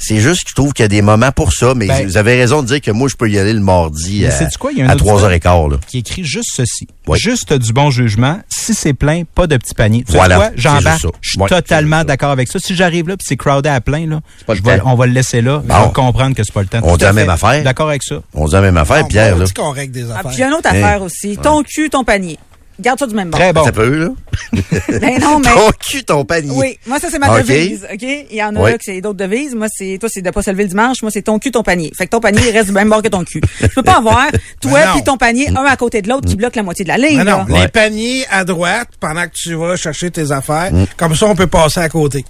C'est 0.00 0.20
juste 0.20 0.44
que 0.44 0.50
je 0.50 0.54
trouve 0.54 0.72
qu'il 0.72 0.84
y 0.84 0.86
a 0.86 0.88
des 0.88 1.02
moments 1.02 1.32
pour 1.32 1.52
ça. 1.52 1.74
Mais 1.74 1.88
Ben- 1.88 2.06
vous 2.06 2.16
avez 2.16 2.36
raison 2.36 2.62
de 2.62 2.68
dire 2.68 2.80
que 2.80 2.92
moi, 2.92 3.08
je 3.08 3.16
peux 3.16 3.28
y 3.28 3.36
aller 3.36 3.52
le 3.52 3.58
mardi 3.60 4.24
à, 4.26 4.30
sais-tu 4.30 4.56
quoi? 4.56 4.70
Il 4.70 4.78
y 4.78 4.82
a 4.82 4.84
un 4.86 4.90
à 4.90 4.94
autre 4.94 5.04
3h15. 5.04 5.68
Là. 5.72 5.76
Qui 5.88 5.98
écrit 5.98 6.24
juste 6.24 6.50
ceci. 6.54 6.86
Oui. 7.08 7.18
Juste 7.18 7.52
du 7.52 7.72
bon 7.72 7.90
jugement. 7.90 8.38
Si 8.48 8.74
c'est 8.74 8.92
plein, 8.94 9.22
pas 9.34 9.48
de 9.48 9.56
petit 9.56 9.74
panier. 9.74 10.04
Tu 10.06 10.12
Voilà. 10.12 10.36
quoi? 10.36 10.50
J'embarque. 10.54 11.00
Je 11.20 11.30
suis 11.30 11.38
totalement 11.48 12.04
d'accord 12.04 12.30
avec 12.30 12.46
ça. 12.46 12.60
Si 12.60 12.76
j'arrive 12.76 13.08
là 13.08 13.16
puis 13.16 13.26
c'est 13.28 13.36
crowded 13.36 13.66
à 13.72 13.80
plein, 13.80 14.06
là, 14.06 14.20
pas 14.46 14.52
le 14.54 14.60
je 14.60 14.64
vais- 14.64 14.78
temps. 14.78 14.92
on 14.92 14.94
va 14.94 15.06
le 15.06 15.12
laisser 15.12 15.40
là. 15.42 15.58
Bon. 15.64 15.74
Je 15.74 15.86
vais 15.88 15.92
comprendre 15.92 16.36
que 16.36 16.44
c'est 16.44 16.52
pas 16.54 16.60
le 16.62 16.68
temps. 16.68 16.78
On 16.84 16.96
dit 16.96 17.02
la 17.04 17.12
même 17.12 17.30
affaire. 17.30 17.64
D'accord 17.64 17.88
avec 17.88 18.04
ça. 18.04 18.20
On 18.34 18.46
dit 18.46 18.52
la 18.52 18.60
même 18.60 18.76
affaire, 18.76 19.02
On- 19.04 19.08
Pierre. 19.08 19.34
on 19.34 19.38
Là. 19.40 19.44
dit 19.46 19.52
qu'on 19.54 19.70
règle 19.72 19.92
des 19.92 20.04
Ah, 20.14 20.20
puis 20.24 20.34
il 20.36 20.38
y 20.38 20.42
a 20.44 20.46
une 20.48 20.54
autre 20.54 20.68
Hein? 20.70 20.76
affaire 20.80 21.02
aussi. 21.02 21.36
Ton 21.38 21.64
cul, 21.64 21.90
ton 21.90 22.04
panier. 22.04 22.38
Garde 22.80 22.98
ça 22.98 23.06
du 23.08 23.14
même 23.14 23.30
bord. 23.30 23.40
Très 23.40 23.52
bon. 23.52 23.64
Ça 23.64 23.72
peut, 23.72 23.88
là? 23.98 24.08
Ben 25.00 25.18
non, 25.20 25.38
mais... 25.44 25.50
Ton 25.52 25.70
cul, 25.80 26.04
ton 26.04 26.24
panier. 26.24 26.52
Oui, 26.54 26.78
moi 26.86 26.98
ça 27.00 27.08
c'est 27.10 27.18
ma 27.18 27.28
Ok. 27.32 27.46
devise, 27.46 27.86
OK? 27.92 28.02
Il 28.02 28.36
y 28.36 28.42
en 28.42 28.54
a 28.54 28.60
Oui. 28.60 28.70
là 28.70 28.78
que 28.78 28.84
c'est 28.84 29.00
d'autres 29.00 29.18
devises. 29.18 29.54
Moi 29.54 29.66
c'est 29.74 29.98
toi 29.98 30.08
c'est 30.12 30.22
de 30.22 30.30
pas 30.30 30.42
se 30.42 30.50
lever 30.50 30.62
le 30.64 30.68
dimanche, 30.68 31.02
moi 31.02 31.10
c'est 31.12 31.22
ton 31.22 31.38
cul 31.38 31.50
ton 31.50 31.62
panier. 31.64 31.90
Fait 31.96 32.06
que 32.06 32.10
ton 32.10 32.20
panier 32.20 32.40
il 32.48 32.52
reste 32.52 32.66
du 32.68 32.72
même 32.72 32.88
bord 32.88 33.02
que 33.02 33.08
ton 33.08 33.24
cul. 33.24 33.40
Tu 33.60 33.68
peux 33.70 33.82
pas 33.82 33.96
avoir 33.98 34.26
toi 34.60 34.72
Ben 34.80 34.86
non. 34.86 34.92
puis 34.94 35.02
ton 35.04 35.16
panier 35.16 35.48
un 35.56 35.64
à 35.64 35.76
côté 35.76 36.02
de 36.02 36.08
l'autre 36.08 36.28
qui 36.28 36.36
bloque 36.36 36.54
la 36.56 36.62
moitié 36.62 36.84
de 36.84 36.88
la 36.90 36.98
ligne. 36.98 37.18
Non, 37.18 37.44
là. 37.48 37.62
les 37.62 37.68
paniers 37.68 38.24
à 38.30 38.44
droite 38.44 38.88
pendant 39.00 39.24
que 39.24 39.32
tu 39.34 39.54
vas 39.54 39.76
chercher 39.76 40.10
tes 40.10 40.30
affaires. 40.30 40.72
Mm. 40.72 40.84
Comme 40.96 41.16
ça, 41.16 41.26
on 41.26 41.34
peut 41.34 41.46
passer 41.48 41.80
à 41.80 41.88
côté. 41.88 42.24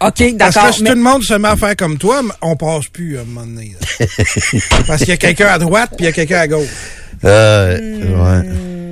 OK, 0.00 0.36
Parce 0.38 0.54
d'accord. 0.54 0.68
que 0.70 0.74
si 0.76 0.82
mais- 0.82 0.90
tout 0.90 0.96
le 0.96 1.02
monde 1.02 1.22
se 1.22 1.32
met 1.34 1.48
à 1.48 1.56
faire 1.56 1.74
comme 1.76 1.96
toi, 1.96 2.20
on 2.42 2.54
passe 2.56 2.86
plus 2.92 3.16
à 3.16 3.22
un 3.22 3.24
moment 3.24 3.46
donné. 3.46 3.74
là. 3.80 4.06
Parce 4.86 4.98
qu'il 5.00 5.08
y 5.08 5.12
a 5.12 5.16
quelqu'un 5.16 5.46
à 5.46 5.58
droite 5.58 5.90
puis 5.96 6.00
il 6.00 6.04
y 6.04 6.08
a 6.08 6.12
quelqu'un 6.12 6.38
à 6.40 6.48
gauche. 6.48 6.66
Euh, 7.24 7.78
ouais. 7.78 8.48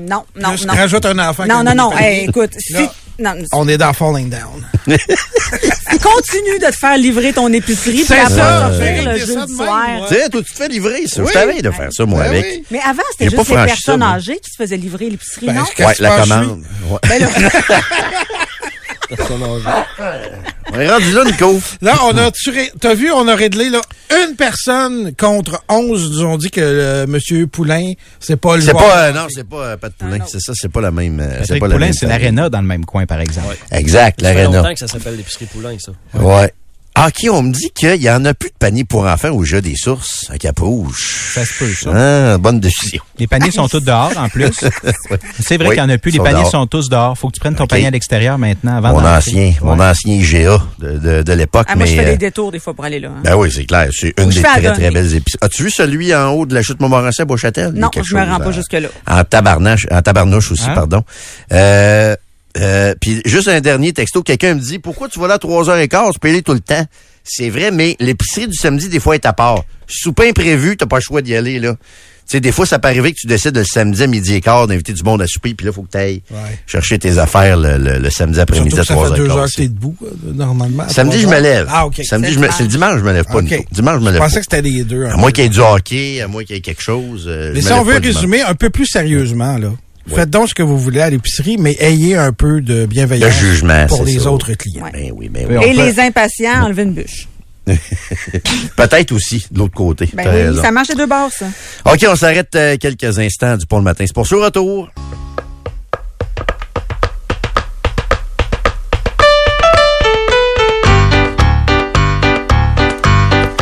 Non, 0.08 0.24
non, 0.36 0.52
Juste 0.52 0.66
non. 0.66 0.74
rajoute 0.74 1.04
un 1.06 1.18
enfant. 1.18 1.46
Non, 1.46 1.62
non, 1.62 1.74
non. 1.74 1.96
Hey, 1.96 2.26
écoute, 2.28 2.50
si 2.58 2.72
Là, 2.72 2.92
non, 3.18 3.34
on 3.52 3.68
est 3.68 3.78
dans 3.78 3.92
Falling 3.92 4.30
Down. 4.30 4.64
continue 4.86 6.58
de 6.60 6.70
te 6.70 6.76
faire 6.76 6.96
livrer 6.96 7.32
ton 7.32 7.52
épicerie 7.52 8.04
C'est 8.06 8.18
après 8.18 8.34
sortir 8.34 9.12
le 9.12 9.26
de 9.26 9.34
même, 9.34 9.48
soir. 9.48 9.86
Tu 10.08 10.14
sais, 10.14 10.28
toi, 10.28 10.42
tu 10.42 10.52
te 10.52 10.56
fais 10.56 10.68
livrer, 10.68 11.06
ça. 11.06 11.22
Oui. 11.22 11.28
Je 11.28 11.32
t'avais 11.32 11.60
de 11.60 11.70
faire 11.70 11.92
ça, 11.92 12.04
moi, 12.06 12.20
Ben 12.22 12.28
avec. 12.28 12.44
oui. 12.44 12.64
Mais 12.70 12.80
avant, 12.80 13.02
c'était 13.12 13.30
juste 13.30 13.48
les 13.48 13.54
ça, 13.56 13.64
personnes 13.64 14.02
âgées 14.02 14.38
qui 14.38 14.50
se 14.50 14.56
faisaient 14.56 14.76
livrer 14.76 15.10
l'épicerie, 15.10 15.46
Ben, 15.46 15.54
non? 15.54 15.64
Ouais, 15.86 15.94
la 15.98 16.20
commande. 16.20 16.62
Ouais. 16.88 16.98
Ben 17.08 17.20
là, 17.22 17.28
On 20.72 20.78
est 20.80 20.88
rendu 20.90 21.12
là, 21.12 21.24
Nico. 21.24 21.60
Là, 21.80 21.94
on 22.04 22.16
a 22.18 22.30
tiré. 22.30 22.70
T'as 22.80 22.94
vu, 22.94 23.10
on 23.10 23.26
a 23.26 23.34
réglé 23.34 23.70
là 23.70 23.80
une 24.28 24.36
personne 24.36 25.12
contre 25.16 25.62
11. 25.68 26.10
Nous 26.12 26.24
ont 26.24 26.36
dit 26.36 26.50
que 26.50 26.60
euh, 26.60 27.04
M. 27.04 27.46
Poulain, 27.48 27.92
c'est 28.20 28.36
pas 28.36 28.56
le 28.56 28.62
C'est 28.62 28.72
pas, 28.72 29.08
euh, 29.08 29.12
non, 29.12 29.26
c'est 29.30 29.48
pas 29.48 29.56
euh, 29.64 29.76
Pat 29.76 29.92
Poulain. 29.92 30.18
c'est 30.26 30.40
ça, 30.40 30.52
c'est 30.54 30.70
pas 30.70 30.80
la 30.82 30.90
même. 30.90 31.20
euh, 31.20 31.30
c'est 31.40 31.58
Patrick 31.58 31.60
pas 31.60 31.68
la 31.68 31.74
Poulain, 31.74 31.86
même 31.86 31.92
c'est 31.94 32.00
famille. 32.06 32.18
l'aréna 32.18 32.50
dans 32.50 32.60
le 32.60 32.66
même 32.66 32.84
coin, 32.84 33.06
par 33.06 33.20
exemple. 33.20 33.56
Exact, 33.70 34.20
Ça 34.20 34.28
fait 34.28 34.34
l'aréna. 34.34 34.58
longtemps 34.58 34.72
que 34.74 34.78
ça 34.80 34.88
s'appelle 34.88 35.16
l'épicerie 35.16 35.46
Poulain, 35.46 35.76
ça. 35.78 35.92
Ouais. 36.14 36.52
Ah, 37.00 37.08
OK, 37.08 37.30
on 37.30 37.42
me 37.42 37.52
dit 37.52 37.70
qu'il 37.72 38.02
y 38.02 38.10
en 38.10 38.24
a 38.24 38.34
plus 38.34 38.48
de 38.50 38.54
panier 38.58 38.84
pour 38.84 39.04
enfants 39.06 39.30
au 39.30 39.44
jeu 39.44 39.60
des 39.60 39.76
sources 39.76 40.26
à 40.30 40.36
Capouche. 40.38 41.30
Ça 41.34 41.44
se 41.44 41.52
peut, 41.56 41.72
ça. 41.72 41.90
Ah, 42.34 42.38
bonne 42.38 42.58
décision. 42.58 43.00
Les 43.20 43.28
paniers 43.28 43.52
sont 43.52 43.68
tous 43.68 43.80
dehors, 43.84 44.10
en 44.16 44.28
plus. 44.28 44.50
C'est 45.40 45.56
vrai 45.58 45.68
Oui, 45.68 45.74
qu'il 45.76 45.84
n'y 45.84 45.90
en 45.92 45.94
a 45.94 45.98
plus. 45.98 46.10
Les 46.10 46.18
paniers 46.18 46.40
dehors. 46.40 46.50
sont 46.50 46.66
tous 46.66 46.88
dehors. 46.88 47.16
Faut 47.16 47.28
que 47.28 47.34
tu 47.34 47.40
prennes 47.40 47.54
ton 47.54 47.68
panier 47.68 47.86
à 47.86 47.90
l'extérieur 47.90 48.36
maintenant 48.36 48.78
avant 48.78 48.92
Mon 49.00 49.06
ancien, 49.06 49.52
mon 49.62 49.78
ancien 49.78 50.12
IGA 50.14 50.60
de, 50.80 50.98
de, 50.98 51.22
de 51.22 51.32
l'époque. 51.34 51.66
Ah, 51.70 51.76
moi, 51.76 51.86
je 51.86 51.94
fais 51.94 52.00
euh, 52.06 52.10
des 52.10 52.16
détours 52.16 52.50
des 52.50 52.58
fois 52.58 52.74
pour 52.74 52.84
aller 52.84 52.98
là. 52.98 53.10
hein. 53.16 53.20
Ben 53.22 53.36
oui, 53.36 53.48
c'est 53.54 53.64
clair. 53.64 53.88
C'est 53.92 54.12
une 54.18 54.30
des 54.30 54.42
très, 54.42 54.72
très 54.72 54.90
belles 54.90 55.14
épices. 55.14 55.36
As-tu 55.40 55.62
vu 55.64 55.70
celui 55.70 56.12
en 56.14 56.30
haut 56.32 56.46
de 56.46 56.54
la 56.54 56.62
chute 56.62 56.80
Montmorency 56.80 57.22
à 57.22 57.24
Beauchâtel? 57.26 57.70
Non, 57.74 57.90
je 58.02 58.14
me 58.16 58.24
rends 58.24 58.40
pas 58.40 58.50
jusque-là. 58.52 58.88
En 59.06 59.22
tabarnache, 59.22 59.86
en 59.92 60.02
tabarnouche 60.02 60.50
aussi, 60.50 60.64
Hein? 60.68 60.74
pardon. 60.74 61.04
Euh, 61.52 62.16
euh, 62.58 62.94
puis 63.00 63.20
juste 63.24 63.48
un 63.48 63.60
dernier 63.60 63.92
texto, 63.92 64.22
quelqu'un 64.22 64.54
me 64.54 64.60
dit 64.60 64.78
pourquoi 64.78 65.08
tu 65.08 65.18
vas 65.20 65.28
là 65.28 65.34
à 65.34 65.38
3h15, 65.38 66.12
tu 66.14 66.18
peux 66.18 66.28
y 66.28 66.32
aller 66.32 66.42
tout 66.42 66.54
le 66.54 66.60
temps. 66.60 66.84
C'est 67.24 67.50
vrai, 67.50 67.70
mais 67.70 67.94
l'épicerie 68.00 68.48
du 68.48 68.54
samedi, 68.56 68.88
des 68.88 69.00
fois, 69.00 69.14
est 69.14 69.26
à 69.26 69.32
part. 69.34 69.62
Souper 69.86 70.30
imprévu, 70.30 70.76
t'as 70.76 70.86
pas 70.86 70.96
le 70.96 71.02
choix 71.02 71.20
d'y 71.22 71.34
aller, 71.34 71.58
là. 71.58 71.74
Tu 71.74 72.32
sais, 72.36 72.40
des 72.40 72.52
fois, 72.52 72.66
ça 72.66 72.78
peut 72.78 72.88
arriver 72.88 73.12
que 73.12 73.18
tu 73.20 73.26
décides 73.26 73.56
le 73.56 73.64
samedi 73.64 74.02
à 74.02 74.06
midi 74.06 74.34
et 74.34 74.40
quart 74.42 74.66
d'inviter 74.66 74.92
du 74.92 75.02
monde 75.02 75.22
à 75.22 75.26
souper, 75.26 75.54
puis 75.54 75.64
là, 75.66 75.72
faut 75.72 75.82
que 75.82 75.90
tu 75.92 75.96
ailles 75.98 76.22
Ouais. 76.30 76.58
chercher 76.66 76.98
tes 76.98 77.16
affaires 77.18 77.56
le, 77.56 77.78
le- 77.78 77.98
le 77.98 78.10
samedi 78.10 78.38
après-midi 78.38 78.74
à 78.78 78.82
que 78.82 78.86
ça 78.86 78.94
fait 78.94 79.00
3h15. 79.00 79.16
deux 79.16 79.30
heures 79.30 79.46
que 79.46 79.56
t'es 79.56 79.68
debout, 79.68 79.96
euh, 80.02 80.08
normalement. 80.34 80.86
Samedi, 80.90 81.20
je 81.20 81.26
me 81.26 81.40
lève. 81.40 81.66
Ah, 81.70 81.86
OK. 81.86 82.00
Samedi, 82.04 82.28
C'est 82.28 82.34
je 82.34 82.38
me, 82.40 82.46
le 82.46 82.52
c'est 82.52 82.62
le 82.64 82.68
dimanche, 82.68 82.98
je 82.98 83.04
me 83.04 83.12
lève 83.14 83.24
pas. 83.24 83.38
OK. 83.38 83.42
Nico. 83.50 83.64
Dimanche, 83.72 83.94
je 83.94 84.00
me 84.00 84.06
Je 84.06 84.10
lève 84.12 84.20
pensais 84.20 84.34
pas. 84.34 84.40
que 84.40 84.46
c'était 84.50 84.62
les 84.62 84.84
deux. 84.84 85.04
un 85.06 85.10
À 85.12 85.16
moins 85.16 85.30
qu'il 85.32 85.44
y 85.44 85.46
ait 85.46 85.50
du 85.50 85.60
hockey, 85.60 86.20
à 86.20 86.28
moins 86.28 86.44
qu'il 86.44 86.56
y 86.56 86.58
ait 86.58 86.62
quelque 86.62 86.82
chose. 86.82 87.24
euh, 87.28 87.52
Mais 87.54 87.60
je 87.62 87.66
si 87.66 87.72
on 87.72 87.82
veut 87.82 87.96
résumer 87.98 88.42
un 88.42 88.54
peu 88.54 88.68
plus 88.68 88.86
sérieusement, 88.86 89.56
là, 89.56 89.70
faites 90.14 90.30
donc 90.30 90.48
ce 90.48 90.54
que 90.54 90.62
vous 90.62 90.78
voulez 90.78 91.00
à 91.00 91.10
l'épicerie, 91.10 91.56
mais 91.58 91.76
ayez 91.80 92.16
un 92.16 92.32
peu 92.32 92.60
de 92.60 92.86
bienveillance 92.86 93.40
Le 93.42 93.48
jugement, 93.50 93.86
pour 93.86 94.04
les 94.04 94.18
ça. 94.20 94.30
autres 94.30 94.52
clients. 94.54 94.84
Ouais. 94.84 94.90
Ben 94.92 95.12
oui, 95.16 95.28
ben 95.28 95.46
Oui, 95.48 95.56
Et 95.64 95.74
peut- 95.74 95.82
les 95.84 96.00
impatients, 96.00 96.64
enlever 96.64 96.82
une 96.84 96.92
bûche. 96.94 97.28
Peut-être 98.76 99.12
aussi, 99.12 99.46
de 99.50 99.58
l'autre 99.58 99.74
côté. 99.74 100.08
Ben 100.14 100.52
oui, 100.54 100.58
ça 100.60 100.70
marche 100.70 100.88
les 100.88 100.94
deux 100.94 101.06
bords, 101.06 101.30
ça. 101.30 101.46
OK, 101.84 102.04
on 102.08 102.16
s'arrête 102.16 102.54
euh, 102.56 102.76
quelques 102.80 103.18
instants 103.18 103.56
du 103.58 103.66
pont 103.66 103.76
le 103.78 103.84
matin. 103.84 104.04
C'est 104.06 104.14
pour 104.14 104.26
ce 104.26 104.34
retour. 104.36 104.88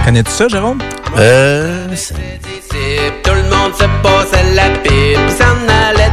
Connais-tu 0.04 0.30
ça, 0.30 0.48
Jérôme? 0.48 0.78
Euh, 1.18 1.86
c'est- 1.96 2.14
Tout 3.24 3.32
le 3.34 3.42
monde 3.42 3.72
se 3.74 4.54
la 4.54 4.68
pipe, 4.82 4.92
puis 5.26 5.36
s'en 5.36 5.56
allait 5.88 6.12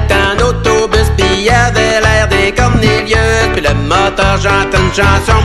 puis 4.16 4.24
le 4.26 4.32
moteur 4.32 4.42
chante 4.42 4.74
une 4.74 4.94
chanson. 4.94 5.44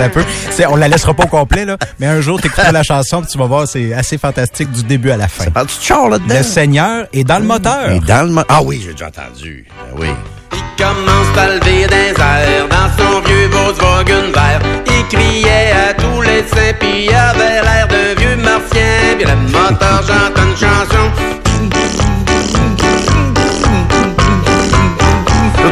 Un 0.00 0.08
peu. 0.08 0.24
On 0.68 0.76
la 0.76 0.88
laissera 0.88 1.14
pas 1.14 1.22
au 1.24 1.28
complet, 1.28 1.64
là. 1.64 1.76
Mais 1.98 2.06
un 2.06 2.20
jour, 2.20 2.40
t'écouteras 2.40 2.72
la 2.72 2.82
chanson, 2.82 3.22
puis 3.22 3.30
tu 3.30 3.38
vas 3.38 3.46
voir, 3.46 3.66
c'est 3.66 3.94
assez 3.94 4.18
fantastique 4.18 4.70
du 4.70 4.82
début 4.82 5.10
à 5.10 5.16
la 5.16 5.28
fin. 5.28 5.50
Parles-tu 5.50 5.78
de 5.78 5.82
char 5.84 6.08
là-dedans? 6.08 6.34
Le 6.36 6.42
Seigneur 6.42 7.06
est 7.12 7.24
dans 7.24 7.38
le 7.38 7.44
moteur. 7.44 7.90
Et 7.90 8.00
dans 8.00 8.24
le 8.26 8.30
mo- 8.30 8.42
Ah 8.48 8.60
oui, 8.62 8.82
j'ai 8.84 8.92
déjà 8.92 9.06
entendu. 9.06 9.64
Ben 9.70 10.00
oui. 10.00 10.08
Il 10.52 10.82
commence 10.84 11.38
à 11.38 11.46
lever 11.54 11.86
des 11.86 12.20
airs 12.20 12.68
dans 12.68 13.02
son 13.04 13.20
vieux 13.20 13.48
Volkswagen 13.48 14.32
vert. 14.34 14.60
Il 14.88 15.16
criait 15.16 15.72
à 15.88 15.94
tous 15.94 16.20
les 16.22 16.40
saints, 16.48 16.74
puis 16.80 17.06
il 17.08 17.14
avait 17.14 17.62
l'air 17.62 17.88
d'un 17.88 18.20
vieux 18.20 18.36
martien, 18.36 19.16
puis 19.16 19.26
le 19.26 19.36
moteur 19.52 20.02
chante 20.06 20.36
une 20.36 20.56
chanson. 20.56 21.43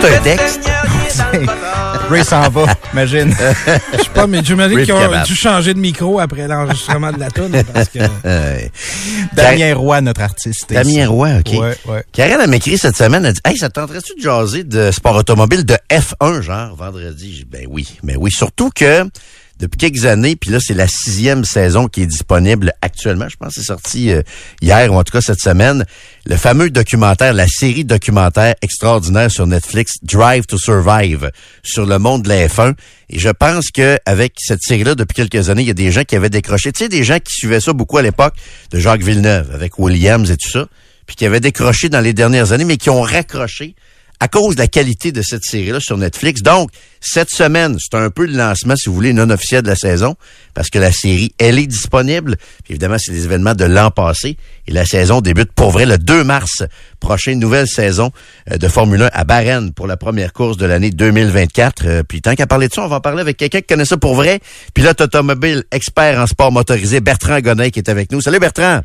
Tout 0.03 0.09
un 0.09 0.19
texte. 0.19 0.69
Ray 2.11 2.25
s'en 2.25 2.49
va, 2.49 2.67
imagine. 2.93 3.33
Je 3.93 4.03
sais 4.03 4.11
pas, 4.13 4.27
mais 4.27 4.43
j'imagine 4.43 4.83
qu'ils 4.83 4.93
ont 4.93 5.23
dû 5.25 5.37
changer 5.37 5.75
de 5.75 5.79
micro 5.79 6.19
après 6.19 6.49
l'enregistrement 6.49 7.13
de 7.13 7.21
la 7.21 7.31
tune 7.31 7.63
parce 7.73 7.89
que 7.89 8.01
Damien 9.37 9.77
Roy, 9.77 10.01
notre 10.01 10.23
artiste. 10.23 10.73
Damien. 10.73 11.07
Roy, 11.07 11.39
OK. 11.39 11.53
Ouais, 11.53 11.77
ouais. 11.87 12.05
Karen, 12.11 12.41
elle 12.43 12.51
m'a 12.51 12.57
écrit 12.57 12.79
cette 12.79 12.97
semaine, 12.97 13.25
elle 13.25 13.35
dit 13.35 13.41
Hey, 13.45 13.57
ça 13.57 13.69
te 13.69 13.75
tenterait-tu 13.75 14.17
de 14.17 14.21
jaser 14.21 14.65
de 14.65 14.91
sport 14.91 15.15
automobile 15.15 15.65
de 15.65 15.77
F1, 15.89 16.41
genre, 16.41 16.75
vendredi? 16.75 17.47
Ben 17.49 17.69
oui, 17.71 17.87
ben 18.03 18.17
oui. 18.19 18.33
Surtout 18.33 18.71
que 18.75 19.05
depuis 19.59 19.79
quelques 19.79 20.07
années, 20.07 20.37
puis 20.37 20.51
là, 20.51 20.59
c'est 20.61 20.75
la 20.75 20.89
sixième 20.89 21.45
saison 21.45 21.87
qui 21.87 22.03
est 22.03 22.07
disponible 22.07 22.73
actuellement. 22.83 23.29
Je 23.29 23.37
pense 23.37 23.55
que 23.55 23.61
c'est 23.61 23.67
sorti 23.67 24.11
euh, 24.11 24.23
hier, 24.61 24.93
ou 24.93 24.97
en 24.97 25.05
tout 25.05 25.13
cas 25.13 25.21
cette 25.21 25.41
semaine. 25.41 25.85
Le 26.27 26.37
fameux 26.37 26.71
documentaire, 26.71 27.33
la 27.33 27.47
série 27.47 27.85
documentaire 27.85 28.55
extraordinaire 28.63 29.31
sur 29.31 29.47
Netflix, 29.47 29.95
Drive 30.03 30.47
to 30.47 30.59
Survive, 30.59 31.31
sur 31.63 31.87
le 31.87 31.99
monde 31.99 32.23
de 32.23 32.29
la 32.29 32.47
F1. 32.47 32.75
Et 33.11 33.19
je 33.19 33.29
pense 33.29 33.71
que 33.71 33.99
avec 34.07 34.35
cette 34.39 34.63
série-là, 34.63 34.95
depuis 34.95 35.15
quelques 35.15 35.51
années, 35.51 35.63
il 35.63 35.69
y 35.69 35.73
a 35.73 35.75
des 35.75 35.93
gens 35.93 36.05
qui 36.05 36.17
avaient 36.17 36.31
décroché. 36.31 36.73
Tu 36.73 36.85
sais, 36.85 36.89
des 36.89 37.05
gens 37.05 37.19
qui 37.19 37.33
suivaient 37.33 37.61
ça 37.61 37.73
beaucoup 37.73 37.99
à 37.99 38.03
l'époque 38.03 38.35
de 38.71 38.79
Jacques 38.79 39.03
Villeneuve, 39.03 39.51
avec 39.55 39.79
Williams 39.79 40.31
et 40.31 40.37
tout 40.37 40.51
ça 40.51 40.67
puis 41.07 41.17
qui 41.17 41.27
avaient 41.27 41.41
décroché 41.41 41.89
dans 41.89 42.01
les 42.01 42.13
dernières 42.13 42.53
années, 42.53 42.65
mais 42.65 42.77
qui 42.77 42.91
ont 42.91 43.03
raccroché 43.03 43.75
à 44.23 44.29
cause 44.29 44.55
de 44.55 44.61
la 44.61 44.69
qualité 44.69 45.11
de 45.11 45.21
cette 45.21 45.43
série-là 45.43 45.81
sur 45.81 45.99
Netflix. 45.99 46.43
Donc, 46.43 46.71
cette 47.01 47.29
semaine, 47.29 47.77
c'est 47.81 47.97
un 47.97 48.09
peu 48.09 48.25
le 48.25 48.35
lancement, 48.35 48.77
si 48.77 48.89
vous 48.89 48.95
voulez, 48.95 49.13
non 49.13 49.29
officiel 49.31 49.63
de 49.63 49.67
la 49.67 49.75
saison, 49.75 50.15
parce 50.55 50.71
que 50.71 50.79
la 50.79 50.93
série, 50.93 51.35
elle 51.41 51.59
est 51.59 51.67
disponible. 51.67 52.37
Puis 52.63 52.75
évidemment, 52.75 52.99
c'est 53.01 53.11
les 53.11 53.25
événements 53.25 53.57
de 53.57 53.65
l'an 53.65 53.91
passé. 53.91 54.37
Et 54.69 54.71
la 54.71 54.85
saison 54.85 55.21
débute 55.23 55.51
pour 55.51 55.73
vrai 55.73 55.87
le 55.87 55.99
2 55.99 56.23
mars 56.23 56.63
prochain, 57.01 57.35
nouvelle 57.35 57.67
saison 57.67 58.13
euh, 58.53 58.59
de 58.59 58.69
Formule 58.69 59.03
1 59.03 59.11
à 59.13 59.25
Bahreïn 59.25 59.73
pour 59.73 59.89
la 59.89 59.97
première 59.97 60.33
course 60.33 60.57
de 60.57 60.67
l'année 60.67 60.93
2024. 60.93 61.83
Euh, 61.85 62.03
Puis 62.09 62.23
tant 62.23 62.37
qu'à 62.37 62.47
parler 62.47 62.69
de 62.69 62.75
ça, 62.75 62.85
on 62.85 62.89
va 62.89 62.99
en 62.99 63.01
parler 63.01 63.23
avec 63.23 63.37
quelqu'un 63.37 63.59
qui 63.59 63.67
connaît 63.67 63.85
ça 63.85 63.97
pour 63.97 64.15
vrai. 64.15 64.39
Pilote 64.73 65.01
automobile, 65.01 65.65
expert 65.73 66.21
en 66.21 66.29
sport 66.29 66.53
motorisé, 66.53 67.01
Bertrand 67.01 67.41
Gonnet 67.41 67.73
qui 67.73 67.81
est 67.81 67.89
avec 67.89 68.13
nous. 68.13 68.21
Salut 68.21 68.39
Bertrand! 68.39 68.83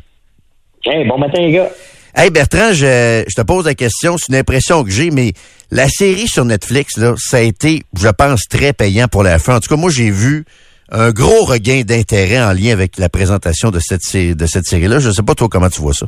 Hey, 0.84 1.06
bon 1.06 1.16
matin, 1.16 1.40
les 1.40 1.52
gars. 1.52 1.70
Hey 2.14 2.30
Bertrand, 2.30 2.72
je, 2.72 3.24
te 3.34 3.42
pose 3.42 3.66
la 3.66 3.74
question, 3.74 4.16
c'est 4.16 4.32
une 4.32 4.38
impression 4.38 4.82
que 4.82 4.90
j'ai, 4.90 5.10
mais 5.10 5.34
la 5.70 5.88
série 5.88 6.26
sur 6.26 6.44
Netflix, 6.44 6.96
là, 6.96 7.14
ça 7.18 7.36
a 7.36 7.40
été, 7.40 7.82
je 7.96 8.08
pense, 8.08 8.42
très 8.48 8.72
payant 8.72 9.08
pour 9.08 9.22
la 9.22 9.38
fin. 9.38 9.56
En 9.56 9.60
tout 9.60 9.68
cas, 9.68 9.76
moi, 9.76 9.90
j'ai 9.90 10.10
vu 10.10 10.44
un 10.90 11.10
gros 11.10 11.44
regain 11.44 11.82
d'intérêt 11.84 12.42
en 12.42 12.52
lien 12.52 12.72
avec 12.72 12.98
la 12.98 13.10
présentation 13.10 13.70
de 13.70 13.78
cette, 13.78 14.02
série-là. 14.02 15.00
Je 15.00 15.10
sais 15.10 15.22
pas, 15.22 15.34
toi, 15.34 15.48
comment 15.50 15.68
tu 15.68 15.82
vois 15.82 15.92
ça? 15.92 16.06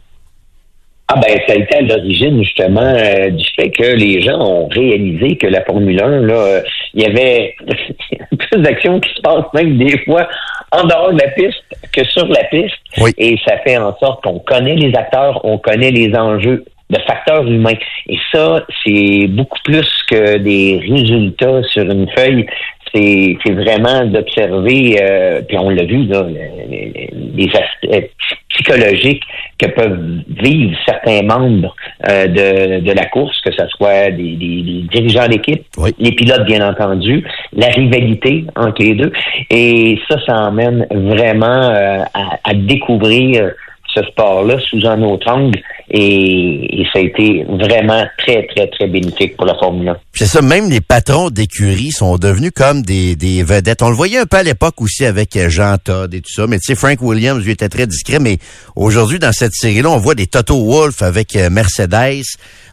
Ah 1.12 1.18
ben, 1.18 1.40
ça 1.44 1.54
a 1.54 1.56
été 1.56 1.76
à 1.76 1.80
l'origine 1.80 2.40
justement 2.40 2.82
euh, 2.82 3.30
du 3.30 3.44
fait 3.56 3.70
que 3.70 3.96
les 3.96 4.22
gens 4.22 4.38
ont 4.38 4.68
réalisé 4.68 5.36
que 5.36 5.48
la 5.48 5.64
Formule 5.64 6.00
1, 6.00 6.20
là, 6.20 6.34
euh, 6.34 6.62
il 6.94 7.02
y 7.02 7.06
avait 7.06 7.56
plus 8.38 8.62
d'actions 8.62 9.00
qui 9.00 9.12
se 9.16 9.20
passent 9.20 9.52
même 9.52 9.76
des 9.76 9.98
fois 10.04 10.28
en 10.70 10.84
dehors 10.84 11.12
de 11.12 11.18
la 11.20 11.28
piste 11.30 11.64
que 11.92 12.04
sur 12.04 12.28
la 12.28 12.44
piste. 12.44 12.76
Oui. 12.98 13.10
Et 13.18 13.36
ça 13.44 13.58
fait 13.58 13.76
en 13.76 13.96
sorte 13.98 14.22
qu'on 14.22 14.38
connaît 14.38 14.76
les 14.76 14.94
acteurs, 14.94 15.44
on 15.44 15.58
connaît 15.58 15.90
les 15.90 16.14
enjeux 16.14 16.64
de 16.90 16.98
facteurs 17.08 17.44
humains. 17.44 17.78
Et 18.08 18.18
ça, 18.32 18.64
c'est 18.84 19.26
beaucoup 19.30 19.58
plus 19.64 19.88
que 20.08 20.36
des 20.36 20.80
résultats 20.88 21.62
sur 21.64 21.90
une 21.90 22.08
feuille. 22.16 22.46
C'est 22.94 23.36
c'est 23.44 23.52
vraiment 23.52 24.04
d'observer, 24.06 24.96
euh, 25.00 25.42
puis 25.46 25.56
on 25.58 25.70
l'a 25.70 25.84
vu, 25.84 26.04
là, 26.06 26.26
les, 26.68 27.10
les 27.36 27.48
aspects 27.48 28.10
psychologiques 28.48 29.22
que 29.58 29.66
peuvent 29.66 30.18
vivre 30.28 30.76
certains 30.86 31.22
membres 31.22 31.74
euh, 32.10 32.26
de, 32.26 32.80
de 32.80 32.92
la 32.92 33.04
course, 33.06 33.40
que 33.42 33.52
ce 33.52 33.66
soit 33.76 34.10
des, 34.10 34.32
des- 34.36 34.62
des 34.62 34.82
dirigeants 34.92 35.28
d'équipe, 35.28 35.62
Oui. 35.78 35.90
les 35.98 36.12
pilotes 36.12 36.44
bien 36.46 36.66
entendu, 36.68 37.24
la 37.56 37.68
rivalité 37.68 38.44
entre 38.56 38.82
les 38.82 38.94
deux. 38.94 39.12
Et 39.50 39.98
ça, 40.08 40.16
ça 40.26 40.34
emmène 40.48 40.86
vraiment 40.90 41.70
euh, 41.70 42.02
à, 42.14 42.38
à 42.44 42.54
découvrir 42.54 43.52
ce 43.94 44.02
sport-là 44.04 44.58
sous 44.60 44.86
un 44.86 45.02
autre 45.02 45.28
angle 45.30 45.60
et, 45.92 46.86
ça 46.92 47.00
a 47.00 47.02
été 47.02 47.44
vraiment 47.48 48.04
très, 48.18 48.46
très, 48.46 48.68
très 48.68 48.86
bénéfique 48.86 49.36
pour 49.36 49.46
la 49.46 49.54
Formule 49.56 49.88
1. 49.88 49.94
Puis 50.12 50.24
C'est 50.24 50.26
ça, 50.26 50.42
même 50.42 50.70
les 50.70 50.80
patrons 50.80 51.30
d'écurie 51.30 51.90
sont 51.90 52.16
devenus 52.16 52.52
comme 52.54 52.82
des, 52.82 53.16
des 53.16 53.42
vedettes. 53.42 53.82
On 53.82 53.88
le 53.88 53.96
voyait 53.96 54.18
un 54.18 54.26
peu 54.26 54.36
à 54.36 54.42
l'époque 54.42 54.80
aussi 54.80 55.04
avec 55.04 55.36
euh, 55.36 55.48
Jean 55.48 55.76
Todd 55.82 56.14
et 56.14 56.20
tout 56.20 56.32
ça, 56.32 56.46
mais 56.46 56.58
tu 56.58 56.66
sais, 56.66 56.74
Frank 56.74 57.00
Williams, 57.02 57.44
lui, 57.44 57.52
était 57.52 57.68
très 57.68 57.86
discret, 57.86 58.18
mais 58.20 58.38
aujourd'hui, 58.76 59.18
dans 59.18 59.32
cette 59.32 59.52
série-là, 59.52 59.90
on 59.90 59.98
voit 59.98 60.14
des 60.14 60.26
Toto 60.26 60.64
Wolff 60.64 61.02
avec 61.02 61.34
euh, 61.34 61.50
Mercedes, 61.50 62.22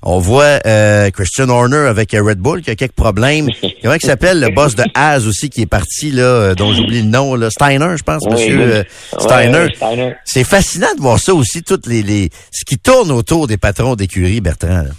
on 0.03 0.19
voit 0.19 0.59
euh, 0.65 1.09
Christian 1.11 1.49
Horner 1.49 1.87
avec 1.87 2.13
euh, 2.13 2.21
Red 2.23 2.37
Bull 2.39 2.61
qui 2.61 2.69
a 2.69 2.75
quelques 2.75 2.91
problèmes. 2.93 3.47
Comment 3.81 3.93
il 3.95 4.01
s'appelle, 4.01 4.39
le 4.39 4.49
boss 4.49 4.75
de 4.75 4.83
Haas 4.93 5.25
aussi 5.27 5.49
qui 5.49 5.61
est 5.61 5.65
parti, 5.67 6.11
là, 6.11 6.23
euh, 6.23 6.55
dont 6.55 6.73
j'oublie 6.73 7.01
le 7.01 7.07
nom, 7.09 7.35
là, 7.35 7.49
Steiner, 7.49 7.95
je 7.97 8.03
pense, 8.03 8.23
Oui, 8.25 8.31
monsieur 8.31 8.57
oui. 8.57 8.63
euh, 8.63 8.83
Steiner. 9.19 9.67
Steiner. 9.75 10.13
C'est 10.25 10.43
fascinant 10.43 10.93
de 10.95 11.01
voir 11.01 11.19
ça 11.19 11.33
aussi, 11.33 11.63
toutes 11.63 11.87
les, 11.87 12.03
les 12.03 12.29
ce 12.51 12.63
qui 12.65 12.77
tourne 12.77 13.11
autour 13.11 13.47
des 13.47 13.57
patrons 13.57 13.95
d'écurie, 13.95 14.41
Bertrand. 14.41 14.83
là. 14.83 14.89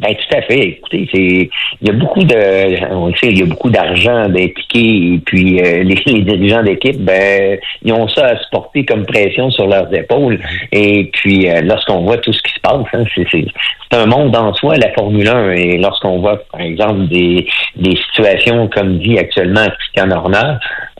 Ben 0.00 0.14
tout 0.14 0.36
à 0.36 0.40
fait. 0.42 0.60
Écoutez, 0.60 1.08
c'est 1.12 1.50
il 1.82 1.88
y 1.88 1.90
a 1.90 1.92
beaucoup 1.92 2.24
de 2.24 2.90
on 2.90 3.08
le 3.08 3.14
sait, 3.16 3.28
il 3.28 3.38
y 3.38 3.42
a 3.42 3.46
beaucoup 3.46 3.68
d'argent 3.68 4.28
d'impliquer 4.28 5.14
et 5.14 5.20
puis 5.24 5.60
euh, 5.60 5.82
les, 5.82 5.94
les 6.06 6.22
dirigeants 6.22 6.62
d'équipe, 6.62 6.98
ben 7.04 7.58
ils 7.82 7.92
ont 7.92 8.08
ça 8.08 8.28
à 8.28 8.38
supporter 8.38 8.86
comme 8.86 9.04
pression 9.04 9.50
sur 9.50 9.66
leurs 9.66 9.92
épaules. 9.92 10.40
Et 10.72 11.10
puis 11.12 11.50
euh, 11.50 11.60
lorsqu'on 11.62 12.00
voit 12.00 12.16
tout 12.16 12.32
ce 12.32 12.42
qui 12.42 12.52
se 12.52 12.60
passe, 12.60 12.86
hein, 12.94 13.04
c'est 13.30 13.44
un 13.92 14.06
monde 14.06 14.34
en 14.34 14.54
soi 14.54 14.76
la 14.76 14.90
Formule 14.92 15.28
1 15.28 15.50
et 15.52 15.76
lorsqu'on 15.76 16.20
voit 16.20 16.38
par 16.50 16.62
exemple 16.62 17.08
des 17.08 17.46
des 17.76 17.96
situations 17.96 18.68
comme 18.68 18.98
dit 18.98 19.18
actuellement 19.18 19.66
Christian 19.78 20.10
Horner, 20.12 20.54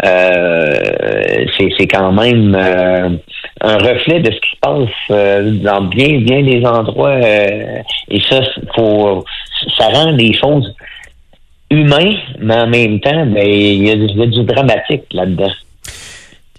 euh, 0.04 0.74
c'est 1.56 1.70
c'est 1.78 1.86
quand 1.86 2.12
même 2.12 2.54
euh, 2.54 3.10
un 3.62 3.77
reflet 3.77 4.20
de 4.20 4.31
ce 4.31 4.37
qui 4.40 4.51
se 4.51 4.61
passe 4.61 4.88
euh, 5.11 5.51
dans 5.62 5.83
bien 5.83 6.18
bien 6.20 6.42
des 6.42 6.64
endroits 6.64 7.11
euh, 7.11 7.83
et 8.11 8.20
ça 8.29 8.40
faut 8.75 9.25
ça 9.77 9.88
rend 9.88 10.11
les 10.12 10.33
choses 10.38 10.75
humaines 11.70 12.16
mais 12.40 12.55
en 12.55 12.66
même 12.68 13.01
temps 13.01 13.27
ben 13.27 13.46
il 13.46 13.87
y, 13.87 13.90
a 13.90 13.96
du- 13.96 14.44
dramatique 14.44 15.05
là-dedans. 15.12 15.51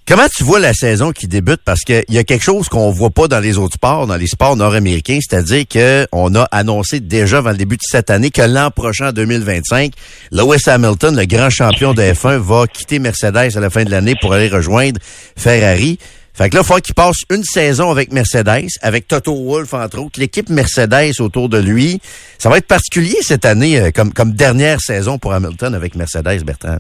Comment 0.08 0.28
tu 0.36 0.44
vois 0.44 0.60
la 0.60 0.74
saison 0.74 1.12
qui 1.12 1.28
débute? 1.28 1.62
Parce 1.64 1.82
qu'il 1.82 2.04
y 2.10 2.18
a 2.18 2.24
quelque 2.24 2.44
chose 2.44 2.68
qu'on 2.68 2.90
voit 2.92 3.12
pas 3.12 3.28
dans 3.30 3.40
les 3.40 3.58
autres 3.58 3.76
sports, 3.76 4.08
dans 4.08 4.18
les 4.18 4.28
sports 4.28 4.58
nord-américains, 4.58 5.20
c'est-à-dire 5.22 5.64
qu'on 5.72 6.36
a 6.36 6.44
annoncé 6.52 7.00
déjà 7.00 7.38
avant 7.38 7.52
le 7.52 7.58
début 7.58 7.76
de 7.78 7.82
cette 7.84 8.10
année 8.10 8.30
que 8.30 8.42
l'an 8.42 8.72
prochain, 8.72 9.10
en 9.10 9.12
2025, 9.14 9.94
Lewis 10.32 10.64
Hamilton, 10.68 11.16
le 11.16 11.26
grand 11.26 11.50
champion 11.50 11.94
de 11.94 12.02
F1, 12.02 12.38
va 12.38 12.66
quitter 12.68 13.00
Mercedes 13.00 13.56
à 13.56 13.60
la 13.62 13.70
fin 13.70 13.86
de 13.86 13.92
l'année 13.92 14.16
pour 14.20 14.34
aller 14.34 14.50
rejoindre 14.50 15.00
Ferrari. 15.38 15.98
Fait 16.34 16.50
que 16.50 16.56
là, 16.56 16.62
il 16.64 16.68
faut 16.68 16.80
qu'il 16.80 16.96
passe 16.96 17.18
une 17.30 17.44
saison 17.44 17.92
avec 17.92 18.12
Mercedes, 18.12 18.70
avec 18.82 19.08
Toto 19.08 19.36
Wolff, 19.36 19.74
entre 19.74 20.00
autres, 20.00 20.20
l'équipe 20.20 20.50
Mercedes 20.50 21.20
autour 21.20 21.50
de 21.50 21.58
lui. 21.58 22.00
Ça 22.38 22.50
va 22.50 22.58
être 22.58 22.68
particulier 22.68 23.18
cette 23.22 23.46
année, 23.46 23.80
euh, 23.80 23.92
comme, 23.92 24.14
comme 24.14 24.32
dernière 24.32 24.80
saison 24.80 25.18
pour 25.18 25.34
Hamilton 25.34 25.76
avec 25.76 25.96
Mercedes, 25.96 26.44
Bertrand. 26.44 26.80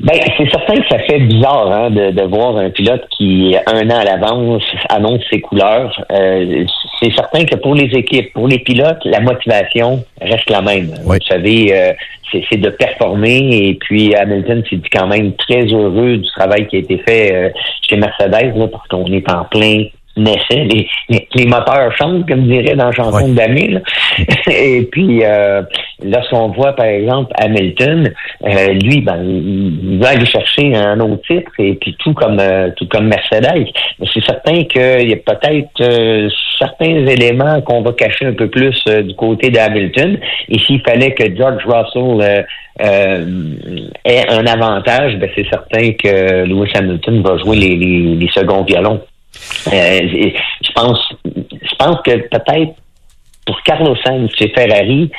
Ben, 0.00 0.18
c'est 0.36 0.50
certain 0.50 0.74
que 0.74 0.88
ça 0.88 0.98
fait 0.98 1.20
bizarre 1.20 1.70
hein, 1.70 1.90
de, 1.90 2.10
de 2.10 2.22
voir 2.22 2.56
un 2.56 2.68
pilote 2.68 3.06
qui, 3.16 3.56
un 3.66 3.88
an 3.90 3.98
à 4.00 4.04
l'avance, 4.04 4.64
annonce 4.88 5.22
ses 5.30 5.40
couleurs. 5.40 6.04
Euh, 6.10 6.64
c'est 7.00 7.12
certain 7.14 7.44
que 7.44 7.56
pour 7.56 7.74
les 7.74 7.90
équipes, 7.96 8.32
pour 8.32 8.48
les 8.48 8.58
pilotes, 8.58 8.98
la 9.04 9.20
motivation 9.20 10.04
reste 10.20 10.50
la 10.50 10.62
même. 10.62 10.90
Oui. 11.06 11.18
Vous 11.20 11.26
savez, 11.26 11.68
euh, 11.72 11.92
c'est 12.50 12.56
de 12.56 12.70
performer 12.70 13.68
et 13.68 13.74
puis 13.74 14.14
Hamilton 14.14 14.64
s'est 14.68 14.76
dit 14.76 14.90
quand 14.90 15.06
même 15.06 15.32
très 15.34 15.64
heureux 15.66 16.16
du 16.16 16.28
travail 16.32 16.66
qui 16.66 16.76
a 16.76 16.78
été 16.80 16.98
fait 16.98 17.32
euh, 17.32 17.48
chez 17.88 17.96
Mercedes 17.96 18.56
là, 18.56 18.66
parce 18.66 18.88
qu'on 18.88 19.06
est 19.06 19.30
en 19.30 19.44
plein 19.44 19.84
essai. 20.16 20.64
Les, 20.64 20.88
les, 21.08 21.28
les 21.34 21.46
moteurs 21.46 21.94
chantent, 21.96 22.26
comme 22.28 22.46
dirait 22.46 22.74
dans 22.74 22.86
la 22.86 22.92
chanson 22.92 23.28
Damé. 23.28 23.68
là. 23.68 23.80
et 24.50 24.82
puis, 24.90 25.20
euh, 25.24 25.62
lorsqu'on 26.02 26.48
voit, 26.48 26.72
par 26.74 26.86
exemple, 26.86 27.32
Hamilton, 27.38 28.12
euh, 28.46 28.72
lui, 28.74 29.00
ben, 29.00 29.22
il 29.22 29.98
va 30.00 30.10
aller 30.10 30.26
chercher 30.26 30.74
un 30.74 30.98
autre 31.00 31.22
titre, 31.26 31.50
et 31.58 31.74
puis 31.74 31.96
tout 31.98 32.14
comme 32.14 32.38
euh, 32.40 32.70
tout 32.76 32.86
comme 32.88 33.08
Mercedes. 33.08 33.66
Mais 33.98 34.06
c'est 34.12 34.24
certain 34.24 34.64
qu'il 34.64 35.08
y 35.08 35.12
a 35.12 35.16
peut-être 35.16 35.80
euh, 35.80 36.28
certains 36.58 37.06
éléments 37.06 37.60
qu'on 37.62 37.82
va 37.82 37.92
cacher 37.92 38.26
un 38.26 38.32
peu 38.32 38.48
plus 38.48 38.82
euh, 38.88 39.02
du 39.02 39.14
côté 39.14 39.50
de 39.50 39.58
Hamilton. 39.58 40.18
Et 40.48 40.58
s'il 40.60 40.80
fallait 40.82 41.12
que 41.12 41.24
George 41.36 41.62
Russell 41.64 42.20
euh, 42.20 42.42
euh, 42.82 43.26
ait 44.04 44.28
un 44.28 44.46
avantage, 44.46 45.16
ben, 45.16 45.28
c'est 45.34 45.48
certain 45.48 45.92
que 45.92 46.44
Lewis 46.44 46.70
Hamilton 46.74 47.22
va 47.22 47.36
jouer 47.38 47.56
les, 47.56 47.76
les, 47.76 48.14
les 48.16 48.28
seconds 48.28 48.64
violons. 48.64 49.00
Euh, 49.72 50.00
je 50.62 50.72
pense 50.74 51.14
je 51.24 51.74
pense 51.76 52.00
que 52.02 52.16
peut-être 52.28 52.74
pour 53.46 53.62
Carlos 53.62 53.96
Sainz 54.04 54.30
chez 54.36 54.48
Ferrari, 54.48 55.10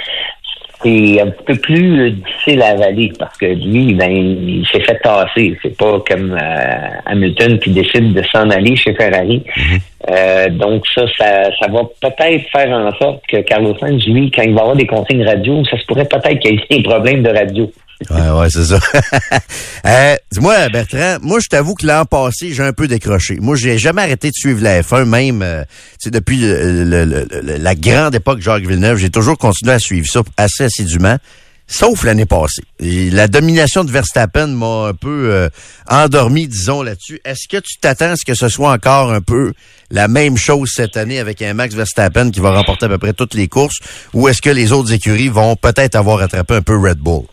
c'est 0.84 1.22
un 1.22 1.32
peu 1.46 1.56
plus 1.56 2.12
difficile 2.12 2.62
à 2.62 2.70
avaler 2.70 3.12
parce 3.18 3.38
que 3.38 3.46
lui, 3.46 3.94
ben, 3.94 4.12
il 4.12 4.68
s'est 4.72 4.82
fait 4.82 5.00
tasser. 5.00 5.58
C'est 5.62 5.76
pas 5.78 6.00
comme 6.08 6.38
euh, 6.40 6.90
Hamilton 7.06 7.60
qui 7.60 7.72
décide 7.72 8.14
de 8.14 8.22
s'en 8.24 8.50
aller 8.50 8.76
chez 8.76 8.94
Ferrari. 8.94 9.44
Euh, 10.12 10.50
donc 10.50 10.86
ça, 10.94 11.06
ça, 11.18 11.50
ça 11.60 11.68
va 11.72 11.82
peut-être 12.02 12.50
faire 12.52 12.70
en 12.70 12.94
sorte 12.98 13.26
que 13.28 13.38
Carlos 13.38 13.76
Sainz, 13.80 14.06
lui, 14.06 14.30
quand 14.32 14.44
il 14.44 14.54
va 14.54 14.62
avoir 14.62 14.76
des 14.76 14.86
consignes 14.86 15.26
radio, 15.26 15.64
ça 15.66 15.78
se 15.78 15.86
pourrait 15.86 16.08
peut-être 16.08 16.40
qu'il 16.40 16.56
y 16.56 16.58
ait 16.58 16.78
des 16.78 16.84
problèmes 16.84 17.24
de 17.24 17.30
radio. 17.30 17.72
Ouais, 18.10 18.30
ouais, 18.30 18.50
c'est 18.50 18.66
ça. 18.66 18.80
Euh, 19.86 20.16
Dis-moi, 20.32 20.68
Bertrand, 20.70 21.18
moi, 21.22 21.40
je 21.40 21.48
t'avoue 21.48 21.76
que 21.76 21.86
l'an 21.86 22.06
passé, 22.06 22.52
j'ai 22.54 22.64
un 22.64 22.74
peu 22.74 22.88
décroché. 22.88 23.38
Moi, 23.40 23.56
j'ai 23.56 23.78
jamais 23.78 24.02
arrêté 24.02 24.30
de 24.30 24.34
suivre 24.34 24.62
la 24.64 24.82
F1, 24.82 25.06
même 25.06 25.44
euh, 25.44 25.64
depuis 26.08 26.40
la 26.42 27.76
grande 27.76 28.16
époque 28.16 28.42
Jacques 28.42 28.66
Villeneuve. 28.66 28.98
J'ai 28.98 29.12
toujours 29.12 29.38
continué 29.38 29.74
à 29.74 29.80
suivre 29.80 30.08
ça 30.08 30.22
assez 30.38 30.64
assidûment, 30.64 31.18
sauf 31.68 32.04
l'année 32.04 32.26
passée. 32.26 32.64
La 32.80 33.28
domination 33.28 33.84
de 33.84 33.92
Verstappen 33.92 34.48
m'a 34.48 34.88
un 34.88 34.94
peu 34.96 35.30
euh, 35.32 35.50
endormi, 35.88 36.48
disons, 36.48 36.82
là-dessus. 36.82 37.20
Est-ce 37.24 37.48
que 37.48 37.58
tu 37.58 37.78
t'attends 37.80 38.12
à 38.12 38.16
ce 38.16 38.26
que 38.26 38.34
ce 38.34 38.50
soit 38.50 38.72
encore 38.72 39.12
un 39.12 39.22
peu 39.22 39.54
la 39.92 40.08
même 40.08 40.36
chose 40.36 40.72
cette 40.74 40.98
année 40.98 41.20
avec 41.20 41.44
un 41.44 41.54
Max 41.54 41.76
Verstappen 41.76 42.32
qui 42.32 42.40
va 42.40 42.50
remporter 42.56 42.88
à 42.88 42.90
peu 42.90 42.98
près 42.98 43.14
toutes 43.14 43.36
les 43.36 43.48
courses, 43.48 43.78
ou 44.16 44.28
est-ce 44.28 44.42
que 44.42 44.50
les 44.50 44.72
autres 44.72 44.92
écuries 44.92 45.30
vont 45.30 45.56
peut-être 45.56 45.94
avoir 45.94 46.18
rattrapé 46.18 46.56
un 46.56 46.62
peu 46.64 46.76
Red 46.76 46.98
Bull? 46.98 47.26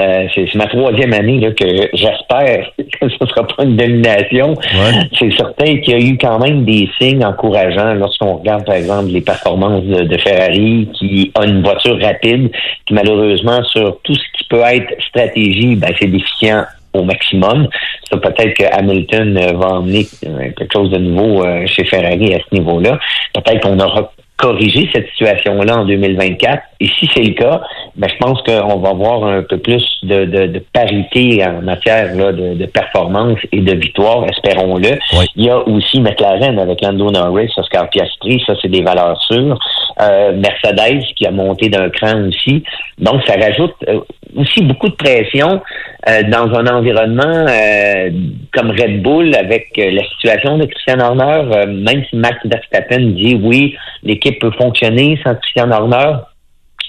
Euh, 0.00 0.26
c'est 0.34 0.54
ma 0.54 0.66
troisième 0.66 1.12
année 1.12 1.38
là, 1.38 1.50
que 1.52 1.66
j'espère 1.92 2.70
que 2.78 3.08
ce 3.08 3.16
ne 3.20 3.26
sera 3.26 3.46
pas 3.46 3.64
une 3.64 3.76
domination. 3.76 4.54
Ouais. 4.54 5.08
C'est 5.18 5.30
certain 5.36 5.76
qu'il 5.78 5.90
y 5.90 5.94
a 5.94 5.98
eu 5.98 6.18
quand 6.18 6.38
même 6.38 6.64
des 6.64 6.88
signes 6.98 7.24
encourageants 7.24 7.94
lorsqu'on 7.94 8.36
regarde, 8.36 8.64
par 8.64 8.76
exemple, 8.76 9.10
les 9.10 9.20
performances 9.20 9.84
de, 9.84 10.04
de 10.04 10.18
Ferrari, 10.18 10.88
qui 10.94 11.30
a 11.34 11.44
une 11.44 11.62
voiture 11.62 12.00
rapide, 12.00 12.50
qui 12.86 12.94
malheureusement, 12.94 13.62
sur 13.64 13.98
tout 14.02 14.14
ce 14.14 14.38
qui 14.38 14.44
peut 14.48 14.62
être 14.64 14.94
stratégie, 15.08 15.76
ben, 15.76 15.92
c'est 16.00 16.08
déficient 16.08 16.64
au 16.94 17.02
maximum. 17.02 17.68
Ça, 18.10 18.18
peut-être 18.18 18.54
que 18.54 18.64
Hamilton 18.78 19.36
euh, 19.36 19.52
va 19.52 19.66
emmener 19.74 20.06
euh, 20.26 20.50
quelque 20.56 20.72
chose 20.72 20.90
de 20.90 20.98
nouveau 20.98 21.44
chez 21.66 21.84
Ferrari 21.84 22.34
à 22.34 22.38
ce 22.38 22.54
niveau-là. 22.54 22.98
Peut-être 23.34 23.60
qu'on 23.60 23.78
aura 23.78 24.12
corriger 24.42 24.90
cette 24.92 25.08
situation-là 25.10 25.78
en 25.78 25.84
2024. 25.84 26.62
Et 26.80 26.88
si 26.98 27.08
c'est 27.14 27.22
le 27.22 27.34
cas, 27.34 27.62
ben, 27.94 28.08
je 28.08 28.16
pense 28.18 28.42
qu'on 28.42 28.78
va 28.78 28.88
avoir 28.88 29.24
un 29.24 29.42
peu 29.42 29.58
plus 29.58 29.84
de, 30.02 30.24
de, 30.24 30.46
de 30.48 30.58
parité 30.72 31.44
en 31.46 31.62
matière 31.62 32.12
là, 32.16 32.32
de, 32.32 32.54
de 32.54 32.66
performance 32.66 33.38
et 33.52 33.60
de 33.60 33.72
victoire, 33.74 34.26
espérons-le. 34.28 34.98
Oui. 35.16 35.26
Il 35.36 35.44
y 35.44 35.50
a 35.50 35.58
aussi 35.68 36.00
McLaren 36.00 36.58
avec 36.58 36.80
Lando 36.80 37.08
Norris, 37.10 37.52
Oscar 37.56 37.88
Piastri, 37.88 38.42
ça 38.44 38.54
c'est 38.60 38.68
des 38.68 38.82
valeurs 38.82 39.22
sûres. 39.22 39.58
Euh, 40.00 40.32
Mercedes 40.32 41.04
qui 41.14 41.24
a 41.24 41.30
monté 41.30 41.68
d'un 41.68 41.88
cran 41.90 42.26
aussi. 42.26 42.64
Donc 42.98 43.22
ça 43.24 43.34
rajoute 43.34 43.74
euh, 43.88 44.00
aussi 44.36 44.62
beaucoup 44.62 44.88
de 44.88 44.94
pression 44.94 45.60
euh, 46.08 46.22
dans 46.24 46.52
un 46.54 46.66
environnement 46.66 47.46
euh, 47.48 48.10
comme 48.52 48.70
Red 48.70 49.02
Bull 49.02 49.34
avec 49.36 49.68
euh, 49.78 49.92
la 49.92 50.02
situation 50.08 50.58
de 50.58 50.66
Christian 50.66 50.98
Horner, 50.98 51.66
même 51.68 52.02
si 52.10 52.16
Max 52.16 52.38
Verstappen 52.44 53.12
dit 53.12 53.38
oui, 53.40 53.76
l'équipe 54.02 54.31
peut 54.38 54.50
fonctionner 54.52 55.18
sans 55.24 55.34
Christian 55.34 55.70
Horner, 55.70 56.16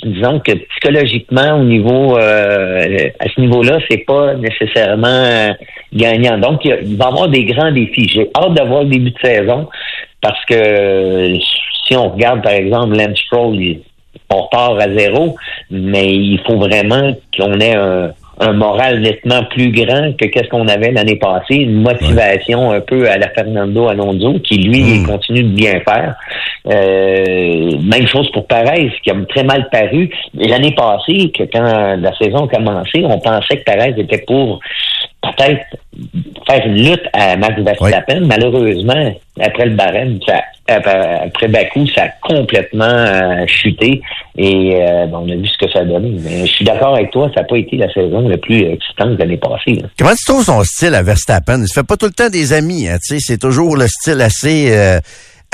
disons 0.03 0.39
que 0.39 0.51
psychologiquement 0.53 1.60
au 1.60 1.63
niveau 1.63 2.17
euh, 2.17 3.10
à 3.19 3.29
ce 3.29 3.41
niveau-là, 3.41 3.79
c'est 3.89 4.06
pas 4.06 4.36
nécessairement 4.36 5.08
euh, 5.08 5.49
gagnant. 5.93 6.38
Donc 6.38 6.65
il, 6.65 6.97
va 6.97 7.06
y 7.06 7.08
avoir 7.08 7.29
des 7.29 7.45
grands 7.45 7.71
défis. 7.71 8.10
J'ai 8.10 8.29
hâte 8.36 8.53
d'avoir 8.53 8.84
le 8.84 8.89
début 8.89 9.12
de 9.12 9.19
saison 9.19 9.69
parce 10.21 10.43
que 10.45 11.38
si 11.86 11.95
on 11.95 12.10
regarde 12.10 12.41
par 12.41 12.53
exemple 12.53 12.95
Lance 12.97 13.19
Stroll, 13.19 13.77
on 14.29 14.47
part 14.51 14.79
à 14.79 14.89
zéro, 14.97 15.36
mais 15.69 16.13
il 16.13 16.39
faut 16.45 16.58
vraiment 16.58 17.15
qu'on 17.38 17.60
ait 17.60 17.75
un, 17.75 18.12
un 18.39 18.54
moral 18.54 19.02
nettement 19.02 19.43
plus 19.52 19.72
grand 19.72 20.15
que 20.17 20.26
qu'est-ce 20.26 20.50
qu'on 20.50 20.67
avait 20.67 20.91
l'année 20.91 21.17
passée, 21.17 21.56
une 21.56 21.82
motivation 21.82 22.72
un 22.72 22.82
peu 22.82 23.10
à 23.10 23.17
la 23.17 23.30
Fernando 23.30 23.88
Alonso 23.88 24.39
qui 24.39 24.58
lui 24.58 24.84
Mm. 25.00 25.06
continue 25.06 25.43
de 25.43 25.56
bien 25.56 25.80
faire. 25.82 26.15
Euh, 26.72 27.78
même 27.84 28.08
chose 28.08 28.32
pour 28.32 28.48
Perez 28.48 28.91
qui 29.04 29.12
a 29.12 29.15
très 29.28 29.43
mal 29.43 29.67
paru 29.69 30.10
l'année 30.34 30.74
passée 30.74 31.32
que 31.38 31.43
quand 31.43 31.96
la 31.98 32.17
saison 32.17 32.46
a 32.46 32.48
commencé, 32.48 33.04
on 33.04 33.19
pensait 33.19 33.58
que 33.58 33.63
Perez 33.63 33.93
était 33.98 34.24
pour 34.26 34.60
peut-être 35.22 35.65
faire 36.48 36.65
une 36.65 36.89
lutte 36.89 37.04
à 37.13 37.36
Max 37.38 37.60
Verstappen. 37.62 38.22
Malheureusement, 38.22 39.13
après 39.39 39.65
le 39.65 39.76
barème, 39.76 40.19
ça, 40.26 40.41
après, 40.67 41.26
après 41.26 41.48
Bakou, 41.48 41.88
ça 41.88 42.04
a 42.04 42.08
complètement 42.22 42.86
euh, 42.86 43.46
chuté 43.48 44.02
et 44.38 44.76
euh, 44.82 45.06
on 45.12 45.29
a 45.29 45.36
vu 45.36 45.48
ce 45.48 45.58
que 45.65 45.71
ça 45.71 45.79
a 45.79 45.86
donné. 45.86 46.17
Mais 46.23 46.46
je 46.48 46.52
suis 46.52 46.65
d'accord 46.65 46.96
avec 46.96 47.12
toi, 47.12 47.29
ça 47.36 47.42
n'a 47.42 47.48
pas 47.48 47.58
été 47.58 47.77
la 47.77 47.92
saison 47.94 48.27
la 48.27 48.38
plus 48.38 48.62
excitante 48.63 49.12
de 49.12 49.17
l'année 49.17 49.38
passée. 49.38 49.75
là. 49.81 49.88
Comment 49.98 50.15
tu 50.15 50.25
trouves 50.25 50.44
son 50.46 50.63
style 50.63 50.96
à 50.96 51.04
Verstappen? 51.04 51.62
Il 51.62 51.67
se 51.67 51.73
fait 51.73 51.84
pas 51.84 51.98
tout 51.98 52.08
le 52.08 52.12
temps 52.13 52.29
des 52.29 52.54
amis, 52.54 52.88
hein, 52.88 52.98
tu 53.06 53.15
sais, 53.15 53.19
c'est 53.25 53.38
toujours 53.38 53.75
le 53.77 53.88
style 53.88 54.21
assez 54.21 54.67
euh, 54.71 55.00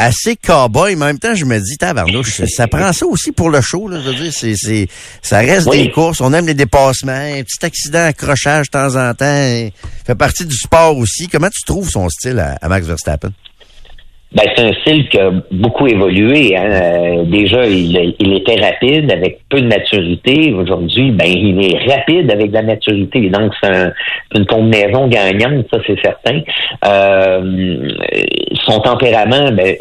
assez 0.02 0.38
cowboy, 0.38 0.96
mais 0.96 1.04
en 1.04 1.08
même 1.08 1.20
temps, 1.20 1.36
je 1.36 1.44
me 1.44 1.60
dis, 1.60 1.78
tabarnouche, 1.78 2.42
ça 2.46 2.70
prend 2.70 2.94
ça 2.94 3.06
aussi 3.06 3.34
pour 3.34 3.50
le 3.50 3.60
show, 3.60 3.90
là, 3.90 4.00
je 4.02 4.10
veux 4.10 4.16
dire, 4.16 4.32
c'est, 4.32 4.56
c'est, 4.56 4.88
ça 5.22 5.40
reste 5.40 5.68
Oui. 5.70 5.84
des 5.88 5.92
courses, 5.92 6.22
on 6.22 6.32
aime 6.32 6.48
les 6.48 6.54
dépassements, 6.54 7.12
un 7.12 7.44
petit 7.44 7.66
accident, 7.66 8.06
accrochage 8.06 8.68
de 8.68 8.72
temps 8.80 8.96
en 8.96 9.14
temps, 9.14 9.26
fait 10.06 10.16
partie 10.18 10.46
du 10.46 10.56
sport 10.56 10.96
aussi. 10.98 11.28
Comment 11.28 11.50
tu 11.50 11.64
trouves 11.66 11.90
son 11.90 12.08
style 12.08 12.40
à, 12.40 12.56
à 12.62 12.70
Max 12.70 12.88
Verstappen? 12.88 13.32
Ben, 14.32 14.44
c'est 14.56 14.64
un 14.64 14.74
style 14.74 15.10
qui 15.10 15.18
a 15.18 15.32
beaucoup 15.52 15.88
évolué. 15.88 16.56
Hein. 16.56 16.70
Euh, 16.70 17.24
déjà, 17.24 17.66
il, 17.66 18.14
il, 18.20 18.34
était 18.34 18.62
rapide 18.62 19.12
avec 19.12 19.40
peu 19.50 19.60
de 19.60 19.68
maturité. 19.68 20.54
Aujourd'hui, 20.54 21.10
ben, 21.10 21.26
il 21.28 21.60
est 21.66 21.92
rapide 21.92 22.32
avec 22.32 22.50
de 22.50 22.54
la 22.54 22.62
maturité. 22.62 23.28
Donc, 23.30 23.52
c'est 23.60 23.76
un, 23.76 23.92
une 24.36 24.46
combinaison 24.46 25.08
gagnante, 25.08 25.66
ça 25.72 25.80
c'est 25.88 26.00
certain. 26.02 26.42
Euh, 26.86 27.90
son 28.66 28.80
tempérament, 28.82 29.52
ben, 29.52 29.76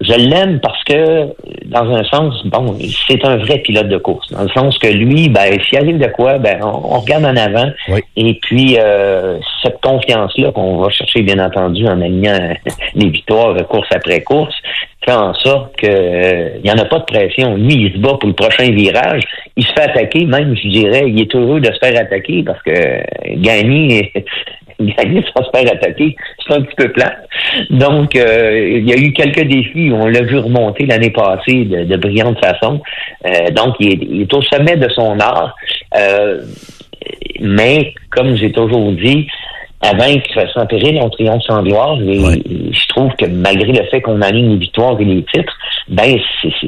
je, 0.00 0.28
l'aime 0.28 0.60
parce 0.60 0.82
que, 0.84 1.28
dans 1.64 1.90
un 1.94 2.04
sens, 2.04 2.34
bon, 2.46 2.76
c'est 3.08 3.24
un 3.24 3.36
vrai 3.36 3.58
pilote 3.58 3.88
de 3.88 3.96
course. 3.96 4.30
Dans 4.32 4.42
le 4.42 4.50
sens 4.50 4.76
que 4.78 4.88
lui, 4.88 5.30
ben, 5.30 5.58
s'il 5.68 5.78
arrive 5.78 5.98
de 5.98 6.08
quoi, 6.08 6.38
ben, 6.38 6.60
on, 6.62 7.00
regarde 7.00 7.24
en 7.24 7.36
avant. 7.36 7.70
Et 8.16 8.34
puis, 8.42 8.76
euh, 8.78 9.38
cette 9.62 9.80
confiance-là 9.80 10.52
qu'on 10.52 10.76
va 10.76 10.90
chercher, 10.90 11.22
bien 11.22 11.38
entendu, 11.38 11.86
en 11.86 12.00
alignant 12.02 12.38
les 12.94 13.08
victoires 13.08 13.54
course 13.70 13.88
après 13.92 14.22
course, 14.22 14.54
fait 15.04 15.12
en 15.12 15.32
sorte 15.34 15.76
que 15.76 15.86
euh, 15.86 16.48
il 16.56 16.62
n'y 16.62 16.70
en 16.70 16.78
a 16.78 16.84
pas 16.84 16.98
de 16.98 17.04
pression. 17.04 17.54
Lui, 17.54 17.74
il 17.74 17.92
se 17.92 17.98
bat 17.98 18.16
pour 18.20 18.28
le 18.28 18.34
prochain 18.34 18.70
virage. 18.70 19.22
Il 19.56 19.64
se 19.64 19.72
fait 19.72 19.82
attaquer, 19.82 20.26
même, 20.26 20.54
je 20.54 20.68
dirais, 20.68 21.04
il 21.06 21.20
est 21.20 21.34
heureux 21.34 21.60
de 21.60 21.72
se 21.72 21.78
faire 21.78 21.98
attaquer 21.98 22.42
parce 22.42 22.60
que 22.62 22.70
euh, 22.70 23.02
gagner, 23.36 24.12
gagner 24.80 25.24
sans 25.34 25.44
se 25.44 25.50
faire 25.54 25.72
attaquer, 25.72 26.16
c'est 26.46 26.54
un 26.54 26.62
petit 26.62 26.76
peu 26.76 26.92
plat. 26.92 27.16
Donc, 27.70 28.14
euh, 28.16 28.78
il 28.78 28.88
y 28.88 28.92
a 28.92 28.96
eu 28.96 29.12
quelques 29.12 29.46
défis. 29.46 29.90
On 29.94 30.06
l'a 30.06 30.22
vu 30.22 30.38
remonter 30.38 30.86
l'année 30.86 31.10
passée 31.10 31.64
de, 31.64 31.96
brillante 31.96 32.38
façon. 32.44 32.82
donc, 33.52 33.76
il 33.80 33.92
est, 33.92 34.22
est, 34.22 34.34
au 34.34 34.42
sommet 34.42 34.76
de 34.76 34.88
son 34.90 35.18
art. 35.20 35.54
mais, 37.40 37.94
comme 38.10 38.36
j'ai 38.36 38.52
toujours 38.52 38.92
dit, 38.92 39.26
avant 39.82 40.12
qu'il 40.12 40.34
fasse 40.34 40.54
en 40.56 40.66
péril, 40.66 40.98
on 41.02 41.08
triomphe 41.08 41.42
sans 41.42 41.62
gloire. 41.62 41.98
Et, 42.02 42.18
je 42.72 42.88
trouve 42.88 43.10
que 43.16 43.26
malgré 43.26 43.72
le 43.72 43.84
fait 43.84 44.00
qu'on 44.02 44.20
aligne 44.20 44.50
les 44.50 44.58
victoires 44.58 45.00
et 45.00 45.04
les 45.04 45.22
titres, 45.24 45.56
ben 45.88 46.16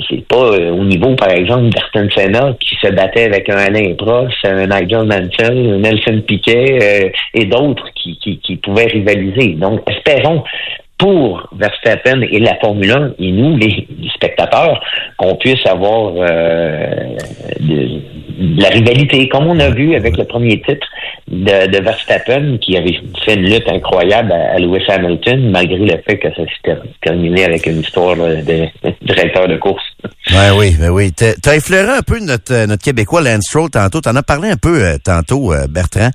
c'est 0.09 0.27
pas 0.27 0.53
euh, 0.53 0.71
au 0.71 0.85
niveau, 0.85 1.15
par 1.15 1.31
exemple, 1.31 1.69
d'Arten 1.69 2.11
Senna 2.11 2.55
qui 2.59 2.75
se 2.77 2.91
battait 2.91 3.25
avec 3.25 3.49
un 3.51 3.57
Alain 3.57 3.95
Prost, 3.95 4.35
un 4.45 4.67
Nigel 4.67 5.05
Mansell, 5.05 5.75
un 5.75 5.79
Nelson 5.79 6.23
Piquet 6.27 6.79
euh, 6.83 7.11
et 7.35 7.45
d'autres 7.45 7.87
qui, 7.95 8.17
qui, 8.19 8.39
qui 8.39 8.57
pouvaient 8.57 8.87
rivaliser. 8.87 9.55
Donc, 9.55 9.83
espérons 9.91 10.43
pour 11.03 11.49
Verstappen 11.57 12.23
et 12.23 12.39
la 12.39 12.55
Formule 12.61 12.93
1 12.93 13.15
et 13.19 13.33
nous, 13.33 13.57
les, 13.57 13.89
spectateurs, 14.15 14.81
qu'on 15.17 15.35
puisse 15.35 15.67
avoir 15.67 16.13
euh, 16.17 17.17
de, 17.59 17.89
la 18.39 18.69
rivalité, 18.69 19.29
comme 19.29 19.47
on 19.47 19.59
a 19.61 19.71
vu 19.71 19.95
avec 19.95 20.17
le 20.17 20.25
premier 20.25 20.61
titre 20.61 20.87
de, 21.29 21.83
Verstappen, 21.83 22.59
qui 22.61 22.77
avait 22.77 22.99
fait 23.25 23.35
une 23.35 23.51
lutte 23.53 23.69
incroyable 23.69 24.33
à, 24.33 24.59
Lewis 24.59 24.85
Hamilton, 24.89 25.51
malgré 25.51 25.79
le 25.79 26.03
fait 26.07 26.19
que 26.19 26.29
ça 26.31 26.43
s'est 26.45 26.77
terminé 27.01 27.45
avec 27.45 27.67
une 27.67 27.81
histoire 27.81 28.17
de, 28.17 28.67
directeur 29.03 29.49
de 29.49 29.57
course. 29.57 29.83
Ouais, 30.31 30.51
oui, 30.57 30.77
ben 30.79 30.91
oui. 30.91 31.13
Tu 31.13 31.25
as 31.25 31.57
effleuré 31.57 31.99
un 31.99 32.03
peu 32.03 32.19
notre, 32.21 32.67
notre 32.67 32.83
Québécois 32.83 33.23
Lance 33.23 33.45
Stroll 33.45 33.71
tantôt. 33.71 34.01
Tu 34.01 34.09
en 34.09 34.17
as 34.17 34.23
parlé 34.23 34.51
un 34.51 34.57
peu 34.57 34.83
euh, 34.83 34.97
tantôt, 35.03 35.53
euh, 35.53 35.67
Bertrand. 35.69 36.11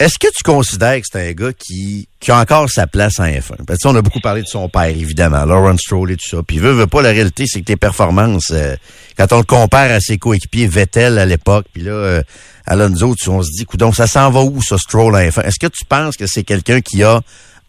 Est-ce 0.00 0.18
que 0.18 0.28
tu 0.34 0.42
considères 0.42 0.98
que 0.98 1.06
c'est 1.12 1.28
un 1.28 1.32
gars 1.32 1.52
qui, 1.52 2.08
qui 2.20 2.30
a 2.30 2.38
encore 2.38 2.70
sa 2.70 2.86
place 2.86 3.20
en 3.20 3.24
F1? 3.24 3.66
Parce 3.66 3.80
que 3.80 3.86
on 3.88 3.94
a 3.94 4.00
beaucoup 4.00 4.20
parlé 4.20 4.40
de 4.40 4.46
son 4.46 4.66
père, 4.70 4.86
évidemment, 4.86 5.44
Lawrence 5.44 5.82
Stroll 5.82 6.12
et 6.12 6.16
tout 6.16 6.26
ça. 6.26 6.42
Puis 6.42 6.56
veut, 6.56 6.72
veut 6.72 6.86
pas, 6.86 7.02
la 7.02 7.10
réalité, 7.10 7.44
c'est 7.46 7.60
que 7.60 7.66
tes 7.66 7.76
performances, 7.76 8.50
euh, 8.50 8.76
quand 9.18 9.30
on 9.34 9.36
le 9.36 9.44
compare 9.44 9.90
à 9.90 10.00
ses 10.00 10.16
coéquipiers 10.16 10.68
Vettel 10.68 11.18
à 11.18 11.26
l'époque, 11.26 11.66
puis 11.70 11.82
là, 11.82 11.92
euh, 11.92 12.22
Alonso, 12.64 13.14
on 13.28 13.42
se 13.42 13.50
dit, 13.50 13.66
donc 13.76 13.94
ça 13.94 14.06
s'en 14.06 14.30
va 14.30 14.40
où, 14.40 14.62
ça, 14.62 14.78
Stroll 14.78 15.14
en 15.14 15.18
F1? 15.18 15.42
Est-ce 15.42 15.58
que 15.58 15.66
tu 15.66 15.84
penses 15.84 16.16
que 16.16 16.26
c'est 16.26 16.44
quelqu'un 16.44 16.80
qui 16.80 17.02
a 17.02 17.20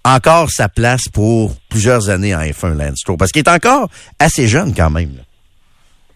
encore 0.05 0.49
sa 0.51 0.69
place 0.69 1.09
pour 1.11 1.57
plusieurs 1.67 2.09
années 2.09 2.34
en 2.34 2.39
F1, 2.39 2.77
Lance 2.77 2.99
Stroll? 2.99 3.17
Parce 3.17 3.34
qu'il 3.34 3.43
est 3.43 3.49
encore 3.49 3.89
assez 4.19 4.47
jeune 4.47 4.73
quand 4.73 4.89
même. 4.89 5.17
Là. 5.17 5.23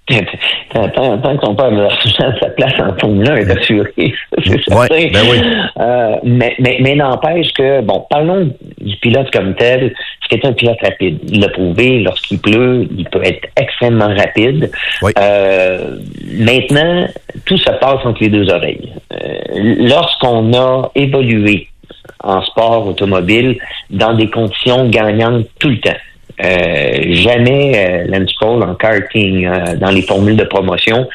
Tant, 0.08 1.18
tant 1.18 1.38
qu'on 1.38 1.56
parle 1.56 1.78
de 1.78 2.12
sa 2.12 2.50
place 2.50 2.74
en 2.80 2.96
Formule 3.00 3.30
1 3.30 3.36
est 3.38 3.52
assurée, 3.52 3.92
c'est 4.44 4.64
certain. 4.64 4.88
ben 4.90 5.22
oui. 5.32 5.38
euh, 5.80 6.16
mais 6.24 6.56
mais, 6.60 6.78
mais 6.80 6.96
n'empêche 6.96 7.52
que, 7.54 7.82
bon, 7.82 8.06
parlons 8.10 8.52
du 8.80 8.96
pilote 8.98 9.32
comme 9.32 9.56
tel. 9.56 9.94
C'est 10.30 10.44
un 10.44 10.54
pilote 10.54 10.78
rapide. 10.82 11.20
Il 11.28 11.40
l'a 11.40 11.50
prouvé, 11.50 12.00
lorsqu'il 12.00 12.40
pleut, 12.40 12.88
il 12.98 13.06
peut 13.06 13.24
être 13.24 13.48
extrêmement 13.60 14.08
rapide. 14.08 14.72
Euh, 15.20 15.98
maintenant, 16.40 17.08
tout 17.46 17.58
se 17.58 17.70
passe 17.70 18.04
entre 18.04 18.22
les 18.22 18.30
deux 18.30 18.50
oreilles. 18.52 18.92
Euh, 19.14 19.76
lorsqu'on 19.88 20.52
a 20.54 20.90
évolué 20.96 21.68
en 22.24 22.42
sport 22.42 22.88
automobile 22.88 23.58
dans 23.92 24.14
des 24.14 24.30
conditions 24.30 24.90
gagnantes 24.90 25.46
tout 25.60 25.70
le 25.70 25.80
temps, 25.80 25.92
jamais 26.42 27.72
euh, 27.76 28.08
Lance 28.08 28.34
en 28.42 28.76
karting, 28.76 29.46
euh, 29.46 29.76
dans 29.78 29.92
les 29.92 30.02
formules 30.02 30.36
de 30.36 30.44
promotion, 30.44 31.08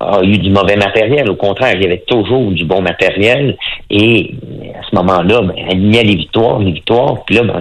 a 0.00 0.22
eu 0.22 0.38
du 0.38 0.50
mauvais 0.50 0.76
matériel. 0.76 1.30
Au 1.30 1.36
contraire, 1.36 1.74
il 1.74 1.82
y 1.82 1.86
avait 1.86 2.02
toujours 2.06 2.50
du 2.50 2.64
bon 2.64 2.82
matériel. 2.82 3.56
Et 3.90 4.34
à 4.74 4.82
ce 4.88 4.96
moment-là, 4.96 5.42
ben, 5.42 5.54
il 5.70 5.94
y 5.94 5.98
a 5.98 6.02
les 6.02 6.16
victoires, 6.16 6.58
les 6.58 6.72
victoires. 6.72 7.24
Puis 7.24 7.36
là, 7.36 7.42
ben, 7.44 7.60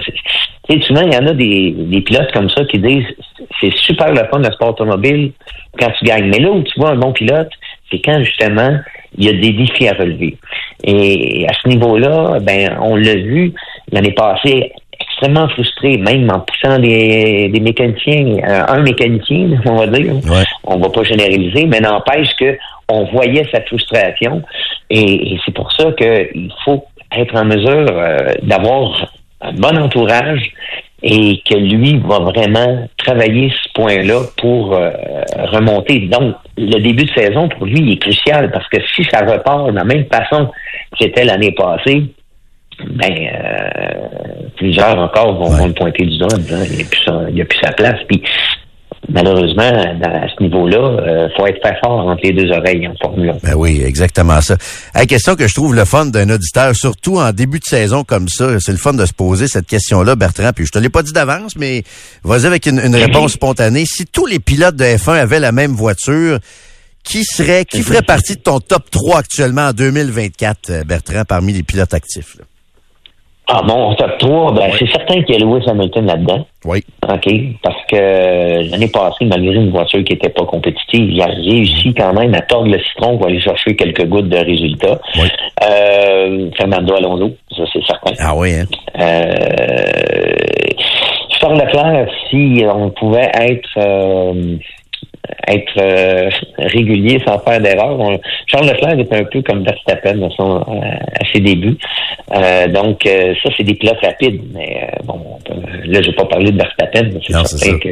c'est, 0.68 0.82
souvent, 0.84 1.02
il 1.02 1.14
y 1.14 1.18
en 1.18 1.28
a 1.28 1.34
des, 1.34 1.72
des 1.78 2.02
pilotes 2.02 2.32
comme 2.32 2.50
ça 2.50 2.66
qui 2.66 2.80
disent 2.80 3.06
c'est 3.60 3.74
super 3.74 4.12
le 4.12 4.28
fun 4.32 4.40
de 4.40 4.52
sport 4.52 4.70
automobile 4.70 5.34
quand 5.80 5.92
tu 6.00 6.06
gagnes. 6.06 6.30
Mais 6.30 6.40
là 6.40 6.52
où 6.52 6.64
tu 6.64 6.80
vois 6.80 6.92
un 6.92 6.98
bon 6.98 7.12
pilote, 7.12 7.50
c'est 7.92 8.00
quand 8.00 8.24
justement 8.24 8.80
il 9.18 9.26
y 9.26 9.30
a 9.30 9.34
des 9.34 9.52
défis 9.52 9.88
à 9.88 9.94
relever. 9.94 10.38
Et 10.84 11.46
à 11.48 11.54
ce 11.62 11.68
niveau-là, 11.68 12.40
ben 12.42 12.78
on 12.82 12.96
l'a 12.96 13.16
vu 13.16 13.54
l'année 13.92 14.14
passée 14.14 14.72
extrêmement 15.22 15.48
frustré, 15.50 15.98
même 15.98 16.30
en 16.32 16.40
poussant 16.40 16.80
des, 16.80 17.50
des 17.50 17.60
mécaniciens, 17.60 18.38
euh, 18.48 18.64
un 18.68 18.82
mécanicien, 18.82 19.50
on 19.66 19.76
va 19.76 19.88
dire. 19.88 20.16
On 20.64 20.78
va 20.78 20.90
pas 20.90 21.04
généraliser, 21.04 21.66
mais 21.66 21.80
n'empêche 21.80 22.34
que 22.40 22.58
on 22.90 23.06
voyait 23.06 23.48
sa 23.52 23.62
frustration. 23.62 24.42
Et, 24.90 25.38
c'est 25.46 25.54
pour 25.54 25.72
ça 25.74 25.92
qu'il 25.94 26.52
faut 26.66 26.84
être 27.16 27.36
en 27.36 27.46
mesure 27.46 27.88
euh, 27.92 28.34
d'avoir 28.44 29.12
un 29.42 29.54
bon 29.54 29.78
entourage 29.78 30.52
et 31.04 31.42
que 31.50 31.56
lui 31.56 31.98
va 31.98 32.20
vraiment 32.20 32.88
travailler 32.98 33.52
ce 33.64 33.70
point-là 33.74 34.22
pour 34.38 34.74
euh, 34.74 34.92
remonter. 35.52 36.00
Donc, 36.02 36.36
le 36.58 36.80
début 36.80 37.06
de 37.06 37.14
saison, 37.14 37.50
pour 37.50 37.66
lui, 37.66 37.94
est 37.94 37.98
crucial 37.98 38.52
parce 38.52 38.68
que 38.70 38.78
si 38.96 39.04
ça 39.06 39.20
repart 39.20 39.68
de 39.68 39.76
la 39.76 39.84
même 39.84 40.06
façon 40.06 40.48
que 40.48 40.98
c'était 41.00 41.24
l'année 41.24 41.54
passée, 41.54 42.04
ben 42.90 43.12
euh, 43.12 44.50
plusieurs 44.58 44.98
encore 44.98 45.36
vont, 45.38 45.50
vont, 45.50 45.68
le 45.68 45.74
pointer 45.74 46.06
du 46.06 46.18
doigt 46.18 46.30
il 46.38 47.34
n'y 47.34 47.42
a, 47.42 47.46
plus 47.46 47.60
sa 47.64 47.72
place. 47.72 48.00
Puis 48.08 48.22
malheureusement, 49.10 49.64
à 49.64 50.28
ce 50.28 50.44
niveau-là, 50.44 50.98
il 51.04 51.10
euh, 51.10 51.28
faut 51.36 51.46
être 51.48 51.62
très 51.62 51.78
fort 51.84 52.08
entre 52.08 52.22
les 52.24 52.34
deux 52.34 52.52
oreilles 52.52 52.88
en 52.88 52.94
Formule 53.02 53.34
Ben 53.44 53.56
oui, 53.56 53.82
exactement 53.84 54.42
ça. 54.42 54.56
La 54.94 55.06
question 55.06 55.36
que 55.36 55.48
je 55.48 55.54
trouve 55.54 55.76
le 55.76 55.86
fun 55.86 56.06
d'un 56.06 56.30
auditeur, 56.30 56.76
surtout 56.76 57.18
en 57.18 57.32
début 57.32 57.60
de 57.60 57.66
saison 57.66 58.04
comme 58.04 58.28
ça, 58.28 58.60
c'est 58.60 58.72
le 58.72 58.78
fun 58.78 58.94
de 58.94 59.06
se 59.06 59.14
poser 59.14 59.48
cette 59.48 59.68
question-là, 59.68 60.16
Bertrand. 60.16 60.52
Puis 60.56 60.66
je 60.66 60.72
te 60.72 60.80
l'ai 60.80 60.90
pas 60.90 61.04
dit 61.04 61.14
d'avance, 61.14 61.56
mais 61.56 61.84
vas-y 62.24 62.46
avec 62.46 62.66
une, 62.66 62.80
une 62.80 62.96
réponse 62.96 63.34
spontanée. 63.34 63.86
Si 63.86 64.06
tous 64.06 64.26
les 64.26 64.40
pilotes 64.40 64.76
de 64.76 64.86
F1 64.86 65.20
avaient 65.20 65.40
la 65.40 65.52
même 65.52 65.72
voiture, 65.72 66.40
qui 67.04 67.24
serait, 67.24 67.66
qui 67.66 67.82
ferait 67.82 68.02
partie 68.02 68.36
de 68.36 68.42
ton 68.42 68.60
top 68.60 68.90
3 68.92 69.20
actuellement 69.20 69.68
en 69.68 69.74
2024, 69.74 70.70
euh, 70.70 70.84
Bertrand, 70.84 71.24
parmi 71.28 71.54
les 71.54 71.64
pilotes 71.64 71.94
actifs? 71.94 72.36
Là? 72.38 72.46
Ah 73.54 73.62
bon, 73.64 73.94
top 73.96 74.18
3, 74.18 74.54
ben, 74.54 74.72
c'est 74.80 74.90
certain 74.90 75.22
qu'il 75.24 75.36
y 75.36 75.42
a 75.42 75.46
Lewis 75.46 75.66
Hamilton 75.68 76.06
là-dedans. 76.06 76.46
Oui. 76.64 76.86
OK. 77.04 77.34
Parce 77.62 77.86
que 77.90 78.72
l'année 78.72 78.88
passée, 78.88 79.26
malgré 79.26 79.56
une 79.56 79.72
voiture 79.72 80.02
qui 80.06 80.14
n'était 80.14 80.30
pas 80.30 80.46
compétitive, 80.46 81.10
il 81.10 81.22
a 81.22 81.26
réussi 81.26 81.94
quand 81.94 82.14
même 82.14 82.34
à 82.34 82.40
tordre 82.42 82.72
le 82.72 82.80
citron 82.80 83.18
pour 83.18 83.28
aller 83.28 83.42
chercher 83.42 83.76
quelques 83.76 84.08
gouttes 84.08 84.30
de 84.30 84.38
résultats. 84.38 85.02
Oui. 85.18 85.28
Euh, 85.70 86.50
Fernando 86.56 86.96
Alonso, 86.96 87.32
ça 87.58 87.64
c'est 87.74 87.86
certain. 87.86 88.14
Ah 88.20 88.34
oui, 88.38 88.54
hein? 88.54 88.66
Euh, 89.02 90.36
Charles 91.42 91.60
Leclerc, 91.60 92.08
si 92.30 92.64
on 92.74 92.90
pouvait 92.92 93.32
être 93.34 93.70
euh, 93.78 94.56
être 95.48 95.78
euh, 95.78 96.30
régulier 96.58 97.22
sans 97.26 97.40
faire 97.40 97.60
d'erreur. 97.60 97.98
Charles 98.48 98.68
Leclerc 98.68 99.00
est 99.00 99.14
un 99.14 99.24
peu 99.26 99.42
comme 99.42 99.64
Verstappen 99.64 100.22
à, 100.24 100.30
son, 100.36 100.58
à 100.58 101.26
ses 101.32 101.40
débuts. 101.40 101.78
Euh, 102.34 102.68
donc, 102.68 103.06
euh, 103.06 103.34
ça, 103.44 103.50
c'est 103.56 103.64
des 103.64 103.76
pilotes 103.76 104.00
rapides. 104.02 104.42
Mais 104.54 104.88
bon, 105.04 105.20
là, 105.86 106.02
je 106.02 106.08
vais 106.08 106.16
pas 106.16 106.26
parler 106.26 106.52
de 106.52 106.58
Verstappen, 106.58 107.10
mais 107.14 107.20
c'est 107.26 107.34
certain 107.34 107.80
que 107.80 107.90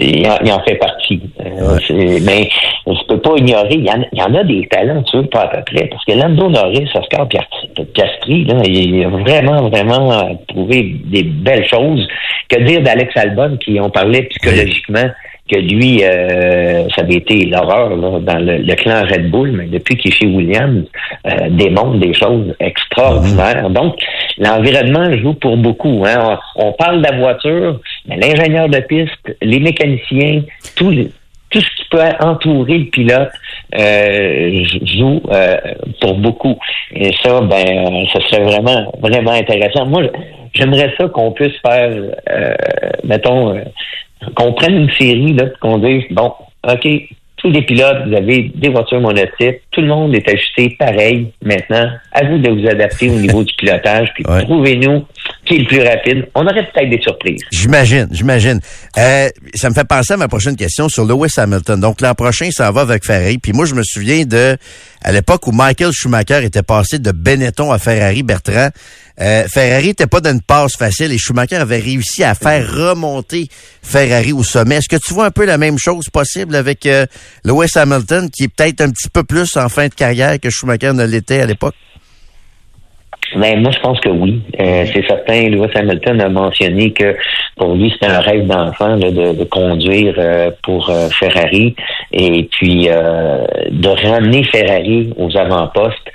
il 0.00 0.26
en, 0.52 0.60
fait 0.64 0.74
partie. 0.74 1.20
Mais 1.38 2.48
je 2.86 3.06
peux 3.06 3.20
pas 3.20 3.34
ignorer, 3.36 3.74
il 3.74 3.84
y, 3.84 4.22
en, 4.22 4.34
a 4.34 4.44
des 4.44 4.66
talents, 4.68 5.02
tu 5.04 5.18
veux, 5.18 5.26
pas 5.26 5.42
à 5.42 5.48
peu 5.48 5.62
près. 5.64 5.86
Parce 5.86 6.04
que 6.04 6.12
Lando 6.12 6.48
Norris, 6.48 6.88
Oscar 6.94 7.28
Piastri, 7.28 8.44
là, 8.44 8.62
il 8.64 9.04
a 9.04 9.08
vraiment, 9.08 9.68
vraiment 9.68 10.36
prouvé 10.48 10.96
des 11.04 11.22
belles 11.22 11.66
choses. 11.68 12.06
Que 12.48 12.62
dire 12.62 12.82
d'Alex 12.82 13.12
Albon, 13.16 13.56
qui 13.56 13.78
on 13.80 13.90
parlait 13.90 14.22
psychologiquement, 14.22 15.10
que 15.48 15.56
lui, 15.56 16.02
euh, 16.02 16.88
ça 16.94 17.02
avait 17.02 17.16
été 17.16 17.46
l'horreur 17.46 17.96
dans 17.96 18.38
le, 18.38 18.74
clan 18.74 19.02
Red 19.02 19.30
Bull, 19.30 19.52
mais 19.52 19.66
depuis 19.66 19.96
qu'il 19.96 20.12
est 20.12 20.14
chez 20.14 20.26
Williams, 20.26 20.84
euh, 21.26 21.48
démontre 21.50 21.98
des 21.98 22.12
choses 22.14 22.54
extraordinaires. 22.58 23.70
Donc, 23.70 23.96
l'environnement 24.38 25.16
joue 25.18 25.34
pour 25.34 25.56
beaucoup. 25.56 26.04
Hein. 26.06 26.38
On, 26.56 26.72
parle 26.72 27.02
de 27.02 27.10
la 27.10 27.18
voiture, 27.18 27.80
mais 28.06 28.16
l'ingénieur 28.16 28.68
de 28.68 28.80
piste, 28.80 29.36
les 29.40 29.60
mécaniciens, 29.60 30.42
les 30.90 31.10
tout 31.48 31.60
ce 31.60 31.76
qui 31.76 31.88
peut 31.90 32.02
entourer 32.20 32.78
le 32.78 32.84
pilote 32.86 33.30
euh, 33.78 34.64
joue 34.82 35.22
euh, 35.30 35.56
pour 36.00 36.14
beaucoup. 36.18 36.58
Et 36.92 37.12
ça, 37.22 37.40
ben, 37.40 38.04
ce 38.12 38.20
serait 38.22 38.42
vraiment, 38.42 38.92
vraiment 39.00 39.30
intéressant. 39.30 39.86
Moi, 39.86 40.02
j'aimerais 40.54 40.92
ça 40.98 41.06
qu'on 41.06 41.30
puisse 41.30 41.54
faire, 41.64 41.92
mettons, 43.04 43.54
qu'on 44.34 44.52
prenne 44.52 44.76
une 44.82 44.90
série, 44.90 45.32
là, 45.34 45.44
qu'on 45.60 45.78
dise, 45.78 46.02
bon, 46.10 46.32
OK, 46.66 46.88
tous 47.36 47.50
les 47.50 47.62
pilotes, 47.62 48.06
vous 48.08 48.14
avez 48.16 48.50
des 48.54 48.68
voitures 48.70 49.00
monotypes, 49.00 49.60
tout 49.70 49.82
le 49.82 49.88
monde 49.88 50.14
est 50.14 50.26
ajusté 50.28 50.74
pareil 50.78 51.32
maintenant. 51.44 51.90
À 52.12 52.24
vous 52.24 52.38
de 52.38 52.48
vous 52.50 52.66
adapter 52.66 53.10
au 53.10 53.14
niveau 53.14 53.44
du 53.44 53.52
pilotage, 53.54 54.08
puis 54.14 54.24
Ouais. 54.26 54.42
trouvez-nous 54.42 55.04
qui 55.46 55.54
est 55.54 55.58
le 55.58 55.66
plus 55.66 55.82
rapide. 55.82 56.28
On 56.34 56.42
aurait 56.42 56.66
peut-être 56.72 56.90
des 56.90 57.00
surprises. 57.00 57.42
J'imagine, 57.52 58.08
j'imagine. 58.10 58.60
Euh, 58.98 59.28
ça 59.54 59.70
me 59.70 59.74
fait 59.74 59.86
penser 59.86 60.14
à 60.14 60.16
ma 60.16 60.28
prochaine 60.28 60.56
question 60.56 60.88
sur 60.88 61.04
Lewis 61.04 61.32
Hamilton. 61.36 61.80
Donc 61.80 62.00
l'an 62.00 62.14
prochain, 62.14 62.50
ça 62.50 62.70
va 62.70 62.82
avec 62.82 63.04
Ferrari. 63.04 63.38
Puis 63.38 63.52
moi, 63.52 63.64
je 63.64 63.74
me 63.74 63.82
souviens 63.82 64.24
de 64.24 64.56
à 65.02 65.12
l'époque 65.12 65.46
où 65.46 65.52
Michael 65.52 65.92
Schumacher 65.92 66.44
était 66.44 66.62
passé 66.62 66.98
de 66.98 67.12
Benetton 67.12 67.70
à 67.70 67.78
Ferrari, 67.78 68.22
Bertrand. 68.22 68.70
Euh, 69.18 69.46
Ferrari 69.48 69.88
n'était 69.88 70.06
pas 70.06 70.20
dans 70.20 70.32
une 70.32 70.42
passe 70.42 70.76
facile 70.76 71.12
et 71.12 71.18
Schumacher 71.18 71.56
avait 71.56 71.78
réussi 71.78 72.22
à 72.22 72.34
faire 72.34 72.70
remonter 72.70 73.48
Ferrari 73.82 74.32
au 74.32 74.42
sommet. 74.42 74.76
Est-ce 74.76 74.88
que 74.88 74.96
tu 74.96 75.14
vois 75.14 75.26
un 75.26 75.30
peu 75.30 75.46
la 75.46 75.58
même 75.58 75.78
chose 75.78 76.06
possible 76.12 76.54
avec 76.54 76.84
euh, 76.86 77.06
Lewis 77.44 77.70
Hamilton, 77.76 78.28
qui 78.30 78.44
est 78.44 78.48
peut-être 78.48 78.80
un 78.82 78.90
petit 78.90 79.08
peu 79.08 79.22
plus 79.22 79.56
en 79.56 79.68
fin 79.68 79.88
de 79.88 79.94
carrière 79.94 80.38
que 80.40 80.50
Schumacher 80.50 80.92
ne 80.92 81.04
l'était 81.04 81.40
à 81.40 81.46
l'époque? 81.46 81.74
Mais 83.34 83.56
moi, 83.56 83.70
je 83.70 83.80
pense 83.80 84.00
que 84.00 84.08
oui. 84.08 84.40
Euh, 84.60 84.86
c'est 84.92 85.06
certain. 85.06 85.48
Lewis 85.48 85.70
Hamilton 85.74 86.20
a 86.20 86.28
mentionné 86.28 86.92
que 86.92 87.16
pour 87.56 87.74
lui, 87.74 87.90
c'était 87.90 88.12
un 88.12 88.20
rêve 88.20 88.46
d'enfant 88.46 88.96
de, 88.96 89.10
de 89.10 89.44
conduire 89.44 90.14
euh, 90.18 90.50
pour 90.62 90.90
euh, 90.90 91.08
Ferrari 91.08 91.74
et 92.12 92.48
puis 92.52 92.88
euh, 92.88 93.44
de 93.70 93.88
ramener 93.88 94.44
Ferrari 94.44 95.12
aux 95.16 95.36
avant-postes. 95.36 96.12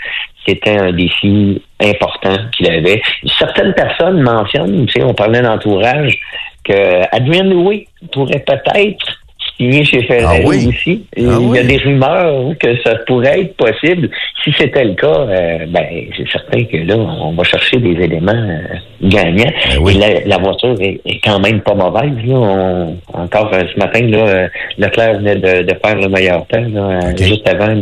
C'était 0.47 0.77
un 0.77 0.91
défi 0.91 1.61
important 1.79 2.35
qu'il 2.55 2.71
avait. 2.71 3.01
Certaines 3.37 3.73
personnes 3.73 4.21
mentionnent, 4.21 4.85
tu 4.87 4.93
sais, 4.93 5.03
on 5.03 5.13
parlait 5.13 5.41
d'entourage, 5.41 6.17
que 6.63 7.01
Adrian 7.15 7.45
Newey 7.45 7.87
pourrait 8.11 8.43
peut-être 8.45 9.20
signer 9.61 9.85
chez 9.85 10.01
Ferrari 10.03 10.41
Ah 10.43 10.47
oui? 10.47 10.67
aussi. 10.67 11.05
Et 11.15 11.25
Ah 11.27 11.37
il 11.39 11.47
y 11.47 11.49
oui? 11.51 11.59
a 11.59 11.63
des 11.63 11.77
rumeurs 11.77 12.53
que 12.59 12.75
ça 12.83 12.95
pourrait 13.07 13.41
être 13.41 13.55
possible. 13.57 14.09
Si 14.43 14.51
c'était 14.57 14.83
le 14.85 14.95
cas, 14.95 15.07
euh, 15.07 15.65
ben 15.69 15.85
c'est 16.17 16.27
certain 16.31 16.63
que 16.63 16.77
là, 16.77 16.95
on 16.97 17.33
va 17.33 17.43
chercher 17.43 17.77
des 17.77 17.91
éléments 18.03 18.31
euh, 18.33 18.59
gagnants. 19.03 19.51
Ben 19.69 19.77
oui. 19.81 19.95
Et 19.95 19.99
la, 19.99 20.25
la 20.25 20.37
voiture 20.37 20.75
est, 20.79 20.99
est 21.05 21.19
quand 21.23 21.39
même 21.39 21.61
pas 21.61 21.75
mauvaise. 21.75 22.11
Là. 22.25 22.35
On- 22.35 22.97
encore 23.13 23.51
euh, 23.53 23.61
ce 23.73 23.77
matin, 23.79 24.01
là, 24.07 24.47
Leclerc 24.79 25.17
venait 25.19 25.35
de, 25.35 25.63
de 25.63 25.73
faire 25.85 25.95
le 25.95 26.07
meilleur 26.09 26.45
temps 26.47 26.65
là, 26.73 26.99
juste 27.17 27.47
avant 27.47 27.73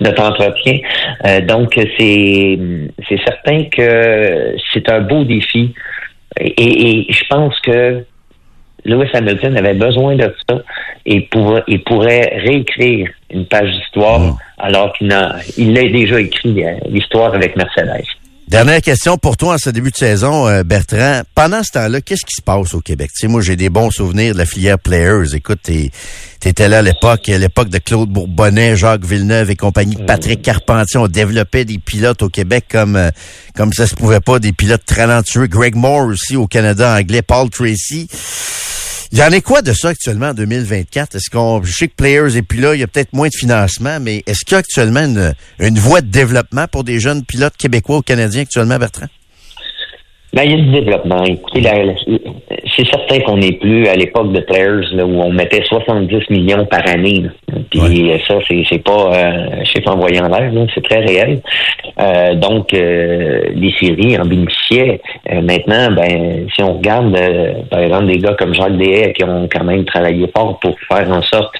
notre 0.00 0.22
entretien. 0.22 0.78
Donc 1.46 1.74
c'est 1.98 2.58
c'est 3.08 3.20
certain 3.24 3.64
que 3.64 4.54
c'est 4.72 4.90
un 4.90 5.00
beau 5.00 5.24
défi. 5.24 5.74
Et, 6.40 7.08
et 7.08 7.12
je 7.12 7.24
pense 7.28 7.58
que 7.60 8.04
Lewis 8.84 9.08
Hamilton 9.12 9.56
avait 9.56 9.74
besoin 9.74 10.14
de 10.14 10.32
ça 10.48 10.56
et 11.06 11.22
pourrait, 11.30 11.62
il 11.68 11.82
pourrait 11.84 12.40
réécrire 12.44 13.08
une 13.30 13.46
page 13.46 13.70
d'histoire 13.70 14.20
Mm. 14.20 14.36
alors 14.58 14.92
qu'il 14.94 15.14
il 15.56 15.72
l'a 15.74 15.82
déjà 15.88 16.20
écrit 16.20 16.64
euh, 16.64 16.72
l'histoire 16.88 17.34
avec 17.34 17.56
Mercedes. 17.56 18.04
Dernière 18.48 18.80
question 18.80 19.18
pour 19.18 19.36
toi 19.36 19.54
en 19.54 19.58
ce 19.58 19.68
début 19.68 19.90
de 19.90 19.96
saison, 19.96 20.48
euh, 20.48 20.62
Bertrand. 20.62 21.20
Pendant 21.34 21.62
ce 21.62 21.70
temps-là, 21.72 22.00
qu'est-ce 22.00 22.24
qui 22.24 22.34
se 22.34 22.40
passe 22.40 22.72
au 22.72 22.80
Québec? 22.80 23.10
Tu 23.12 23.26
sais, 23.26 23.28
moi, 23.28 23.42
j'ai 23.42 23.56
des 23.56 23.68
bons 23.68 23.90
souvenirs 23.90 24.32
de 24.32 24.38
la 24.38 24.46
filière 24.46 24.78
Players. 24.78 25.34
Écoute, 25.34 25.58
t'es- 25.62 25.90
t'étais 26.40 26.66
là 26.66 26.78
à 26.78 26.82
l'époque, 26.82 27.28
à 27.28 27.36
l'époque 27.36 27.68
de 27.68 27.76
Claude 27.76 28.08
Bourbonnais, 28.08 28.74
Jacques 28.74 29.04
Villeneuve 29.04 29.50
et 29.50 29.56
compagnie, 29.56 29.96
Patrick 30.06 30.40
Carpentier. 30.40 30.98
On 30.98 31.08
développait 31.08 31.66
des 31.66 31.76
pilotes 31.76 32.22
au 32.22 32.30
Québec 32.30 32.64
comme 32.70 32.96
euh, 32.96 33.10
comme 33.54 33.74
ça 33.74 33.86
se 33.86 33.94
pouvait 33.94 34.20
pas, 34.20 34.38
des 34.38 34.54
pilotes 34.54 34.86
talentueux. 34.86 35.46
Greg 35.46 35.74
Moore 35.74 36.06
aussi 36.06 36.34
au 36.36 36.46
Canada 36.46 36.96
anglais, 36.98 37.20
Paul 37.20 37.50
Tracy. 37.50 38.08
Il 39.10 39.18
y 39.18 39.22
en 39.22 39.30
est 39.30 39.40
quoi 39.40 39.62
de 39.62 39.72
ça 39.72 39.88
actuellement 39.88 40.28
en 40.28 40.34
2024? 40.34 41.14
Est-ce 41.14 41.30
qu'on, 41.30 41.62
je 41.62 41.72
sais 41.72 41.88
que 41.88 41.94
Players 41.94 42.36
est 42.36 42.42
plus 42.42 42.60
là, 42.60 42.74
il 42.74 42.80
y 42.80 42.82
a 42.82 42.86
peut-être 42.86 43.14
moins 43.14 43.28
de 43.28 43.34
financement, 43.34 43.98
mais 44.00 44.22
est-ce 44.26 44.44
qu'il 44.44 44.52
y 44.52 44.56
a 44.56 44.58
actuellement 44.58 45.00
une, 45.00 45.34
une 45.58 45.78
voie 45.78 46.02
de 46.02 46.08
développement 46.08 46.66
pour 46.68 46.84
des 46.84 47.00
jeunes 47.00 47.24
pilotes 47.24 47.56
québécois 47.56 47.98
ou 47.98 48.02
canadiens 48.02 48.42
actuellement, 48.42 48.78
Bertrand? 48.78 49.06
Ben, 50.34 50.42
il 50.44 50.50
y 50.50 50.54
a 50.54 50.56
du 50.58 50.70
développement. 50.70 51.24
Écoutez, 51.24 51.62
c'est 52.76 52.86
certain 52.86 53.20
qu'on 53.20 53.38
n'est 53.38 53.52
plus 53.52 53.88
à 53.88 53.94
l'époque 53.94 54.30
de 54.32 54.40
Players 54.40 54.86
là, 54.92 55.06
où 55.06 55.20
on 55.22 55.32
mettait 55.32 55.62
70 55.64 56.28
millions 56.28 56.66
par 56.66 56.86
année. 56.86 57.22
là. 57.22 57.58
Puis 57.70 58.12
ça, 58.26 58.34
c'est, 58.46 58.62
c'est 58.68 58.82
pas 58.84 59.14
euh, 59.14 59.64
chiffre 59.64 59.90
envoyé 59.90 60.20
en 60.20 60.28
l'air, 60.28 60.52
là, 60.52 60.66
c'est 60.74 60.84
très 60.84 61.00
réel. 61.00 61.40
Euh, 61.98 62.34
donc, 62.34 62.74
euh, 62.74 63.40
les 63.54 63.72
séries 63.80 64.18
en 64.18 64.26
bénéficiaient. 64.26 65.00
Euh, 65.32 65.40
maintenant, 65.40 65.90
ben, 65.92 66.46
si 66.54 66.62
on 66.62 66.74
regarde, 66.76 67.16
euh, 67.16 67.54
par 67.70 67.80
exemple, 67.80 68.06
des 68.06 68.18
gars 68.18 68.34
comme 68.38 68.54
Jacques 68.54 68.76
Dehaye 68.76 69.12
qui 69.14 69.24
ont 69.24 69.48
quand 69.50 69.64
même 69.64 69.84
travaillé 69.86 70.26
fort 70.36 70.58
pour 70.60 70.76
faire 70.92 71.10
en 71.10 71.22
sorte 71.22 71.54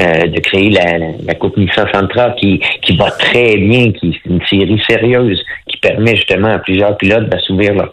euh, 0.00 0.26
de 0.26 0.40
créer 0.40 0.70
la, 0.70 0.98
la 1.26 1.34
Coupe 1.34 1.56
Nissan 1.56 1.86
Sentra 1.92 2.30
qui, 2.30 2.58
qui 2.82 2.96
va 2.96 3.10
très 3.10 3.56
bien, 3.58 3.92
qui 3.92 4.08
est 4.08 4.28
une 4.28 4.40
série 4.46 4.80
sérieuse 4.88 5.42
qui 5.68 5.76
permet 5.76 6.16
justement 6.16 6.48
à 6.48 6.58
plusieurs 6.58 6.96
pilotes 6.96 7.28
d'assouvir 7.28 7.74
leur 7.74 7.92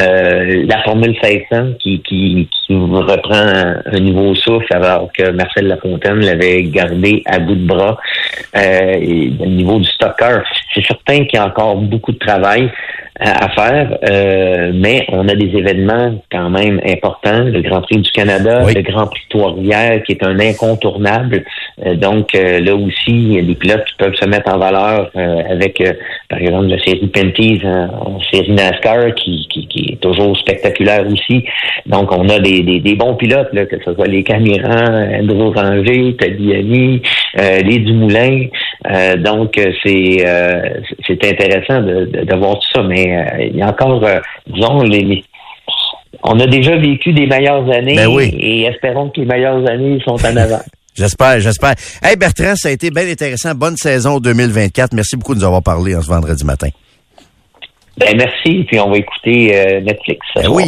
Euh, 0.00 0.64
la 0.66 0.82
Formule 0.82 1.10
1600 1.22 1.74
qui, 1.78 2.00
qui, 2.02 2.48
qui 2.50 2.74
reprend 2.74 3.34
un, 3.34 3.82
un 3.84 4.00
nouveau 4.00 4.34
souffle 4.34 4.74
alors 4.74 5.10
que 5.12 5.30
Marcel 5.30 5.66
Lafontaine 5.66 6.20
l'avait 6.20 6.62
gardé 6.64 7.22
à 7.26 7.38
bout 7.38 7.56
de 7.56 7.66
bras. 7.66 7.98
Euh, 8.56 8.92
et 9.00 9.32
au 9.38 9.46
niveau 9.46 9.78
du 9.78 9.84
stocker, 9.84 10.38
c'est 10.74 10.84
certain 10.84 11.24
qu'il 11.24 11.34
y 11.34 11.38
a 11.38 11.46
encore 11.46 11.76
beaucoup 11.76 12.12
de 12.12 12.18
travail 12.18 12.70
à, 13.24 13.44
à 13.44 13.48
faire, 13.50 13.98
euh, 14.10 14.72
mais 14.74 15.04
on 15.08 15.28
a 15.28 15.34
des 15.34 15.50
événements 15.56 16.14
quand 16.30 16.50
même 16.50 16.80
importants. 16.86 17.44
Le 17.44 17.60
Grand 17.62 17.80
Prix 17.82 17.98
du 17.98 18.10
Canada, 18.10 18.62
Oui. 18.66 18.74
le 18.74 18.82
Grand 18.82 19.06
Prix 19.06 19.22
Trois-Rivières 19.30 20.02
qui 20.04 20.12
est 20.12 20.24
un 20.24 20.38
incontournable. 20.40 21.44
Euh, 21.86 21.94
donc 21.94 22.34
euh, 22.34 22.60
là 22.60 22.74
aussi, 22.74 23.08
il 23.08 23.32
y 23.34 23.38
a 23.38 23.42
des 23.42 23.54
pilotes 23.54 23.84
qui 23.84 23.94
peuvent 23.98 24.14
se 24.14 24.26
mettre 24.28 24.52
en 24.54 24.58
valeur 24.58 25.10
euh, 25.16 25.42
avec, 25.50 25.80
euh, 25.80 25.92
par 26.28 26.38
exemple, 26.40 26.66
la 26.66 26.78
série 26.78 27.06
Penties 27.06 27.60
en, 27.64 28.16
en 28.16 28.20
série 28.32 28.52
NASCAR 28.52 29.14
qui, 29.14 29.46
qui, 29.50 29.66
qui 29.68 29.92
est 29.92 30.00
toujours 30.00 30.36
spectaculaire 30.36 31.04
aussi. 31.06 31.44
Donc 31.86 32.10
on 32.16 32.28
a 32.28 32.38
des, 32.38 32.62
des, 32.62 32.80
des 32.80 32.94
bons 32.94 33.14
pilotes, 33.14 33.48
là, 33.52 33.66
que 33.66 33.76
ce 33.84 33.94
soit 33.94 34.06
les 34.06 34.22
Camirans, 34.22 35.20
Andrew 35.20 35.50
Ranger, 35.54 36.16
Tabiani, 36.18 37.02
euh, 37.38 37.60
les 37.60 37.78
Dumoulin. 37.78 38.46
Euh, 38.90 39.16
donc 39.16 39.54
c'est 39.84 40.16
euh, 40.26 40.60
c'est 41.06 41.24
intéressant 41.24 41.80
de, 41.82 42.06
de, 42.06 42.24
de 42.24 42.36
voir 42.36 42.54
tout 42.58 42.68
ça, 42.74 42.82
mais 42.82 43.11
euh, 43.16 43.44
il 43.50 43.56
y 43.56 43.62
a 43.62 43.68
encore, 43.68 44.02
euh, 44.04 44.20
disons, 44.46 44.82
les, 44.82 45.00
les- 45.02 45.24
on 46.22 46.38
a 46.40 46.46
déjà 46.46 46.76
vécu 46.76 47.12
des 47.12 47.26
meilleures 47.26 47.68
années 47.70 47.96
Ben 47.96 48.06
oui. 48.08 48.34
et 48.38 48.62
espérons 48.64 49.10
que 49.10 49.20
les 49.20 49.26
meilleures 49.26 49.66
années 49.68 49.98
sont 50.04 50.12
en 50.24 50.36
avant. 50.36 50.60
J'espère, 50.94 51.40
j'espère. 51.40 51.74
Hey 52.02 52.16
Bertrand, 52.16 52.54
ça 52.54 52.68
a 52.68 52.72
été 52.72 52.90
bien 52.90 53.08
intéressant. 53.10 53.54
Bonne 53.54 53.78
saison 53.78 54.20
2024. 54.20 54.92
Merci 54.92 55.16
beaucoup 55.16 55.34
de 55.34 55.38
nous 55.40 55.46
avoir 55.46 55.62
parlé 55.62 55.96
en 55.96 56.02
ce 56.02 56.08
vendredi 56.08 56.44
matin. 56.44 56.68
Ben 57.98 58.14
merci, 58.16 58.64
puis 58.64 58.78
on 58.80 58.90
va 58.90 58.96
écouter 58.98 59.54
euh, 59.54 59.80
Netflix. 59.82 60.20
Ben 60.34 60.44
soir, 60.44 60.54
oui, 60.56 60.64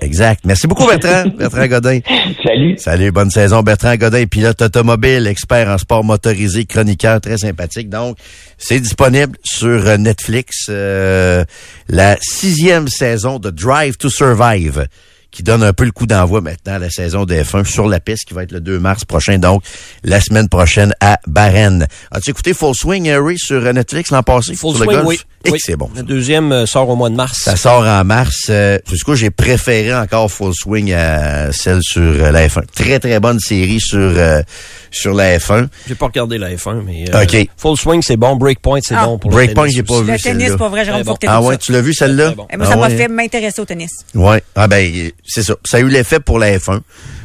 exact. 0.00 0.40
Merci 0.44 0.66
beaucoup 0.66 0.86
Bertrand. 0.86 1.24
Bertrand 1.38 1.66
Godin. 1.68 2.00
Salut. 2.44 2.74
Salut, 2.78 3.12
bonne 3.12 3.30
saison. 3.30 3.62
Bertrand 3.62 3.94
Godin, 3.96 4.24
pilote 4.24 4.60
automobile, 4.62 5.26
expert 5.26 5.68
en 5.68 5.76
sport 5.78 6.02
motorisé, 6.02 6.64
chroniqueur, 6.64 7.20
très 7.20 7.36
sympathique. 7.38 7.88
Donc, 7.90 8.16
c'est 8.62 8.78
disponible 8.78 9.36
sur 9.42 9.86
euh, 9.86 9.96
Netflix. 9.96 10.66
euh, 10.68 11.44
la 11.88 12.16
sixième 12.22 12.86
saison 12.86 13.40
de 13.40 13.50
Drive 13.50 13.96
to 13.96 14.08
Survive 14.08 14.86
qui 15.32 15.42
donne 15.42 15.62
un 15.62 15.72
peu 15.72 15.84
le 15.84 15.90
coup 15.90 16.06
d'envoi 16.06 16.40
maintenant 16.42 16.74
à 16.74 16.78
la 16.78 16.90
saison 16.90 17.24
de 17.24 17.34
F1 17.34 17.64
sur 17.64 17.88
la 17.88 17.98
piste 17.98 18.26
qui 18.28 18.34
va 18.34 18.42
être 18.44 18.52
le 18.52 18.60
2 18.60 18.78
mars 18.78 19.04
prochain, 19.04 19.38
donc 19.38 19.64
la 20.04 20.20
semaine 20.20 20.48
prochaine 20.48 20.94
à 21.00 21.18
Varennes. 21.26 21.88
As-tu 22.10 22.30
écouté 22.30 22.54
Full 22.54 22.74
Swing, 22.74 23.10
Harry, 23.10 23.38
sur 23.38 23.64
euh, 23.64 23.72
Netflix 23.72 24.10
l'an 24.10 24.22
passé? 24.22 24.54
Full 24.54 24.76
sur 24.76 24.84
le 24.84 24.92
swing, 24.92 25.02
golf? 25.02 25.06
oui. 25.08 25.20
Et 25.44 25.50
Oui. 25.50 25.58
c'est 25.60 25.76
bon. 25.76 25.90
Le 25.96 26.02
deuxième 26.02 26.52
euh, 26.52 26.66
sort 26.66 26.88
au 26.88 26.96
mois 26.96 27.10
de 27.10 27.14
mars. 27.14 27.38
Ça 27.44 27.56
sort 27.56 27.84
en 27.86 28.04
mars. 28.04 28.46
Euh, 28.48 28.78
du 28.90 29.02
coup, 29.02 29.14
j'ai 29.14 29.30
préféré 29.30 29.94
encore 29.94 30.30
Full 30.30 30.54
Swing 30.54 30.92
à 30.92 31.52
celle 31.52 31.80
sur 31.82 32.00
euh, 32.02 32.30
la 32.30 32.46
F1. 32.48 32.62
Très, 32.74 32.98
très 33.00 33.18
bonne 33.20 33.40
série 33.40 33.80
sur, 33.80 33.98
euh, 33.98 34.42
sur 34.90 35.14
la 35.14 35.38
F1. 35.38 35.66
J'ai 35.88 35.94
pas 35.94 36.06
regardé 36.06 36.38
la 36.38 36.50
F1, 36.54 36.82
mais 36.84 37.04
euh, 37.14 37.22
OK. 37.24 37.48
Full 37.56 37.76
Swing, 37.76 38.02
c'est 38.02 38.16
bon. 38.16 38.36
Breakpoint, 38.36 38.80
c'est 38.82 38.94
Ah. 38.94 39.06
bon 39.06 39.18
pour 39.18 39.30
le 39.30 39.36
Breakpoint, 39.36 39.64
tennis 39.64 39.76
j'ai 39.76 39.82
pas 39.82 40.00
vu 40.00 40.12
Le 40.12 40.18
tennis, 40.18 40.42
celle-là. 40.44 40.56
pas 40.58 40.68
vrai, 40.68 40.84
Jérôme 40.84 41.02
bon. 41.02 41.16
Ah 41.26 41.42
ouais, 41.42 41.54
ça. 41.54 41.58
tu 41.58 41.72
l'as 41.72 41.80
vu 41.80 41.92
celle-là? 41.94 42.30
Bon. 42.30 42.46
Moi, 42.56 42.66
Ah 42.66 42.70
ça 42.70 42.76
m'a 42.76 42.88
ouais? 42.88 42.96
fait 42.96 43.08
m'intéresser 43.08 43.60
au 43.60 43.64
tennis. 43.64 43.90
Ouais. 44.14 44.42
Ah 44.54 44.68
ben, 44.68 45.10
c'est 45.26 45.42
ça. 45.42 45.54
Ça 45.64 45.78
a 45.78 45.80
eu 45.80 45.88
l'effet 45.88 46.20
pour 46.20 46.38
la 46.38 46.56
F1. 46.58 46.80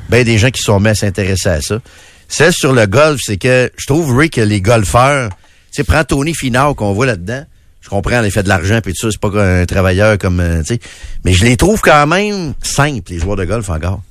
ben 0.09 0.23
des 0.23 0.37
gens 0.37 0.49
qui 0.49 0.61
sont 0.61 0.79
mis 0.79 0.89
à 0.89 0.95
s'intéresser 0.95 1.49
à 1.49 1.61
ça. 1.61 1.79
Celle 2.29 2.51
sur 2.53 2.73
le 2.73 2.85
golf, 2.87 3.19
c'est 3.23 3.37
que 3.37 3.71
je 3.77 3.85
trouve, 3.85 4.17
Rick, 4.17 4.33
que 4.33 4.41
les 4.41 4.59
golfeurs, 4.61 5.29
tu 5.29 5.35
sais, 5.71 5.83
prends 5.83 6.03
Tony 6.03 6.33
Finau 6.33 6.73
qu'on 6.75 6.91
voit 6.93 7.05
là-dedans. 7.05 7.43
Je 7.87 7.89
comprends, 7.89 8.21
fait 8.29 8.43
de 8.43 8.49
l'argent 8.49 8.81
puis 8.83 8.91
tout 8.91 9.09
ça, 9.09 9.11
c'est 9.11 9.31
pas 9.31 9.41
un 9.41 9.65
travailleur 9.65 10.17
comme, 10.17 10.41
euh, 10.41 10.59
tu 10.59 10.73
sais. 10.73 10.79
Mais 11.23 11.31
je 11.31 11.45
les 11.45 11.55
trouve 11.55 11.79
quand 11.79 12.05
même 12.05 12.53
simples, 12.61 13.13
les 13.13 13.19
joueurs 13.19 13.37
de 13.37 13.45
golf 13.45 13.69
encore. 13.69 14.01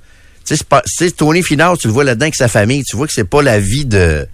Tu 0.47 0.57
sais, 0.57 1.11
Tony 1.11 1.43
Finau, 1.43 1.77
tu 1.77 1.89
le 1.89 1.93
vois 1.93 2.05
là-dedans 2.05 2.25
avec 2.25 2.37
sa 2.37 2.49
famille, 2.49 2.85
tu 2.85 2.97
vois 2.97 3.07
que 3.07 3.13
c'est 3.13 3.29
pas 3.29 3.43
la 3.43 3.59
vie 3.61 3.85
de, 3.85 4.27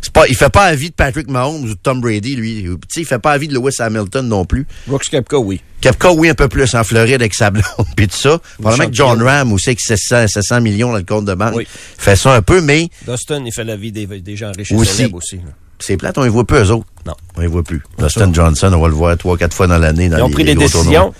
c'est 0.00 0.12
pas, 0.12 0.26
il 0.26 0.34
fait 0.34 0.48
pas 0.50 0.70
la 0.70 0.74
vie 0.74 0.90
de 0.90 0.94
Patrick 0.94 1.28
Mahomes 1.28 1.62
ou 1.62 1.68
de 1.68 1.74
Tom 1.74 2.00
Brady, 2.00 2.34
lui. 2.34 2.62
Tu 2.64 2.70
sais, 2.88 3.00
il 3.02 3.06
fait 3.06 3.20
pas 3.20 3.32
la 3.32 3.38
vie 3.38 3.46
de 3.46 3.54
Lewis 3.54 3.76
Hamilton 3.78 4.26
non 4.26 4.44
plus. 4.44 4.66
Brooks 4.88 5.08
Koepka, 5.10 5.38
oui. 5.38 5.60
Kepka, 5.80 6.10
oui, 6.12 6.28
un 6.28 6.34
peu 6.34 6.48
plus 6.48 6.74
en 6.74 6.82
Floride 6.82 7.20
avec 7.20 7.34
sa 7.34 7.50
blonde, 7.52 7.64
puis 7.96 8.08
tout 8.08 8.16
ça. 8.16 8.40
Probablement 8.60 8.90
que 8.90 8.94
John 8.96 9.22
Ram 9.22 9.52
aussi 9.52 9.68
avec 9.68 9.80
700, 9.80 10.26
700 10.26 10.60
millions 10.60 10.90
dans 10.90 10.96
le 10.98 11.04
compte 11.04 11.24
de 11.24 11.34
banque. 11.34 11.54
Oui. 11.54 11.68
Fait 11.96 12.16
ça 12.16 12.34
un 12.34 12.42
peu, 12.42 12.60
mais 12.60 12.88
Dustin, 13.06 13.44
il 13.46 13.52
fait 13.52 13.62
la 13.62 13.76
vie 13.76 13.92
des, 13.92 14.06
des 14.06 14.36
gens 14.36 14.50
riches 14.56 14.72
et 14.72 14.74
Aussi. 14.74 14.92
célèbres 14.96 15.18
aussi. 15.18 15.36
là. 15.36 15.42
C'est 15.80 15.96
plate, 15.96 16.16
on 16.18 16.22
les 16.22 16.28
voit 16.28 16.44
peu 16.44 16.62
eux 16.62 16.70
autres. 16.70 16.86
Non. 17.06 17.14
On 17.36 17.40
les 17.40 17.46
voit 17.46 17.62
plus. 17.62 17.82
Dustin 17.98 18.32
Johnson, 18.32 18.72
on 18.74 18.80
va 18.80 18.88
le 18.88 18.94
voir 18.94 19.16
trois, 19.16 19.36
quatre 19.38 19.54
fois 19.54 19.66
dans 19.66 19.78
l'année. 19.78 20.08
dans 20.08 20.18
Ils 20.18 20.22
ont 20.22 20.28
les- 20.28 20.32
pris 20.34 20.44
les 20.44 20.54
des 20.54 20.60
décisions. 20.60 20.82
tournois. 20.82 21.12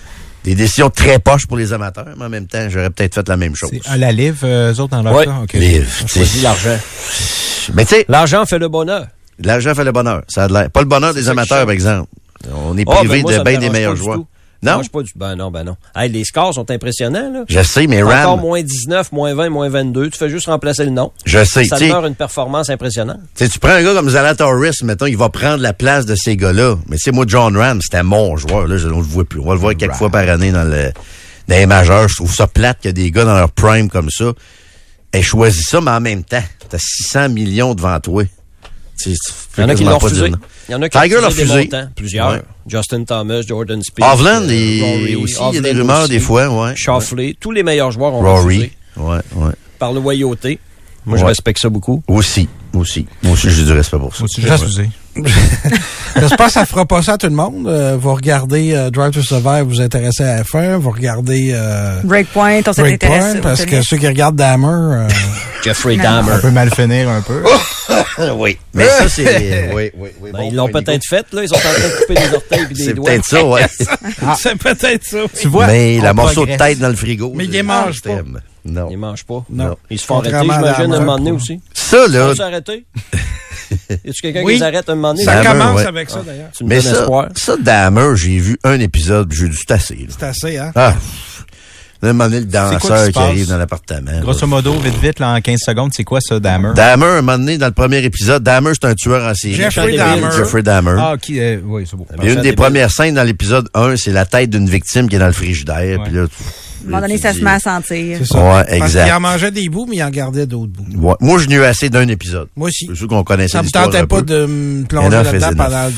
Des 0.45 0.55
décisions 0.55 0.89
très 0.91 1.19
poches 1.19 1.47
pour 1.47 1.57
les 1.57 1.73
amateurs, 1.73 2.07
mais 2.17 2.25
en 2.25 2.29
même 2.29 2.47
temps, 2.47 2.69
j'aurais 2.71 2.91
peut-être 2.91 3.15
fait 3.17 3.29
la 3.29 3.37
même 3.37 3.55
chose. 3.57 3.71
À 3.87 3.97
la 3.97 4.13
livre, 4.13 4.39
euh, 4.45 4.73
eux 4.73 4.81
autres, 4.81 4.91
dans 4.97 5.03
leur 5.03 5.13
Ouais. 5.15 5.25
cas? 5.27 5.35
OK. 5.43 5.53
Live, 5.55 5.99
On 6.01 6.05
tu 6.05 6.13
sais. 6.13 6.19
choisit 6.21 6.43
l'argent. 6.43 6.79
Mais 7.75 7.85
tu 7.85 7.95
sais, 7.97 8.05
L'argent 8.09 8.47
fait 8.47 8.59
le 8.59 8.69
bonheur. 8.69 9.07
l'argent 9.41 9.75
fait 9.75 9.85
le 9.85 9.93
bonheur. 9.93 10.23
Ça 10.29 10.45
a 10.45 10.49
de 10.49 10.53
l'air. 10.55 10.71
Pas 10.71 10.81
le 10.81 10.87
bonheur 10.87 11.13
des 11.13 11.29
amateurs, 11.29 11.65
par 11.65 11.73
exemple. 11.73 12.09
On 12.55 12.77
est 12.79 12.85
Ah, 12.89 12.95
privé 12.97 13.23
ben 13.23 13.39
de 13.39 13.43
bien 13.45 13.59
des 13.59 13.69
meilleurs 13.71 13.97
joueurs. 13.97 14.17
tout. 14.19 14.27
Non? 14.63 14.77
marche 14.77 14.89
pas 14.91 15.03
du 15.03 15.13
Ben 15.15 15.37
non, 15.37 15.51
ben 15.51 15.63
non. 15.65 15.77
Hey, 15.95 16.11
les 16.11 16.25
scores 16.25 16.55
sont 16.55 16.69
impressionnants, 16.71 17.31
là. 17.33 17.45
Je 17.49 17.63
sais, 17.63 17.87
mais 17.87 18.03
Encore 18.03 18.33
Ram, 18.33 18.41
moins 18.41 18.63
19, 18.63 19.13
moins 19.13 19.35
20, 19.35 19.51
moins 19.51 19.69
22. 19.69 20.11
Tu 20.11 20.19
fais 20.19 20.29
juste 20.29 20.47
remplacer 20.47 20.85
le 20.85 20.91
nom. 20.91 21.13
je 21.25 21.45
sais. 21.45 21.65
Ça 21.65 21.77
tu 21.77 21.85
demeure 21.85 22.07
une 22.07 22.17
performance 22.17 22.69
impressionnante. 22.69 23.21
Tu 23.37 23.45
sais, 23.45 23.51
tu 23.51 23.59
prends 23.61 23.71
un 23.71 23.83
gars 23.83 23.95
comme 23.95 24.11
Zalatoris, 24.11 24.83
mettons, 24.83 25.07
il 25.07 25.17
va 25.17 25.29
prendre 25.29 25.63
la 25.63 25.73
place 25.73 26.07
de 26.07 26.15
ces 26.17 26.37
gars-là. 26.37 26.77
Mais 26.89 26.97
c'est 26.99 27.13
moi, 27.13 27.25
John 27.29 27.57
Ram, 27.57 27.81
c'était 27.81 28.03
mon 28.03 28.37
joueur. 28.37 28.67
Là, 28.67 28.77
je, 28.79 28.89
on 28.89 28.99
le 28.99 29.05
voit 29.05 29.25
plus. 29.25 29.39
On 29.41 29.47
va 29.47 29.55
le 29.55 29.61
voir 29.61 29.77
quelques 29.77 29.95
fois 29.95 30.11
par 30.11 30.29
année 30.29 30.51
dans, 30.51 30.65
le, 30.65 30.93
dans 31.47 31.57
les 31.57 31.67
majeurs. 31.67 32.09
Je 32.09 32.17
trouve 32.17 32.35
ça 32.35 32.47
plate 32.49 32.79
qu'il 32.81 32.89
y 32.89 32.91
a 32.91 32.93
des 32.93 33.11
gars 33.13 33.25
dans 33.25 33.37
leur 33.37 33.51
prime 33.53 33.89
comme 33.89 34.11
ça. 34.11 34.33
Et 35.13 35.23
choisis 35.23 35.69
ça, 35.69 35.81
mais 35.81 35.93
en 35.93 36.01
même 36.01 36.25
temps, 36.25 36.43
t'as 36.69 36.79
600 36.79 37.31
millions 37.31 37.75
devant 37.75 37.99
toi. 38.01 38.25
Il 39.07 39.61
y 39.61 39.65
en 39.65 39.69
a 39.69 39.75
qui 39.75 39.85
l'ont 39.85 39.99
refusé. 39.99 40.33
Il 40.69 40.73
y 40.73 40.75
en 40.75 40.83
a 40.83 40.89
qui 40.89 40.99
Tiger 41.01 41.21
l'a 41.21 41.29
refusé. 41.29 41.71
Plusieurs. 41.97 42.31
Ouais. 42.33 42.43
Justin 42.67 43.05
Thomas, 43.05 43.43
Jordan 43.43 43.83
Speed. 43.83 44.05
Hovland, 44.05 44.43
euh, 44.49 45.07
il- 45.09 45.17
aussi, 45.17 45.37
il 45.51 45.55
y 45.55 45.59
a 45.59 45.61
des 45.61 45.73
rumeurs 45.73 46.01
aussi. 46.03 46.11
des 46.11 46.21
fois, 46.21 46.49
ouais. 46.49 46.75
Shoffley. 46.77 47.37
Tous 47.41 47.51
les 47.53 47.63
meilleurs 47.63 47.91
joueurs 47.91 48.13
ont 48.15 48.21
Rory. 48.21 48.45
refusé 48.57 48.73
Ouais, 48.97 49.19
ouais. 49.37 49.53
par 49.79 49.93
le 49.93 50.01
loyauté. 50.01 50.59
Moi, 51.07 51.17
je 51.17 51.25
respecte 51.25 51.61
ça 51.61 51.69
beaucoup. 51.71 52.03
Aussi, 52.09 52.49
aussi. 52.75 53.07
Moi 53.23 53.33
aussi, 53.33 53.51
j'ai 53.51 53.65
du 53.65 53.73
respect 53.73 53.99
pour 53.99 54.15
ça. 54.15 54.21
Moi 54.21 54.29
aussi, 54.31 54.43
j'ai 54.43 54.51
refusé. 54.51 54.91
J'espère 56.17 56.47
que 56.47 56.53
ça 56.53 56.65
fera 56.67 56.85
pas 56.87 57.03
ça 57.03 57.15
à 57.15 57.19
tout 57.19 57.27
le 57.27 57.35
monde. 57.35 57.67
Euh, 57.67 57.97
vous 58.01 58.15
regardez 58.15 58.73
euh, 58.75 58.91
Drive 58.91 59.13
to 59.13 59.23
Survive, 59.23 59.65
vous 59.65 59.71
vous 59.71 59.81
intéressez 59.81 60.23
à 60.25 60.43
F1, 60.43 60.77
vous 60.77 60.91
regardez 60.91 61.51
euh, 61.53 62.01
Breakpoint, 62.05 62.61
on 62.67 62.73
s'est 62.73 62.83
Breakpoint, 62.83 63.09
intéressé. 63.17 63.39
parce 63.41 63.65
que 63.65 63.83
ceux 63.83 63.97
qui 63.97 64.07
regardent 64.07 64.37
Dahmer, 64.37 64.67
euh, 64.69 65.09
Jeffrey. 65.65 65.97
Dahmer. 65.97 66.33
Un 66.33 66.39
peu 66.39 66.51
mal 66.51 66.73
finir 66.73 67.09
un 67.09 67.21
peu. 67.23 67.43
oui. 68.37 68.59
Mais 68.75 68.87
ça, 68.87 69.09
c'est. 69.09 69.71
oui, 69.75 69.91
oui, 69.97 70.09
oui. 70.21 70.31
Ben, 70.33 70.39
bon 70.39 70.49
ils 70.51 70.55
l'ont 70.55 70.69
peut-être 70.69 71.05
fait, 71.09 71.27
là. 71.33 71.43
Ils 71.43 71.49
sont 71.49 71.57
en 71.57 71.59
train 71.59 71.71
de 71.73 72.01
couper 72.01 72.15
des 72.15 72.35
orteils 72.35 72.67
et 72.71 72.75
des 72.75 72.85
C'est 72.85 72.95
doigts. 72.95 73.11
peut-être 73.11 73.25
ça, 73.25 73.45
ouais. 73.45 73.67
c'est 74.39 74.57
peut-être 74.57 75.05
ça. 75.05 75.19
Tu 75.41 75.49
vois? 75.49 75.67
Mais 75.67 75.99
la 76.01 76.13
on 76.13 76.15
morceau 76.15 76.47
de 76.47 76.57
tête 76.57 76.79
dans 76.79 76.89
le 76.89 76.97
frigo. 76.97 77.33
Mais 77.35 77.45
il 77.47 77.53
c'est- 77.53 77.93
je 77.93 78.01
t'aime. 78.03 78.41
Non. 78.69 78.89
Ils 78.91 78.99
mangent 78.99 79.25
pas. 79.25 79.45
Non. 79.51 79.77
Ils 79.91 79.99
se 79.99 80.05
font 80.07 80.19
arrêter, 80.19 80.37
à 80.37 80.43
j'imagine, 80.43 80.63
Dahmer, 80.65 80.97
un 80.97 81.01
moment 81.01 81.19
donné 81.19 81.33
aussi. 81.33 81.61
Ça, 81.75 82.05
Ils 82.07 82.13
là. 82.13 82.27
vont 82.29 82.35
s'arrêter. 82.35 82.87
Y 83.71 84.09
a-tu 84.11 84.23
quelqu'un 84.23 84.43
Oui. 84.45 84.55
qui 84.55 84.59
les 84.61 84.65
arrête 84.65 84.89
un 84.89 84.95
moment 84.95 85.13
donné? 85.13 85.25
Ça 85.25 85.45
commence 85.45 85.77
ouais. 85.81 85.87
avec 85.87 86.09
ça, 86.09 86.23
d'ailleurs. 86.25 86.49
Tu 86.57 86.65
me 86.65 86.71
Mais 86.71 86.77
donnes 86.81 86.85
ça, 86.95 87.01
espoir. 87.01 87.29
ça, 87.35 87.57
Dahmer, 87.59 88.17
j'ai 88.17 88.39
vu 88.39 88.59
un 88.65 88.81
épisode, 88.81 89.31
j'ai 89.31 89.47
dû 89.49 89.59
là. 89.69 89.77
C'est 89.79 90.23
assez, 90.23 90.57
hein? 90.57 90.73
Ah. 90.75 90.95
Un 92.01 92.13
moment 92.13 92.25
donné, 92.31 92.41
le 92.41 92.47
quoi 92.47 92.71
danseur 92.71 93.07
qui 93.09 93.13
se 93.13 93.19
arrive 93.19 93.49
dans 93.49 93.59
l'appartement. 93.59 94.11
là. 94.13 94.21
Grosso 94.21 94.47
modo, 94.47 94.73
vite, 94.79 94.95
vite, 95.03 95.19
là, 95.19 95.35
en 95.35 95.41
15 95.41 95.59
secondes, 95.67 95.91
c'est 95.95 96.05
quoi 96.05 96.21
ça, 96.23 96.39
Dahmer? 96.41 96.71
Dahmer, 96.75 97.05
un 97.07 97.23
moment 97.23 97.37
donné, 97.39 97.59
dans 97.59 97.67
le 97.67 97.73
premier 97.73 97.99
épisode, 98.05 98.43
Dahmer, 98.43 98.71
c'est 98.81 98.87
un 98.89 98.95
tueur 98.95 99.29
en 99.29 99.35
série. 99.35 99.55
Jeffrey 99.57 99.97
Dahmer. 99.97 100.31
Jeffrey 100.35 100.63
Dahmer. 100.63 100.95
Ah, 100.97 101.17
qui, 101.21 101.39
euh, 101.41 101.59
oui, 101.65 101.85
c'est 101.91 101.97
beau. 101.97 102.07
Et 102.23 102.33
une 102.33 102.41
des 102.41 102.53
premières 102.55 102.91
scènes 102.93 103.17
dans 103.17 103.25
l'épisode 103.25 103.69
1, 103.75 103.97
c'est 103.97 104.13
la 104.13 104.25
tête 104.27 104.49
d'une 104.49 104.69
victime 104.71 105.09
qui 105.11 105.17
est 105.17 105.19
dans 105.19 105.27
le 105.27 105.33
frigidaire. 105.33 105.99
Ouais. 105.99 106.05
Puis 106.05 106.15
là, 106.15 106.27
tu- 106.29 106.45
À 106.85 106.87
un 106.87 106.91
moment 106.91 107.01
donné, 107.03 107.19
ça 107.19 107.33
se 107.33 107.41
met 107.43 107.51
à 107.51 107.59
sentir. 107.59 108.19
C'est 108.21 108.27
ça. 108.27 108.39
Ouais, 108.39 108.65
Parce 108.79 108.91
exact. 108.91 109.05
qu'il 109.05 109.13
en 109.15 109.21
mangeait 109.21 109.51
des 109.51 109.69
bouts, 109.69 109.87
mais 109.89 109.97
il 109.97 110.03
en 110.03 110.11
gardait 110.11 110.47
d'autres 110.47 110.73
bouts. 110.73 111.09
Ouais. 111.09 111.15
Moi, 111.21 111.39
je 111.39 111.47
n'ai 111.49 111.57
eu 111.57 111.63
assez 111.65 111.91
d'un 111.91 112.07
épisode. 112.09 112.49
Moi 112.57 112.69
aussi. 112.69 112.87
C'est 112.89 112.95
sûr 112.97 113.09
qu'on 113.09 113.25
connaissait 113.25 113.53
Ça 113.53 113.59
me 113.59 113.63
l'histoire 113.65 113.85
tentait 113.87 113.99
un 113.99 114.07
pas 114.07 114.17
peu. 114.19 114.23
de 114.23 114.47
me 114.47 114.85
plonger 114.85 115.11
là-dedans 115.11 115.51
pendant 115.57 115.89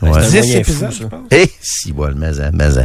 Ouais. 0.00 0.10
C'est 0.12 0.18
un 0.18 0.22
10 0.30 0.36
moyen 0.46 0.58
épisodes, 0.60 0.90
fou, 0.90 0.94
je 0.96 1.02
ça. 1.02 1.08
pense. 1.08 1.20
Eh, 1.32 1.50
si, 1.60 1.90
voilà, 1.90 2.14
mais, 2.16 2.40
hein, 2.40 2.50
mais, 2.54 2.78
hein. 2.78 2.84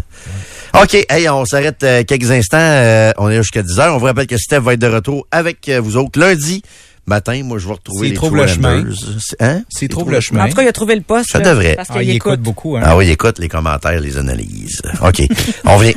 OK, 0.81 1.05
hey, 1.07 1.29
on 1.29 1.45
s'arrête 1.45 1.83
euh, 1.83 2.03
quelques 2.03 2.31
instants. 2.31 2.57
euh, 2.59 3.11
on 3.19 3.29
est 3.29 3.35
là 3.35 3.41
jusqu'à 3.43 3.61
10 3.61 3.79
heures. 3.79 3.93
On 3.93 3.99
vous 3.99 4.05
rappelle 4.05 4.25
que 4.25 4.37
Steph 4.37 4.61
va 4.61 4.73
être 4.73 4.79
de 4.81 4.87
retour 4.87 5.27
avec 5.29 5.69
euh, 5.69 5.79
vous 5.79 5.95
autres 5.95 6.19
lundi 6.19 6.63
matin. 7.05 7.39
Moi, 7.43 7.59
je 7.59 7.67
vais 7.67 7.73
retrouver 7.73 8.07
S'il 8.07 8.09
les 8.13 8.15
trouve 8.15 8.35
le 8.35 8.47
chemin. 8.47 8.83
C'est- 9.19 9.35
Hein? 9.39 9.61
S'il 9.69 9.89
trouve 9.89 10.09
le 10.09 10.21
chemin. 10.21 10.45
En 10.45 10.49
tout 10.49 10.55
cas, 10.55 10.63
il 10.63 10.67
a 10.67 10.71
trouvé 10.73 10.95
le 10.95 11.01
poste. 11.01 11.29
Ça 11.31 11.37
là, 11.37 11.51
devrait. 11.51 11.75
Parce 11.75 11.89
Ah, 11.91 11.99
qu'il 11.99 12.09
il 12.09 12.15
écoute. 12.15 12.31
écoute 12.33 12.41
beaucoup, 12.41 12.77
hein. 12.77 12.81
Ah 12.83 12.97
oui, 12.97 13.07
écoute 13.11 13.37
les 13.37 13.47
commentaires, 13.47 13.99
les 13.99 14.17
analyses. 14.17 14.81
OK, 15.05 15.21
on 15.65 15.77
vient. 15.77 15.93